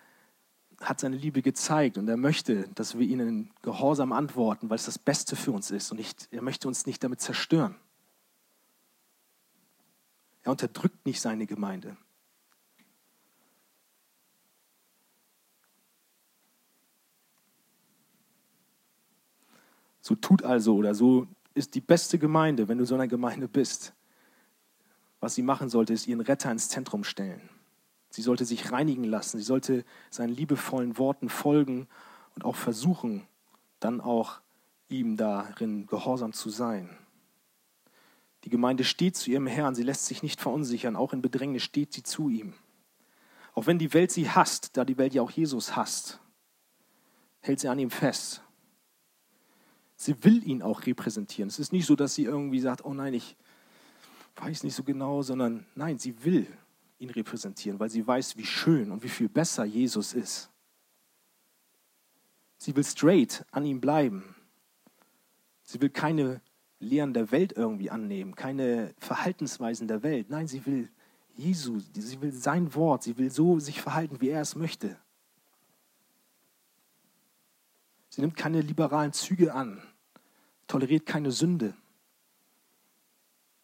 hat 0.81 1.01
seine 1.01 1.17
Liebe 1.17 1.43
gezeigt 1.43 1.99
und 1.99 2.09
er 2.09 2.17
möchte, 2.17 2.69
dass 2.75 2.99
wir 2.99 3.07
ihnen 3.07 3.51
gehorsam 3.63 4.13
antworten, 4.13 4.71
weil 4.71 4.77
es 4.77 4.85
das 4.85 4.99
Beste 4.99 5.35
für 5.35 5.53
uns 5.53 5.71
ist 5.71 5.91
und 5.91 5.99
nicht, 5.99 6.29
er 6.31 6.43
möchte 6.43 6.69
uns 6.69 6.87
nicht 6.87 7.03
damit 7.03 7.21
zerstören. 7.21 7.75
Er 10.43 10.53
unterdrückt 10.53 11.05
nicht 11.05 11.21
seine 11.21 11.47
Gemeinde. 11.47 11.97
So 20.01 20.15
tut 20.15 20.43
also 20.43 20.77
oder 20.77 20.95
so 20.95 21.27
ist 21.55 21.75
die 21.75 21.81
beste 21.81 22.19
Gemeinde, 22.19 22.69
wenn 22.69 22.79
du 22.79 22.87
so 22.87 22.95
einer 22.95 23.09
Gemeinde 23.09 23.49
bist. 23.49 23.93
Was 25.21 25.35
sie 25.35 25.43
machen 25.43 25.69
sollte, 25.69 25.93
ist 25.93 26.07
ihren 26.07 26.21
Retter 26.21 26.51
ins 26.51 26.69
Zentrum 26.69 27.03
stellen. 27.05 27.51
Sie 28.11 28.23
sollte 28.23 28.45
sich 28.45 28.73
reinigen 28.73 29.05
lassen. 29.05 29.39
Sie 29.39 29.45
sollte 29.45 29.85
seinen 30.11 30.35
liebevollen 30.35 30.99
Worten 30.99 31.29
folgen 31.29 31.89
und 32.35 32.45
auch 32.45 32.57
versuchen, 32.57 33.27
dann 33.81 34.01
auch 34.01 34.41
ihm 34.89 35.17
darin 35.17 35.87
gehorsam 35.87 36.33
zu 36.33 36.51
sein. 36.51 36.97
Die 38.45 38.51
Gemeinde 38.51 38.85
steht 38.85 39.17
zu 39.17 39.31
ihrem 39.31 39.47
Herrn, 39.47 39.75
sie 39.75 39.83
lässt 39.83 40.07
sich 40.07 40.23
nicht 40.23 40.41
verunsichern, 40.41 40.97
auch 40.97 41.13
in 41.13 41.23
Bedrängnis 41.23 41.63
steht 41.63 41.93
sie 41.93 42.03
zu 42.03 42.29
ihm. 42.29 42.55
Auch 43.55 43.67
wenn 43.67 43.79
die 43.79 43.93
Welt 43.93 44.13
sie 44.13 44.31
hasst, 44.31 44.77
da 44.77 44.85
die 44.85 44.99
Welt 44.99 45.15
ja 45.15 45.23
auch 45.23 45.31
Jesus 45.31 45.75
hasst, 45.75 46.21
hält 47.41 47.61
sie 47.61 47.69
an 47.69 47.79
ihm 47.79 47.91
fest. 47.91 48.43
Sie 49.97 50.23
will 50.23 50.47
ihn 50.47 50.63
auch 50.63 50.87
repräsentieren. 50.87 51.49
Es 51.49 51.59
ist 51.59 51.73
nicht 51.73 51.87
so, 51.87 51.97
dass 51.97 52.15
sie 52.15 52.25
irgendwie 52.25 52.61
sagt, 52.61 52.85
oh 52.85 52.95
nein, 52.95 53.15
ich 53.15 53.37
weiß 54.37 54.63
nicht 54.63 54.77
so 54.77 54.85
genau, 54.85 55.23
sondern 55.23 55.67
nein, 55.75 55.99
sie 55.99 56.25
will 56.25 56.47
ihn 56.99 57.11
repräsentieren, 57.11 57.79
weil 57.79 57.91
sie 57.91 58.07
weiß, 58.07 58.37
wie 58.37 58.47
schön 58.47 58.91
und 58.91 59.03
wie 59.03 59.09
viel 59.09 59.29
besser 59.29 59.65
Jesus 59.65 60.15
ist. 60.15 60.51
Sie 62.57 62.75
will 62.75 62.85
straight 62.85 63.45
an 63.53 63.65
ihm 63.65 63.81
bleiben. 63.81 64.35
Sie 65.63 65.81
will 65.81 65.91
keine 65.91 66.41
Lehren 66.81 67.15
der 67.15 67.31
Welt 67.31 67.53
irgendwie 67.53 67.91
annehmen, 67.91 68.35
keine 68.35 68.95
Verhaltensweisen 68.99 69.87
der 69.87 70.03
Welt. 70.03 70.31
Nein, 70.31 70.49
sie 70.49 70.65
will 70.67 70.91
Jesus, 71.37 71.85
sie 71.95 72.21
will 72.21 72.33
sein 72.33 72.75
Wort, 72.75 73.05
sie 73.05 73.17
will 73.17 73.31
so 73.31 73.61
sich 73.61 73.81
verhalten, 73.81 74.21
wie 74.21 74.31
er 74.31 74.41
es 74.41 74.57
möchte. 74.57 74.99
Sie 78.09 78.21
nimmt 78.21 78.37
keine 78.37 78.61
liberalen 78.61 79.13
Züge 79.13 79.55
an, 79.55 79.81
toleriert 80.67 81.07
keine 81.07 81.31
Sünde. 81.31 81.75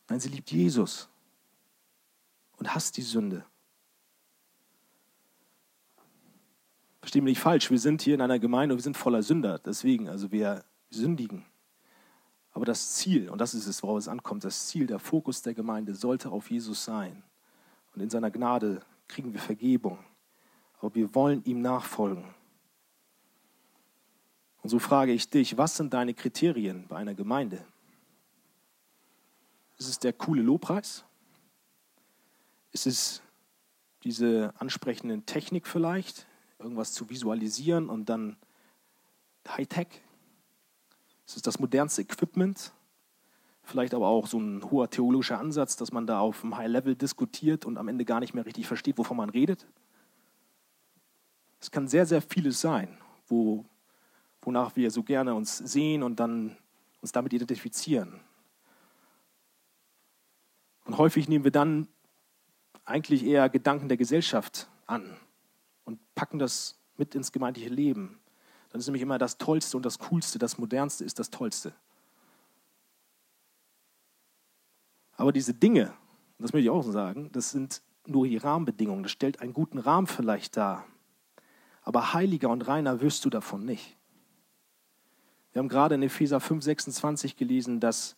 Nein, 0.09 0.20
sie 0.20 0.28
liebt 0.28 0.53
Jesus 0.53 1.09
und 2.65 2.75
hasst 2.75 2.97
die 2.97 3.03
Sünde. 3.03 3.45
Verstehen 7.01 7.27
wir 7.27 7.31
nicht 7.31 7.41
falsch, 7.41 7.71
wir 7.71 7.79
sind 7.79 8.01
hier 8.01 8.15
in 8.15 8.23
einer 8.23 8.39
Gemeinde 8.39 8.75
wir 8.75 8.83
sind 8.83 8.97
voller 8.97 9.23
Sünder. 9.23 9.59
Deswegen, 9.59 10.09
also 10.09 10.33
wir 10.33 10.65
sündigen. 10.89 11.45
Aber 12.53 12.65
das 12.65 12.95
Ziel, 12.95 13.29
und 13.29 13.39
das 13.39 13.53
ist 13.53 13.67
es, 13.67 13.83
worauf 13.83 13.99
es 13.99 14.09
ankommt, 14.09 14.45
das 14.45 14.69
Ziel, 14.69 14.87
der 14.87 14.99
Fokus 14.99 15.43
der 15.43 15.53
Gemeinde 15.53 15.95
sollte 15.95 16.31
auf 16.31 16.51
Jesus 16.51 16.83
sein. 16.83 17.23
Und 17.95 18.01
in 18.01 18.09
seiner 18.09 18.31
Gnade 18.31 18.81
kriegen 19.09 19.35
wir 19.35 19.41
Vergebung. 19.41 19.99
Aber 20.79 20.95
wir 20.95 21.15
wollen 21.15 21.45
ihm 21.45 21.61
nachfolgen. 21.61 22.25
Und 24.62 24.71
so 24.71 24.79
frage 24.79 25.12
ich 25.12 25.29
dich, 25.29 25.59
was 25.59 25.77
sind 25.77 25.93
deine 25.93 26.15
Kriterien 26.15 26.89
bei 26.89 26.97
einer 26.97 27.12
Gemeinde? 27.12 27.62
Ist 29.77 29.91
es 29.91 29.99
der 29.99 30.15
coole 30.15 30.41
Lobpreis? 30.41 31.05
Ist 32.75 32.89
es 32.89 33.22
diese 34.03 34.53
ansprechende 34.59 35.22
Technik 35.22 35.68
vielleicht, 35.68 36.27
irgendwas 36.59 36.93
zu 36.93 37.09
visualisieren 37.09 37.89
und 37.89 38.09
dann 38.09 38.37
Hightech? 39.49 40.03
Ist 41.25 41.37
es 41.37 41.43
das 41.43 41.61
modernste 41.61 42.03
Equipment? 42.03 42.72
Vielleicht 43.62 43.95
aber 43.95 44.09
auch 44.09 44.27
so 44.27 44.39
ein 44.39 44.68
hoher 44.70 44.91
theologischer 44.91 45.39
Ansatz, 45.39 45.77
dass 45.77 45.93
man 45.93 46.07
da 46.07 46.18
auf 46.18 46.43
einem 46.43 46.57
High-Level 46.57 46.97
diskutiert 46.97 47.64
und 47.64 47.79
am 47.79 47.87
Ende 47.87 48.05
gar 48.05 48.18
nicht 48.18 48.35
mehr 48.35 48.45
richtig 48.45 48.66
versteht, 48.66 48.99
wovon 48.99 49.18
man 49.18 49.31
redet? 49.31 49.66
Es 51.61 51.70
kann 51.70 51.87
sehr, 51.87 52.07
sehr 52.07 52.22
vieles 52.22 52.61
sein, 52.61 52.99
wo, 53.29 53.64
wonach 54.43 54.75
wir 54.75 54.91
so 54.91 55.05
gerne 55.05 55.35
uns 55.35 55.59
sehen 55.59 56.03
und 56.03 56.18
dann 56.18 56.57
uns 57.01 57.12
damit 57.12 57.33
identifizieren. 57.33 58.20
Und 60.85 60.99
häufig 60.99 61.29
nehmen 61.29 61.45
wir 61.45 61.53
dann 61.53 61.89
eigentlich 62.85 63.24
eher 63.24 63.49
Gedanken 63.49 63.89
der 63.89 63.97
Gesellschaft 63.97 64.68
an 64.87 65.16
und 65.85 65.99
packen 66.14 66.39
das 66.39 66.78
mit 66.97 67.14
ins 67.14 67.32
gemeindliche 67.32 67.70
Leben. 67.70 68.20
Dann 68.70 68.80
ist 68.80 68.87
nämlich 68.87 69.03
immer 69.03 69.18
das 69.18 69.39
Tollste 69.39 69.76
und 69.76 69.87
das 69.87 69.99
Coolste, 69.99 70.39
das 70.39 70.59
Modernste 70.59 71.05
ist 71.05 71.18
das 71.18 71.30
Tollste. 71.30 71.72
Aber 75.16 75.32
diese 75.32 75.55
Dinge, 75.55 75.95
das 76.39 76.53
möchte 76.53 76.64
ich 76.64 76.70
auch 76.70 76.82
sagen, 76.82 77.30
das 77.32 77.51
sind 77.51 77.82
nur 78.07 78.26
die 78.26 78.37
Rahmenbedingungen. 78.37 79.03
Das 79.03 79.12
stellt 79.12 79.41
einen 79.41 79.53
guten 79.53 79.78
Rahmen 79.78 80.07
vielleicht 80.07 80.57
dar. 80.57 80.85
Aber 81.82 82.12
heiliger 82.14 82.49
und 82.51 82.66
reiner 82.66 83.01
wirst 83.01 83.24
du 83.24 83.30
davon 83.30 83.64
nicht. 83.64 83.97
Wir 85.53 85.61
haben 85.61 85.68
gerade 85.68 85.95
in 85.95 86.03
Epheser 86.03 86.41
5, 86.41 86.64
26 86.64 87.37
gelesen, 87.37 87.78
dass 87.78 88.16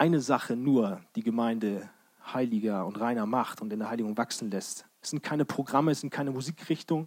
eine 0.00 0.20
Sache 0.20 0.56
nur 0.56 1.02
die 1.14 1.22
Gemeinde 1.22 1.90
heiliger 2.32 2.86
und 2.86 2.98
reiner 2.98 3.26
macht 3.26 3.60
und 3.60 3.70
in 3.70 3.80
der 3.80 3.90
Heiligung 3.90 4.16
wachsen 4.16 4.50
lässt. 4.50 4.86
Es 5.02 5.10
sind 5.10 5.22
keine 5.22 5.44
Programme, 5.44 5.90
es 5.90 6.00
sind 6.00 6.10
keine 6.10 6.30
Musikrichtungen, 6.30 7.06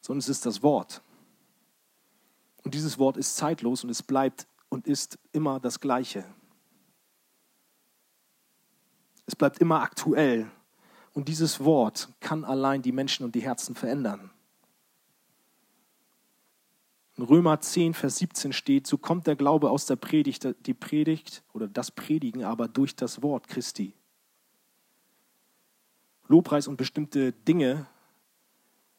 sondern 0.00 0.20
es 0.20 0.28
ist 0.28 0.46
das 0.46 0.62
Wort. 0.62 1.02
Und 2.62 2.74
dieses 2.74 2.96
Wort 2.98 3.16
ist 3.16 3.36
zeitlos 3.36 3.82
und 3.82 3.90
es 3.90 4.04
bleibt 4.04 4.46
und 4.68 4.86
ist 4.86 5.18
immer 5.32 5.58
das 5.58 5.80
Gleiche. 5.80 6.24
Es 9.26 9.34
bleibt 9.34 9.58
immer 9.58 9.82
aktuell. 9.82 10.48
Und 11.12 11.26
dieses 11.26 11.64
Wort 11.64 12.08
kann 12.20 12.44
allein 12.44 12.82
die 12.82 12.92
Menschen 12.92 13.24
und 13.24 13.34
die 13.34 13.42
Herzen 13.42 13.74
verändern. 13.74 14.30
In 17.16 17.24
Römer 17.24 17.60
10, 17.60 17.94
Vers 17.94 18.16
17 18.18 18.52
steht, 18.52 18.86
so 18.86 18.96
kommt 18.96 19.26
der 19.26 19.36
Glaube 19.36 19.70
aus 19.70 19.84
der 19.84 19.96
Predigt, 19.96 20.48
die 20.66 20.74
Predigt 20.74 21.42
oder 21.52 21.68
das 21.68 21.90
Predigen 21.90 22.44
aber 22.44 22.68
durch 22.68 22.96
das 22.96 23.22
Wort 23.22 23.48
Christi. 23.48 23.94
Lobpreis 26.26 26.66
und 26.68 26.78
bestimmte 26.78 27.32
Dinge 27.32 27.86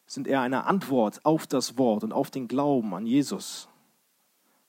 sind 0.06 0.28
eher 0.28 0.42
eine 0.42 0.64
Antwort 0.66 1.24
auf 1.24 1.46
das 1.46 1.76
Wort 1.78 2.04
und 2.04 2.12
auf 2.12 2.30
den 2.30 2.46
Glauben 2.46 2.94
an 2.94 3.06
Jesus, 3.06 3.68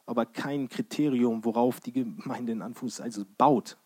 aber 0.07 0.25
kein 0.25 0.67
Kriterium, 0.67 1.45
worauf 1.45 1.79
die 1.79 1.91
Gemeinde 1.91 2.53
in 2.53 2.63
Anführungszeichen 2.63 3.27
baut. 3.37 3.77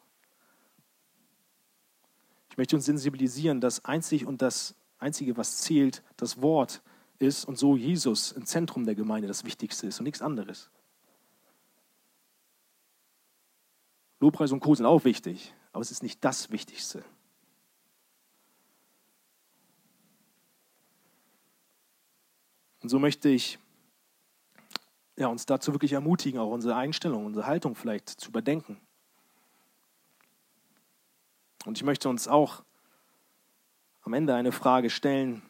Ich 2.52 2.58
möchte 2.58 2.78
uns 2.78 2.86
sensibilisieren, 2.86 3.60
dass 3.60 3.84
einzig 3.84 4.26
und 4.26 4.42
das 4.42 4.76
Einzige, 5.00 5.36
was 5.36 5.58
zählt, 5.58 6.04
das 6.16 6.42
Wort 6.42 6.82
ist 7.20 7.46
und 7.46 7.58
so 7.58 7.76
Jesus 7.76 8.32
im 8.32 8.46
Zentrum 8.46 8.86
der 8.86 8.96
Gemeinde 8.96 9.28
das 9.28 9.44
Wichtigste 9.44 9.88
ist 9.88 10.00
und 10.00 10.06
nichts 10.06 10.22
anderes. 10.22 10.70
Lobpreis 14.20 14.52
und 14.52 14.60
Co. 14.60 14.76
sind 14.76 14.86
auch 14.86 15.06
wichtig, 15.06 15.54
aber 15.72 15.82
es 15.82 15.92
ist 15.92 16.04
nicht 16.04 16.24
das 16.24 16.52
Wichtigste. 16.52 17.04
Und 22.82 22.90
so 22.90 23.00
möchte 23.00 23.30
ich 23.30 23.60
ja, 25.18 25.28
uns 25.28 25.46
dazu 25.46 25.74
wirklich 25.74 25.92
ermutigen, 25.94 26.40
auch 26.40 26.52
unsere 26.52 26.76
Einstellung, 26.76 27.26
unsere 27.26 27.46
Haltung 27.46 27.76
vielleicht 27.76 28.10
zu 28.10 28.30
überdenken. 28.30 28.80
Und 31.66 31.78
ich 31.78 31.84
möchte 31.84 32.08
uns 32.08 32.30
auch 32.30 32.64
am 34.02 34.14
Ende 34.14 34.34
eine 34.34 34.54
Frage 34.54 34.90
stellen, 34.90 35.42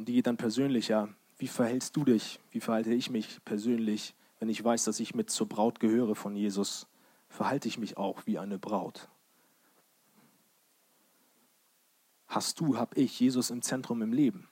und 0.00 0.06
die 0.06 0.14
geht 0.14 0.26
dann 0.26 0.38
persönlicher. 0.38 1.10
Wie 1.36 1.46
verhältst 1.46 1.94
du 1.94 2.04
dich? 2.04 2.40
Wie 2.52 2.60
verhalte 2.60 2.94
ich 2.94 3.10
mich 3.10 3.44
persönlich, 3.44 4.14
wenn 4.38 4.48
ich 4.48 4.64
weiß, 4.64 4.84
dass 4.84 4.98
ich 4.98 5.14
mit 5.14 5.28
zur 5.28 5.46
Braut 5.46 5.78
gehöre 5.78 6.14
von 6.14 6.34
Jesus? 6.34 6.86
Verhalte 7.28 7.68
ich 7.68 7.76
mich 7.76 7.98
auch 7.98 8.24
wie 8.24 8.38
eine 8.38 8.58
Braut? 8.58 9.10
Hast 12.28 12.60
du, 12.60 12.78
hab 12.78 12.96
ich 12.96 13.20
Jesus 13.20 13.50
im 13.50 13.60
Zentrum 13.60 14.00
im 14.00 14.14
Leben? 14.14 14.48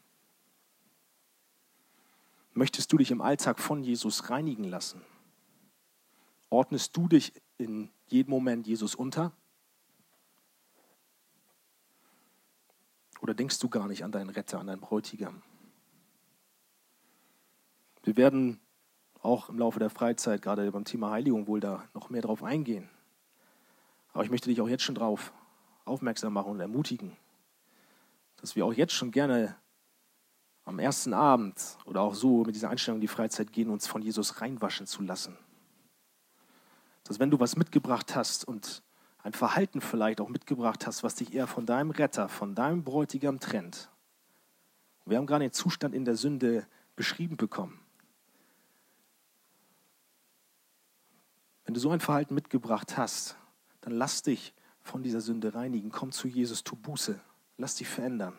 Möchtest 2.52 2.92
du 2.92 2.98
dich 2.98 3.10
im 3.10 3.22
Alltag 3.22 3.58
von 3.58 3.82
Jesus 3.82 4.28
reinigen 4.28 4.64
lassen? 4.64 5.00
Ordnest 6.50 6.94
du 6.94 7.08
dich 7.08 7.32
in 7.56 7.88
jedem 8.08 8.32
Moment 8.32 8.66
Jesus 8.66 8.94
unter? 8.94 9.32
Oder 13.28 13.34
denkst 13.34 13.58
du 13.58 13.68
gar 13.68 13.88
nicht 13.88 14.04
an 14.04 14.10
deinen 14.10 14.30
Retter, 14.30 14.58
an 14.58 14.68
deinen 14.68 14.80
Bräutigam? 14.80 15.42
Wir 18.02 18.16
werden 18.16 18.58
auch 19.20 19.50
im 19.50 19.58
Laufe 19.58 19.78
der 19.78 19.90
Freizeit, 19.90 20.40
gerade 20.40 20.72
beim 20.72 20.86
Thema 20.86 21.10
Heiligung, 21.10 21.46
wohl 21.46 21.60
da 21.60 21.84
noch 21.92 22.08
mehr 22.08 22.22
drauf 22.22 22.42
eingehen. 22.42 22.88
Aber 24.14 24.24
ich 24.24 24.30
möchte 24.30 24.48
dich 24.48 24.62
auch 24.62 24.68
jetzt 24.70 24.82
schon 24.82 24.94
darauf 24.94 25.34
aufmerksam 25.84 26.32
machen 26.32 26.52
und 26.52 26.60
ermutigen, 26.60 27.18
dass 28.38 28.56
wir 28.56 28.64
auch 28.64 28.72
jetzt 28.72 28.94
schon 28.94 29.10
gerne 29.10 29.56
am 30.64 30.78
ersten 30.78 31.12
Abend 31.12 31.76
oder 31.84 32.00
auch 32.00 32.14
so 32.14 32.44
mit 32.44 32.54
dieser 32.54 32.70
Einstellung 32.70 32.96
in 32.96 33.02
die 33.02 33.08
Freizeit 33.08 33.52
gehen, 33.52 33.68
uns 33.68 33.86
von 33.86 34.00
Jesus 34.00 34.40
reinwaschen 34.40 34.86
zu 34.86 35.02
lassen. 35.02 35.36
Dass 37.04 37.18
wenn 37.18 37.30
du 37.30 37.38
was 37.38 37.56
mitgebracht 37.56 38.16
hast 38.16 38.48
und 38.48 38.82
ein 39.22 39.32
Verhalten 39.32 39.80
vielleicht 39.80 40.20
auch 40.20 40.28
mitgebracht 40.28 40.86
hast, 40.86 41.02
was 41.02 41.16
dich 41.16 41.34
eher 41.34 41.46
von 41.46 41.66
deinem 41.66 41.90
Retter, 41.90 42.28
von 42.28 42.54
deinem 42.54 42.84
Bräutigam 42.84 43.40
trennt. 43.40 43.90
Wir 45.04 45.18
haben 45.18 45.26
gerade 45.26 45.44
den 45.44 45.52
Zustand 45.52 45.94
in 45.94 46.04
der 46.04 46.16
Sünde 46.16 46.66
beschrieben 46.94 47.36
bekommen. 47.36 47.80
Wenn 51.64 51.74
du 51.74 51.80
so 51.80 51.90
ein 51.90 52.00
Verhalten 52.00 52.34
mitgebracht 52.34 52.96
hast, 52.96 53.36
dann 53.80 53.92
lass 53.92 54.22
dich 54.22 54.54
von 54.80 55.02
dieser 55.02 55.20
Sünde 55.20 55.54
reinigen. 55.54 55.90
Komm 55.90 56.12
zu 56.12 56.28
Jesus, 56.28 56.64
tu 56.64 56.76
Buße. 56.76 57.20
Lass 57.58 57.74
dich 57.74 57.88
verändern. 57.88 58.36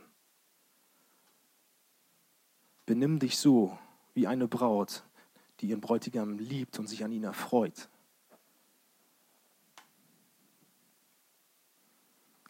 Benimm 2.85 3.19
dich 3.19 3.37
so 3.37 3.77
wie 4.13 4.27
eine 4.27 4.47
Braut, 4.47 5.03
die 5.59 5.67
ihren 5.67 5.81
Bräutigam 5.81 6.39
liebt 6.39 6.79
und 6.79 6.87
sich 6.87 7.03
an 7.03 7.11
ihn 7.11 7.23
erfreut. 7.23 7.89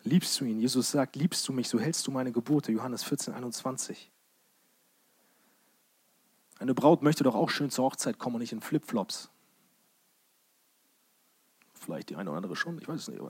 Liebst 0.09 0.39
du 0.39 0.45
ihn? 0.45 0.59
Jesus 0.59 0.89
sagt, 0.89 1.15
liebst 1.15 1.47
du 1.47 1.53
mich, 1.53 1.69
so 1.69 1.79
hältst 1.79 2.07
du 2.07 2.11
meine 2.11 2.31
Gebote. 2.31 2.71
Johannes 2.71 3.03
14, 3.03 3.35
21. 3.35 4.11
Eine 6.57 6.73
Braut 6.73 7.03
möchte 7.03 7.23
doch 7.23 7.35
auch 7.35 7.51
schön 7.51 7.69
zur 7.69 7.85
Hochzeit 7.85 8.17
kommen 8.17 8.37
und 8.37 8.41
nicht 8.41 8.51
in 8.51 8.59
Flipflops. 8.59 9.29
Vielleicht 11.73 12.09
die 12.09 12.15
eine 12.15 12.31
oder 12.31 12.37
andere 12.37 12.55
schon, 12.55 12.79
ich 12.79 12.87
weiß 12.87 13.01
es 13.01 13.07
nicht. 13.09 13.21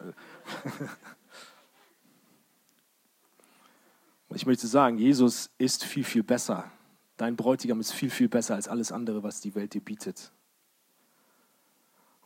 Und 4.30 4.36
ich 4.36 4.46
möchte 4.46 4.68
sagen, 4.68 5.00
Jesus 5.00 5.50
ist 5.58 5.84
viel, 5.84 6.04
viel 6.04 6.22
besser. 6.22 6.72
Dein 7.18 7.36
Bräutigam 7.36 7.80
ist 7.80 7.92
viel, 7.92 8.12
viel 8.12 8.30
besser 8.30 8.54
als 8.54 8.68
alles 8.68 8.92
andere, 8.92 9.24
was 9.24 9.42
die 9.42 9.56
Welt 9.56 9.74
dir 9.74 9.82
bietet. 9.82 10.32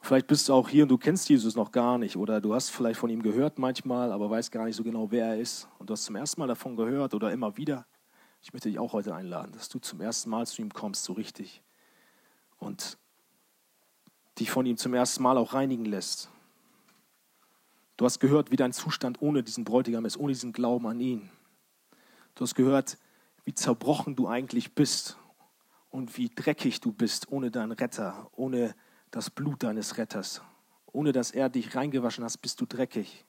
Vielleicht 0.03 0.27
bist 0.27 0.49
du 0.49 0.53
auch 0.53 0.67
hier 0.67 0.83
und 0.83 0.89
du 0.89 0.97
kennst 0.97 1.29
Jesus 1.29 1.55
noch 1.55 1.71
gar 1.71 1.97
nicht 1.97 2.17
oder 2.17 2.41
du 2.41 2.53
hast 2.53 2.71
vielleicht 2.71 2.99
von 2.99 3.09
ihm 3.09 3.23
gehört 3.23 3.57
manchmal, 3.57 4.11
aber 4.11 4.29
weißt 4.29 4.51
gar 4.51 4.65
nicht 4.65 4.75
so 4.75 4.83
genau, 4.83 5.11
wer 5.11 5.27
er 5.27 5.39
ist. 5.39 5.69
Und 5.79 5.89
du 5.89 5.93
hast 5.93 6.03
zum 6.03 6.17
ersten 6.17 6.41
Mal 6.41 6.47
davon 6.47 6.75
gehört 6.75 7.13
oder 7.13 7.31
immer 7.31 7.55
wieder. 7.55 7.85
Ich 8.41 8.51
möchte 8.51 8.67
dich 8.67 8.79
auch 8.79 8.91
heute 8.91 9.15
einladen, 9.15 9.53
dass 9.53 9.69
du 9.69 9.79
zum 9.79 10.01
ersten 10.01 10.29
Mal 10.29 10.45
zu 10.45 10.61
ihm 10.61 10.73
kommst, 10.73 11.05
so 11.05 11.13
richtig. 11.13 11.63
Und 12.57 12.97
dich 14.39 14.51
von 14.51 14.65
ihm 14.65 14.75
zum 14.75 14.93
ersten 14.93 15.23
Mal 15.23 15.37
auch 15.37 15.53
reinigen 15.53 15.85
lässt. 15.85 16.29
Du 17.95 18.03
hast 18.03 18.19
gehört, 18.19 18.51
wie 18.51 18.57
dein 18.57 18.73
Zustand 18.73 19.21
ohne 19.21 19.41
diesen 19.41 19.63
Bräutigam 19.63 20.03
ist, 20.03 20.17
ohne 20.17 20.33
diesen 20.33 20.51
Glauben 20.51 20.85
an 20.85 20.99
ihn. 20.99 21.29
Du 22.35 22.41
hast 22.41 22.55
gehört, 22.55 22.97
wie 23.45 23.53
zerbrochen 23.53 24.17
du 24.17 24.27
eigentlich 24.27 24.75
bist 24.75 25.17
und 25.89 26.17
wie 26.17 26.27
dreckig 26.27 26.81
du 26.81 26.91
bist 26.91 27.31
ohne 27.31 27.51
deinen 27.51 27.71
Retter, 27.71 28.27
ohne 28.33 28.75
das 29.13 29.29
Blut 29.29 29.61
deines 29.61 29.97
Retters. 29.97 30.41
Ohne 30.87 31.11
dass 31.11 31.29
er 31.29 31.47
dich 31.47 31.75
reingewaschen 31.75 32.23
hat, 32.23 32.41
bist 32.41 32.59
du 32.59 32.65
dreckig. 32.65 33.25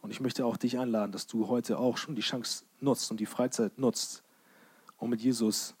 Und 0.00 0.10
ich 0.10 0.20
möchte 0.20 0.44
auch 0.44 0.56
dich 0.56 0.78
einladen, 0.80 1.12
dass 1.12 1.28
du 1.28 1.46
heute 1.46 1.78
auch 1.78 1.96
schon 1.96 2.16
die 2.16 2.22
Chance 2.22 2.64
nutzt 2.80 3.08
und 3.12 3.20
die 3.20 3.26
Freizeit 3.26 3.78
nutzt, 3.78 4.24
um 4.96 5.10
mit 5.10 5.20
Jesus 5.20 5.76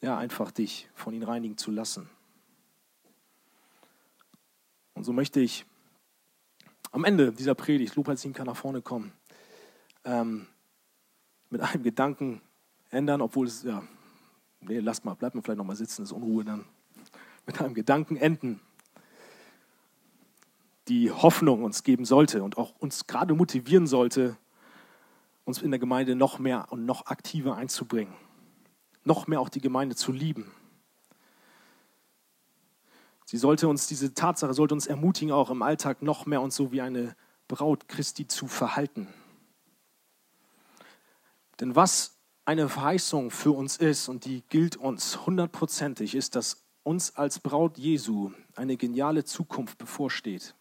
ja 0.00 0.16
einfach 0.16 0.52
dich 0.52 0.88
von 0.94 1.12
ihm 1.14 1.24
reinigen 1.24 1.58
zu 1.58 1.72
lassen. 1.72 2.08
Und 4.94 5.02
so 5.02 5.12
möchte 5.12 5.40
ich 5.40 5.66
am 6.92 7.02
Ende 7.02 7.32
dieser 7.32 7.56
Predigt, 7.56 7.96
Lobpreisteam 7.96 8.34
kann 8.34 8.46
nach 8.46 8.56
vorne 8.56 8.82
kommen, 8.82 9.12
ähm, 10.04 10.46
mit 11.50 11.60
einem 11.60 11.82
Gedanken 11.82 12.40
ändern, 12.90 13.20
obwohl 13.20 13.48
es, 13.48 13.64
ja, 13.64 13.82
nee, 14.60 14.78
lass 14.78 15.02
mal, 15.02 15.14
bleib 15.14 15.34
mal 15.34 15.42
vielleicht 15.42 15.58
nochmal 15.58 15.76
sitzen, 15.76 16.04
ist 16.04 16.12
Unruhe 16.12 16.44
dann. 16.44 16.64
Mit 17.46 17.60
einem 17.60 17.74
Gedanken 17.74 18.16
enden, 18.16 18.60
die 20.88 21.10
Hoffnung 21.10 21.64
uns 21.64 21.82
geben 21.82 22.04
sollte 22.04 22.42
und 22.42 22.58
auch 22.58 22.74
uns 22.78 23.06
gerade 23.06 23.34
motivieren 23.34 23.86
sollte, 23.86 24.36
uns 25.44 25.62
in 25.62 25.70
der 25.70 25.80
Gemeinde 25.80 26.14
noch 26.14 26.38
mehr 26.38 26.66
und 26.70 26.84
noch 26.84 27.06
aktiver 27.06 27.56
einzubringen, 27.56 28.14
noch 29.04 29.26
mehr 29.26 29.40
auch 29.40 29.48
die 29.48 29.60
Gemeinde 29.60 29.96
zu 29.96 30.12
lieben. 30.12 30.50
Sie 33.24 33.38
sollte 33.38 33.68
uns, 33.68 33.86
diese 33.86 34.14
Tatsache 34.14 34.54
sollte 34.54 34.74
uns 34.74 34.86
ermutigen, 34.86 35.32
auch 35.32 35.50
im 35.50 35.62
Alltag 35.62 36.02
noch 36.02 36.26
mehr 36.26 36.42
uns 36.42 36.54
so 36.54 36.70
wie 36.70 36.82
eine 36.82 37.16
Braut 37.48 37.88
Christi 37.88 38.26
zu 38.26 38.46
verhalten. 38.46 39.08
Denn 41.60 41.74
was 41.76 42.18
eine 42.44 42.68
Verheißung 42.68 43.30
für 43.30 43.52
uns 43.52 43.76
ist, 43.76 44.08
und 44.08 44.24
die 44.24 44.42
gilt 44.48 44.76
uns 44.76 45.24
hundertprozentig, 45.26 46.14
ist, 46.14 46.34
dass 46.34 46.61
uns 46.82 47.16
als 47.16 47.38
Braut 47.38 47.78
Jesu 47.78 48.32
eine 48.56 48.76
geniale 48.76 49.24
Zukunft 49.24 49.78
bevorsteht. 49.78 50.54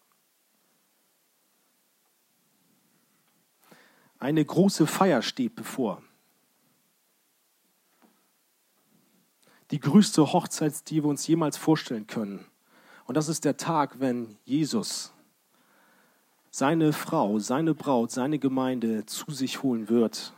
Eine 4.19 4.45
große 4.45 4.86
Feier 4.86 5.22
steht 5.22 5.55
bevor. 5.55 6.03
Die 9.72 9.80
größte 9.80 10.32
Hochzeit, 10.32 10.89
die 10.89 11.03
wir 11.03 11.09
uns 11.09 11.26
jemals 11.26 11.57
vorstellen 11.57 12.05
können. 12.05 12.45
Und 13.05 13.15
das 13.15 13.30
ist 13.30 13.45
der 13.45 13.57
Tag, 13.57 13.99
wenn 13.99 14.38
Jesus 14.43 15.11
seine 16.51 16.93
Frau, 16.93 17.39
seine 17.39 17.74
Braut, 17.74 18.11
seine 18.11 18.38
Gemeinde 18.38 19.05
zu 19.05 19.32
sich 19.32 19.63
holen 19.63 19.89
wird 19.89 20.34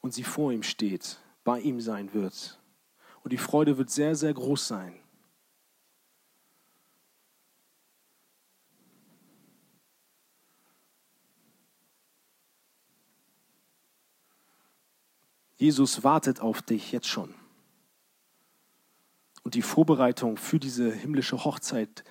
und 0.00 0.14
sie 0.14 0.24
vor 0.24 0.50
ihm 0.50 0.62
steht, 0.62 1.18
bei 1.44 1.60
ihm 1.60 1.80
sein 1.80 2.12
wird. 2.14 2.58
Und 3.22 3.32
die 3.32 3.38
Freude 3.38 3.78
wird 3.78 3.90
sehr, 3.90 4.16
sehr 4.16 4.32
groß 4.34 4.66
sein. 4.66 5.01
Jesus 15.62 16.02
wartet 16.02 16.40
auf 16.40 16.60
dich 16.60 16.90
jetzt 16.90 17.06
schon. 17.06 17.32
Und 19.44 19.54
die 19.54 19.62
Vorbereitungen 19.62 20.36
für 20.36 20.58
diese 20.58 20.92
himmlische 20.92 21.44
Hochzeit, 21.44 22.02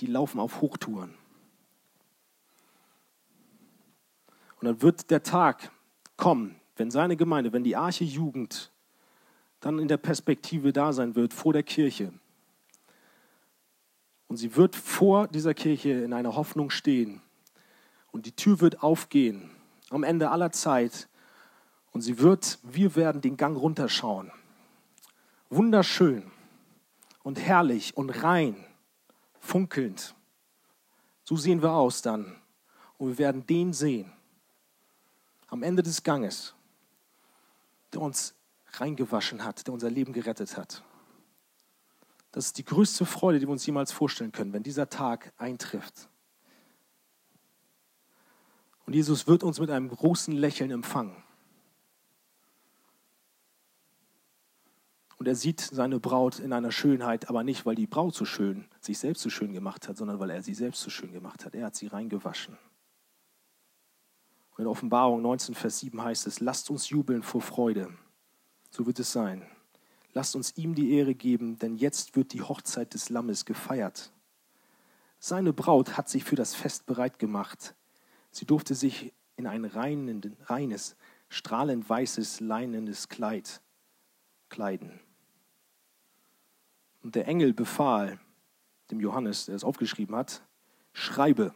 die 0.00 0.06
laufen 0.06 0.40
auf 0.40 0.60
Hochtouren. 0.60 1.14
Und 4.60 4.64
dann 4.64 4.82
wird 4.82 5.12
der 5.12 5.22
Tag 5.22 5.70
kommen, 6.16 6.56
wenn 6.74 6.90
seine 6.90 7.16
Gemeinde, 7.16 7.52
wenn 7.52 7.62
die 7.62 7.76
Arche 7.76 8.02
Jugend 8.02 8.72
dann 9.60 9.78
in 9.78 9.86
der 9.86 9.98
Perspektive 9.98 10.72
da 10.72 10.92
sein 10.92 11.14
wird 11.14 11.32
vor 11.32 11.52
der 11.52 11.62
Kirche. 11.62 12.12
Und 14.26 14.38
sie 14.38 14.56
wird 14.56 14.74
vor 14.74 15.28
dieser 15.28 15.54
Kirche 15.54 15.90
in 15.90 16.12
einer 16.12 16.34
Hoffnung 16.34 16.68
stehen. 16.70 17.22
Und 18.10 18.26
die 18.26 18.34
Tür 18.34 18.60
wird 18.60 18.82
aufgehen 18.82 19.50
am 19.88 20.02
Ende 20.02 20.32
aller 20.32 20.50
Zeit. 20.50 21.07
Und 21.92 22.02
sie 22.02 22.18
wird, 22.18 22.58
wir 22.62 22.96
werden 22.96 23.20
den 23.20 23.36
Gang 23.36 23.56
runterschauen. 23.56 24.30
Wunderschön 25.50 26.30
und 27.22 27.38
herrlich 27.38 27.96
und 27.96 28.10
rein, 28.10 28.56
funkelnd. 29.40 30.14
So 31.24 31.36
sehen 31.36 31.62
wir 31.62 31.72
aus 31.72 32.02
dann. 32.02 32.36
Und 32.98 33.08
wir 33.08 33.18
werden 33.18 33.46
den 33.46 33.72
sehen, 33.72 34.12
am 35.48 35.62
Ende 35.62 35.82
des 35.82 36.02
Ganges, 36.02 36.54
der 37.92 38.00
uns 38.00 38.34
reingewaschen 38.72 39.44
hat, 39.44 39.66
der 39.66 39.74
unser 39.74 39.90
Leben 39.90 40.12
gerettet 40.12 40.56
hat. 40.56 40.82
Das 42.32 42.46
ist 42.46 42.58
die 42.58 42.64
größte 42.64 43.06
Freude, 43.06 43.38
die 43.38 43.46
wir 43.46 43.52
uns 43.52 43.64
jemals 43.64 43.92
vorstellen 43.92 44.32
können, 44.32 44.52
wenn 44.52 44.62
dieser 44.62 44.90
Tag 44.90 45.32
eintrifft. 45.38 46.08
Und 48.86 48.94
Jesus 48.94 49.26
wird 49.26 49.42
uns 49.42 49.60
mit 49.60 49.70
einem 49.70 49.88
großen 49.88 50.34
Lächeln 50.34 50.70
empfangen. 50.70 51.16
Und 55.18 55.26
er 55.26 55.34
sieht 55.34 55.60
seine 55.60 55.98
Braut 55.98 56.38
in 56.38 56.52
einer 56.52 56.70
Schönheit, 56.70 57.28
aber 57.28 57.42
nicht, 57.42 57.66
weil 57.66 57.74
die 57.74 57.88
Braut 57.88 58.14
so 58.14 58.24
schön, 58.24 58.66
sich 58.80 58.98
selbst 58.98 59.22
so 59.22 59.30
schön 59.30 59.52
gemacht 59.52 59.88
hat, 59.88 59.96
sondern 59.96 60.20
weil 60.20 60.30
er 60.30 60.42
sie 60.42 60.54
selbst 60.54 60.80
so 60.80 60.90
schön 60.90 61.12
gemacht 61.12 61.44
hat. 61.44 61.54
Er 61.54 61.66
hat 61.66 61.76
sie 61.76 61.88
reingewaschen. 61.88 62.56
Und 64.50 64.62
in 64.62 64.66
Offenbarung 64.68 65.20
19, 65.22 65.54
Vers 65.54 65.80
7 65.80 66.02
heißt 66.02 66.26
es, 66.28 66.40
lasst 66.40 66.70
uns 66.70 66.88
jubeln 66.88 67.22
vor 67.22 67.42
Freude. 67.42 67.92
So 68.70 68.86
wird 68.86 69.00
es 69.00 69.12
sein. 69.12 69.44
Lasst 70.14 70.36
uns 70.36 70.56
ihm 70.56 70.74
die 70.74 70.92
Ehre 70.92 71.14
geben, 71.14 71.58
denn 71.58 71.76
jetzt 71.76 72.14
wird 72.16 72.32
die 72.32 72.42
Hochzeit 72.42 72.94
des 72.94 73.08
Lammes 73.08 73.44
gefeiert. 73.44 74.12
Seine 75.18 75.52
Braut 75.52 75.96
hat 75.96 76.08
sich 76.08 76.22
für 76.22 76.36
das 76.36 76.54
Fest 76.54 76.86
bereit 76.86 77.18
gemacht. 77.18 77.74
Sie 78.30 78.46
durfte 78.46 78.76
sich 78.76 79.12
in 79.36 79.48
ein 79.48 79.64
reines, 79.64 80.96
strahlend 81.28 81.88
weißes, 81.88 82.40
leinendes 82.40 83.08
Kleid 83.08 83.62
kleiden. 84.48 85.00
Und 87.02 87.14
der 87.14 87.28
Engel 87.28 87.52
befahl 87.52 88.18
dem 88.90 89.00
Johannes, 89.00 89.46
der 89.46 89.54
es 89.54 89.64
aufgeschrieben 89.64 90.16
hat, 90.16 90.42
schreibe, 90.92 91.54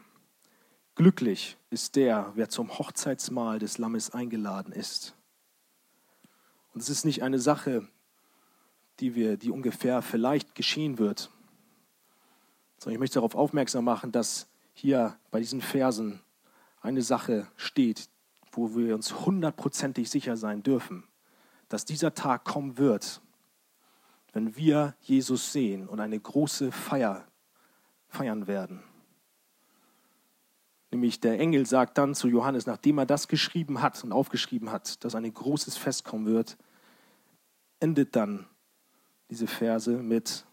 glücklich 0.95 1.57
ist 1.70 1.97
der, 1.97 2.32
wer 2.34 2.49
zum 2.49 2.78
Hochzeitsmahl 2.78 3.59
des 3.59 3.78
Lammes 3.78 4.11
eingeladen 4.11 4.72
ist. 4.72 5.16
Und 6.74 6.82
es 6.82 6.88
ist 6.88 7.05
nicht 7.05 7.22
eine 7.22 7.38
Sache, 7.38 7.88
die 9.01 9.14
wir, 9.14 9.36
die 9.36 9.51
ungefähr 9.51 10.03
vielleicht 10.03 10.55
geschehen 10.55 10.99
wird, 10.99 11.30
sondern 12.78 12.95
ich 12.95 13.01
möchte 13.01 13.14
darauf 13.14 13.34
aufmerksam 13.34 13.84
machen, 13.84 14.12
dass 14.12 14.49
hier 14.72 15.16
bei 15.30 15.40
diesen 15.40 15.61
Versen 15.61 16.20
eine 16.80 17.03
Sache 17.03 17.47
steht, 17.57 18.09
wo 18.51 18.74
wir 18.74 18.95
uns 18.95 19.24
hundertprozentig 19.24 20.11
sicher 20.11 20.36
sein 20.36 20.62
dürfen, 20.62 21.05
dass 21.68 21.84
dieser 21.84 22.14
Tag 22.14 22.45
kommen 22.45 22.76
wird, 22.76 23.21
wenn 24.33 24.57
wir 24.57 24.95
Jesus 25.01 25.53
sehen 25.53 25.89
und 25.89 26.01
eine 26.01 26.18
große 26.18 26.72
Feier 26.72 27.26
feiern 28.09 28.47
werden. 28.47 28.83
Nämlich 30.91 31.20
der 31.20 31.39
Engel 31.41 31.64
sagt 31.66 31.97
dann 31.97 32.14
zu 32.14 32.28
Johannes, 32.28 32.66
nachdem 32.66 32.99
er 32.99 33.07
das 33.07 33.28
geschrieben 33.28 33.80
hat 33.80 34.03
und 34.05 34.12
aufgeschrieben 34.12 34.70
hat, 34.70 35.03
dass 35.05 35.14
ein 35.14 35.33
großes 35.33 35.76
Fest 35.76 36.05
kommen 36.05 36.26
wird, 36.26 36.59
endet 37.80 38.14
dann 38.14 38.47
diese 39.30 39.47
Verse 39.47 39.91
mit, 39.91 40.47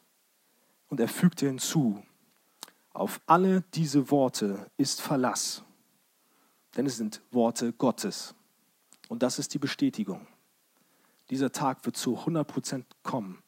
und 0.87 0.99
er 0.99 1.09
fügte 1.09 1.45
hinzu, 1.45 2.01
auf 2.93 3.21
alle 3.25 3.61
diese 3.73 4.09
Worte 4.09 4.71
ist 4.77 5.01
Verlass, 5.01 5.63
denn 6.75 6.85
es 6.85 6.97
sind 6.97 7.21
Worte 7.31 7.73
Gottes. 7.73 8.33
Und 9.09 9.23
das 9.23 9.39
ist 9.39 9.53
die 9.53 9.59
Bestätigung. 9.59 10.25
Dieser 11.29 11.51
Tag 11.51 11.85
wird 11.85 11.97
zu 11.97 12.17
100% 12.17 12.83
kommen. 13.03 13.43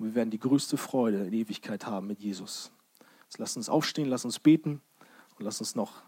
Und 0.00 0.06
wir 0.06 0.14
werden 0.14 0.30
die 0.30 0.38
größte 0.38 0.78
Freude 0.78 1.26
in 1.26 1.34
Ewigkeit 1.34 1.84
haben 1.84 2.06
mit 2.06 2.20
Jesus. 2.20 2.72
Jetzt 3.24 3.36
lass 3.36 3.54
uns 3.58 3.68
aufstehen, 3.68 4.08
lass 4.08 4.24
uns 4.24 4.38
beten 4.38 4.80
und 5.36 5.44
lass 5.44 5.60
uns 5.60 5.74
noch 5.74 6.04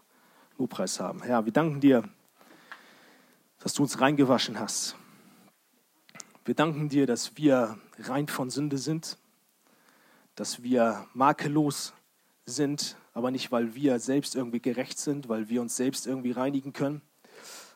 Lobpreis 0.57 0.99
haben. 0.99 1.21
Herr, 1.21 1.45
wir 1.45 1.53
danken 1.53 1.79
dir, 1.79 2.03
dass 3.59 3.75
du 3.75 3.83
uns 3.83 4.01
reingewaschen 4.01 4.59
hast. 4.59 4.95
Wir 6.43 6.55
danken 6.55 6.89
dir, 6.89 7.05
dass 7.05 7.37
wir 7.37 7.77
rein 7.99 8.27
von 8.27 8.49
Sünde 8.49 8.79
sind, 8.79 9.19
dass 10.33 10.63
wir 10.63 11.05
makellos 11.13 11.93
sind, 12.47 12.97
aber 13.13 13.29
nicht, 13.29 13.51
weil 13.51 13.75
wir 13.75 13.99
selbst 13.99 14.35
irgendwie 14.35 14.59
gerecht 14.59 14.97
sind, 14.97 15.29
weil 15.29 15.49
wir 15.49 15.61
uns 15.61 15.75
selbst 15.75 16.07
irgendwie 16.07 16.31
reinigen 16.31 16.73
können, 16.73 17.03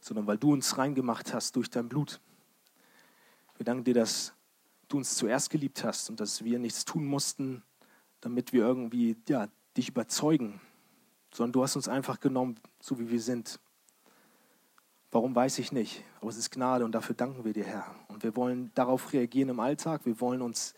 sondern 0.01 0.26
weil 0.26 0.39
du 0.39 0.51
uns 0.51 0.80
reingemacht 0.80 1.32
hast 1.32 1.55
durch 1.55 1.70
dein 1.70 1.88
Blut. 1.88 2.20
Wir 3.57 3.65
danken 3.65 3.84
dir, 3.84 3.93
dass 3.93 4.34
du 4.88 4.98
uns 4.98 5.16
zuerst 5.16 5.50
geliebt 5.50 5.84
hast 5.84 6.10
und 6.10 6.20
dass 6.20 6.44
wir 6.44 6.60
nichts 6.60 6.86
tun 6.86 7.06
mussten, 7.06 7.64
damit 8.22 8.54
wir 8.54 8.62
irgendwie 8.62 9.16
ja, 9.28 9.48
dich 9.76 9.90
überzeugen, 9.90 10.60
sondern 11.34 11.54
du 11.54 11.64
hast 11.64 11.76
uns 11.76 11.88
einfach 11.88 12.20
genommen, 12.20 12.60
so 12.80 13.00
wie 13.00 13.10
wir 13.10 13.22
sind. 13.22 13.60
Warum 15.12 15.36
weiß 15.36 15.60
ich 15.60 15.72
nicht, 15.72 16.04
aber 16.20 16.30
es 16.30 16.38
ist 16.38 16.52
Gnade 16.52 16.84
und 16.84 16.92
dafür 16.92 17.16
danken 17.16 17.46
wir 17.46 17.54
dir, 17.54 17.64
Herr. 17.64 17.96
Und 18.08 18.24
wir 18.24 18.36
wollen 18.36 18.72
darauf 18.76 19.14
reagieren 19.14 19.50
im 19.50 19.60
Alltag, 19.60 20.06
wir 20.06 20.20
wollen 20.20 20.42
uns 20.42 20.74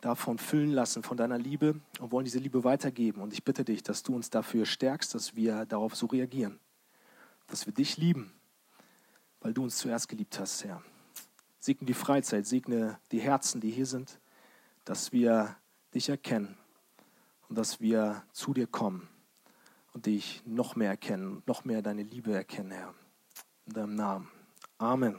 davon 0.00 0.38
füllen 0.38 0.70
lassen, 0.70 1.02
von 1.02 1.16
deiner 1.16 1.38
Liebe 1.38 1.80
und 1.98 2.12
wollen 2.12 2.24
diese 2.24 2.38
Liebe 2.38 2.62
weitergeben. 2.64 3.22
Und 3.22 3.32
ich 3.32 3.42
bitte 3.42 3.64
dich, 3.64 3.82
dass 3.82 4.02
du 4.02 4.14
uns 4.14 4.30
dafür 4.30 4.66
stärkst, 4.66 5.14
dass 5.14 5.34
wir 5.34 5.66
darauf 5.66 5.96
so 5.96 6.06
reagieren, 6.06 6.60
dass 7.48 7.66
wir 7.66 7.72
dich 7.72 7.96
lieben, 7.96 8.32
weil 9.40 9.52
du 9.52 9.64
uns 9.64 9.78
zuerst 9.78 10.08
geliebt 10.08 10.38
hast, 10.38 10.64
Herr. 10.64 10.82
Segne 11.66 11.84
die 11.84 11.94
Freizeit, 11.94 12.46
segne 12.46 13.00
die 13.10 13.18
Herzen, 13.18 13.60
die 13.60 13.72
hier 13.72 13.86
sind, 13.86 14.20
dass 14.84 15.10
wir 15.10 15.56
dich 15.94 16.08
erkennen 16.08 16.56
und 17.48 17.58
dass 17.58 17.80
wir 17.80 18.22
zu 18.30 18.54
dir 18.54 18.68
kommen 18.68 19.08
und 19.92 20.06
dich 20.06 20.44
noch 20.46 20.76
mehr 20.76 20.90
erkennen, 20.90 21.42
noch 21.44 21.64
mehr 21.64 21.82
deine 21.82 22.04
Liebe 22.04 22.32
erkennen, 22.32 22.70
Herr. 22.70 22.94
In 23.66 23.72
deinem 23.72 23.96
Namen. 23.96 24.28
Amen. 24.78 25.18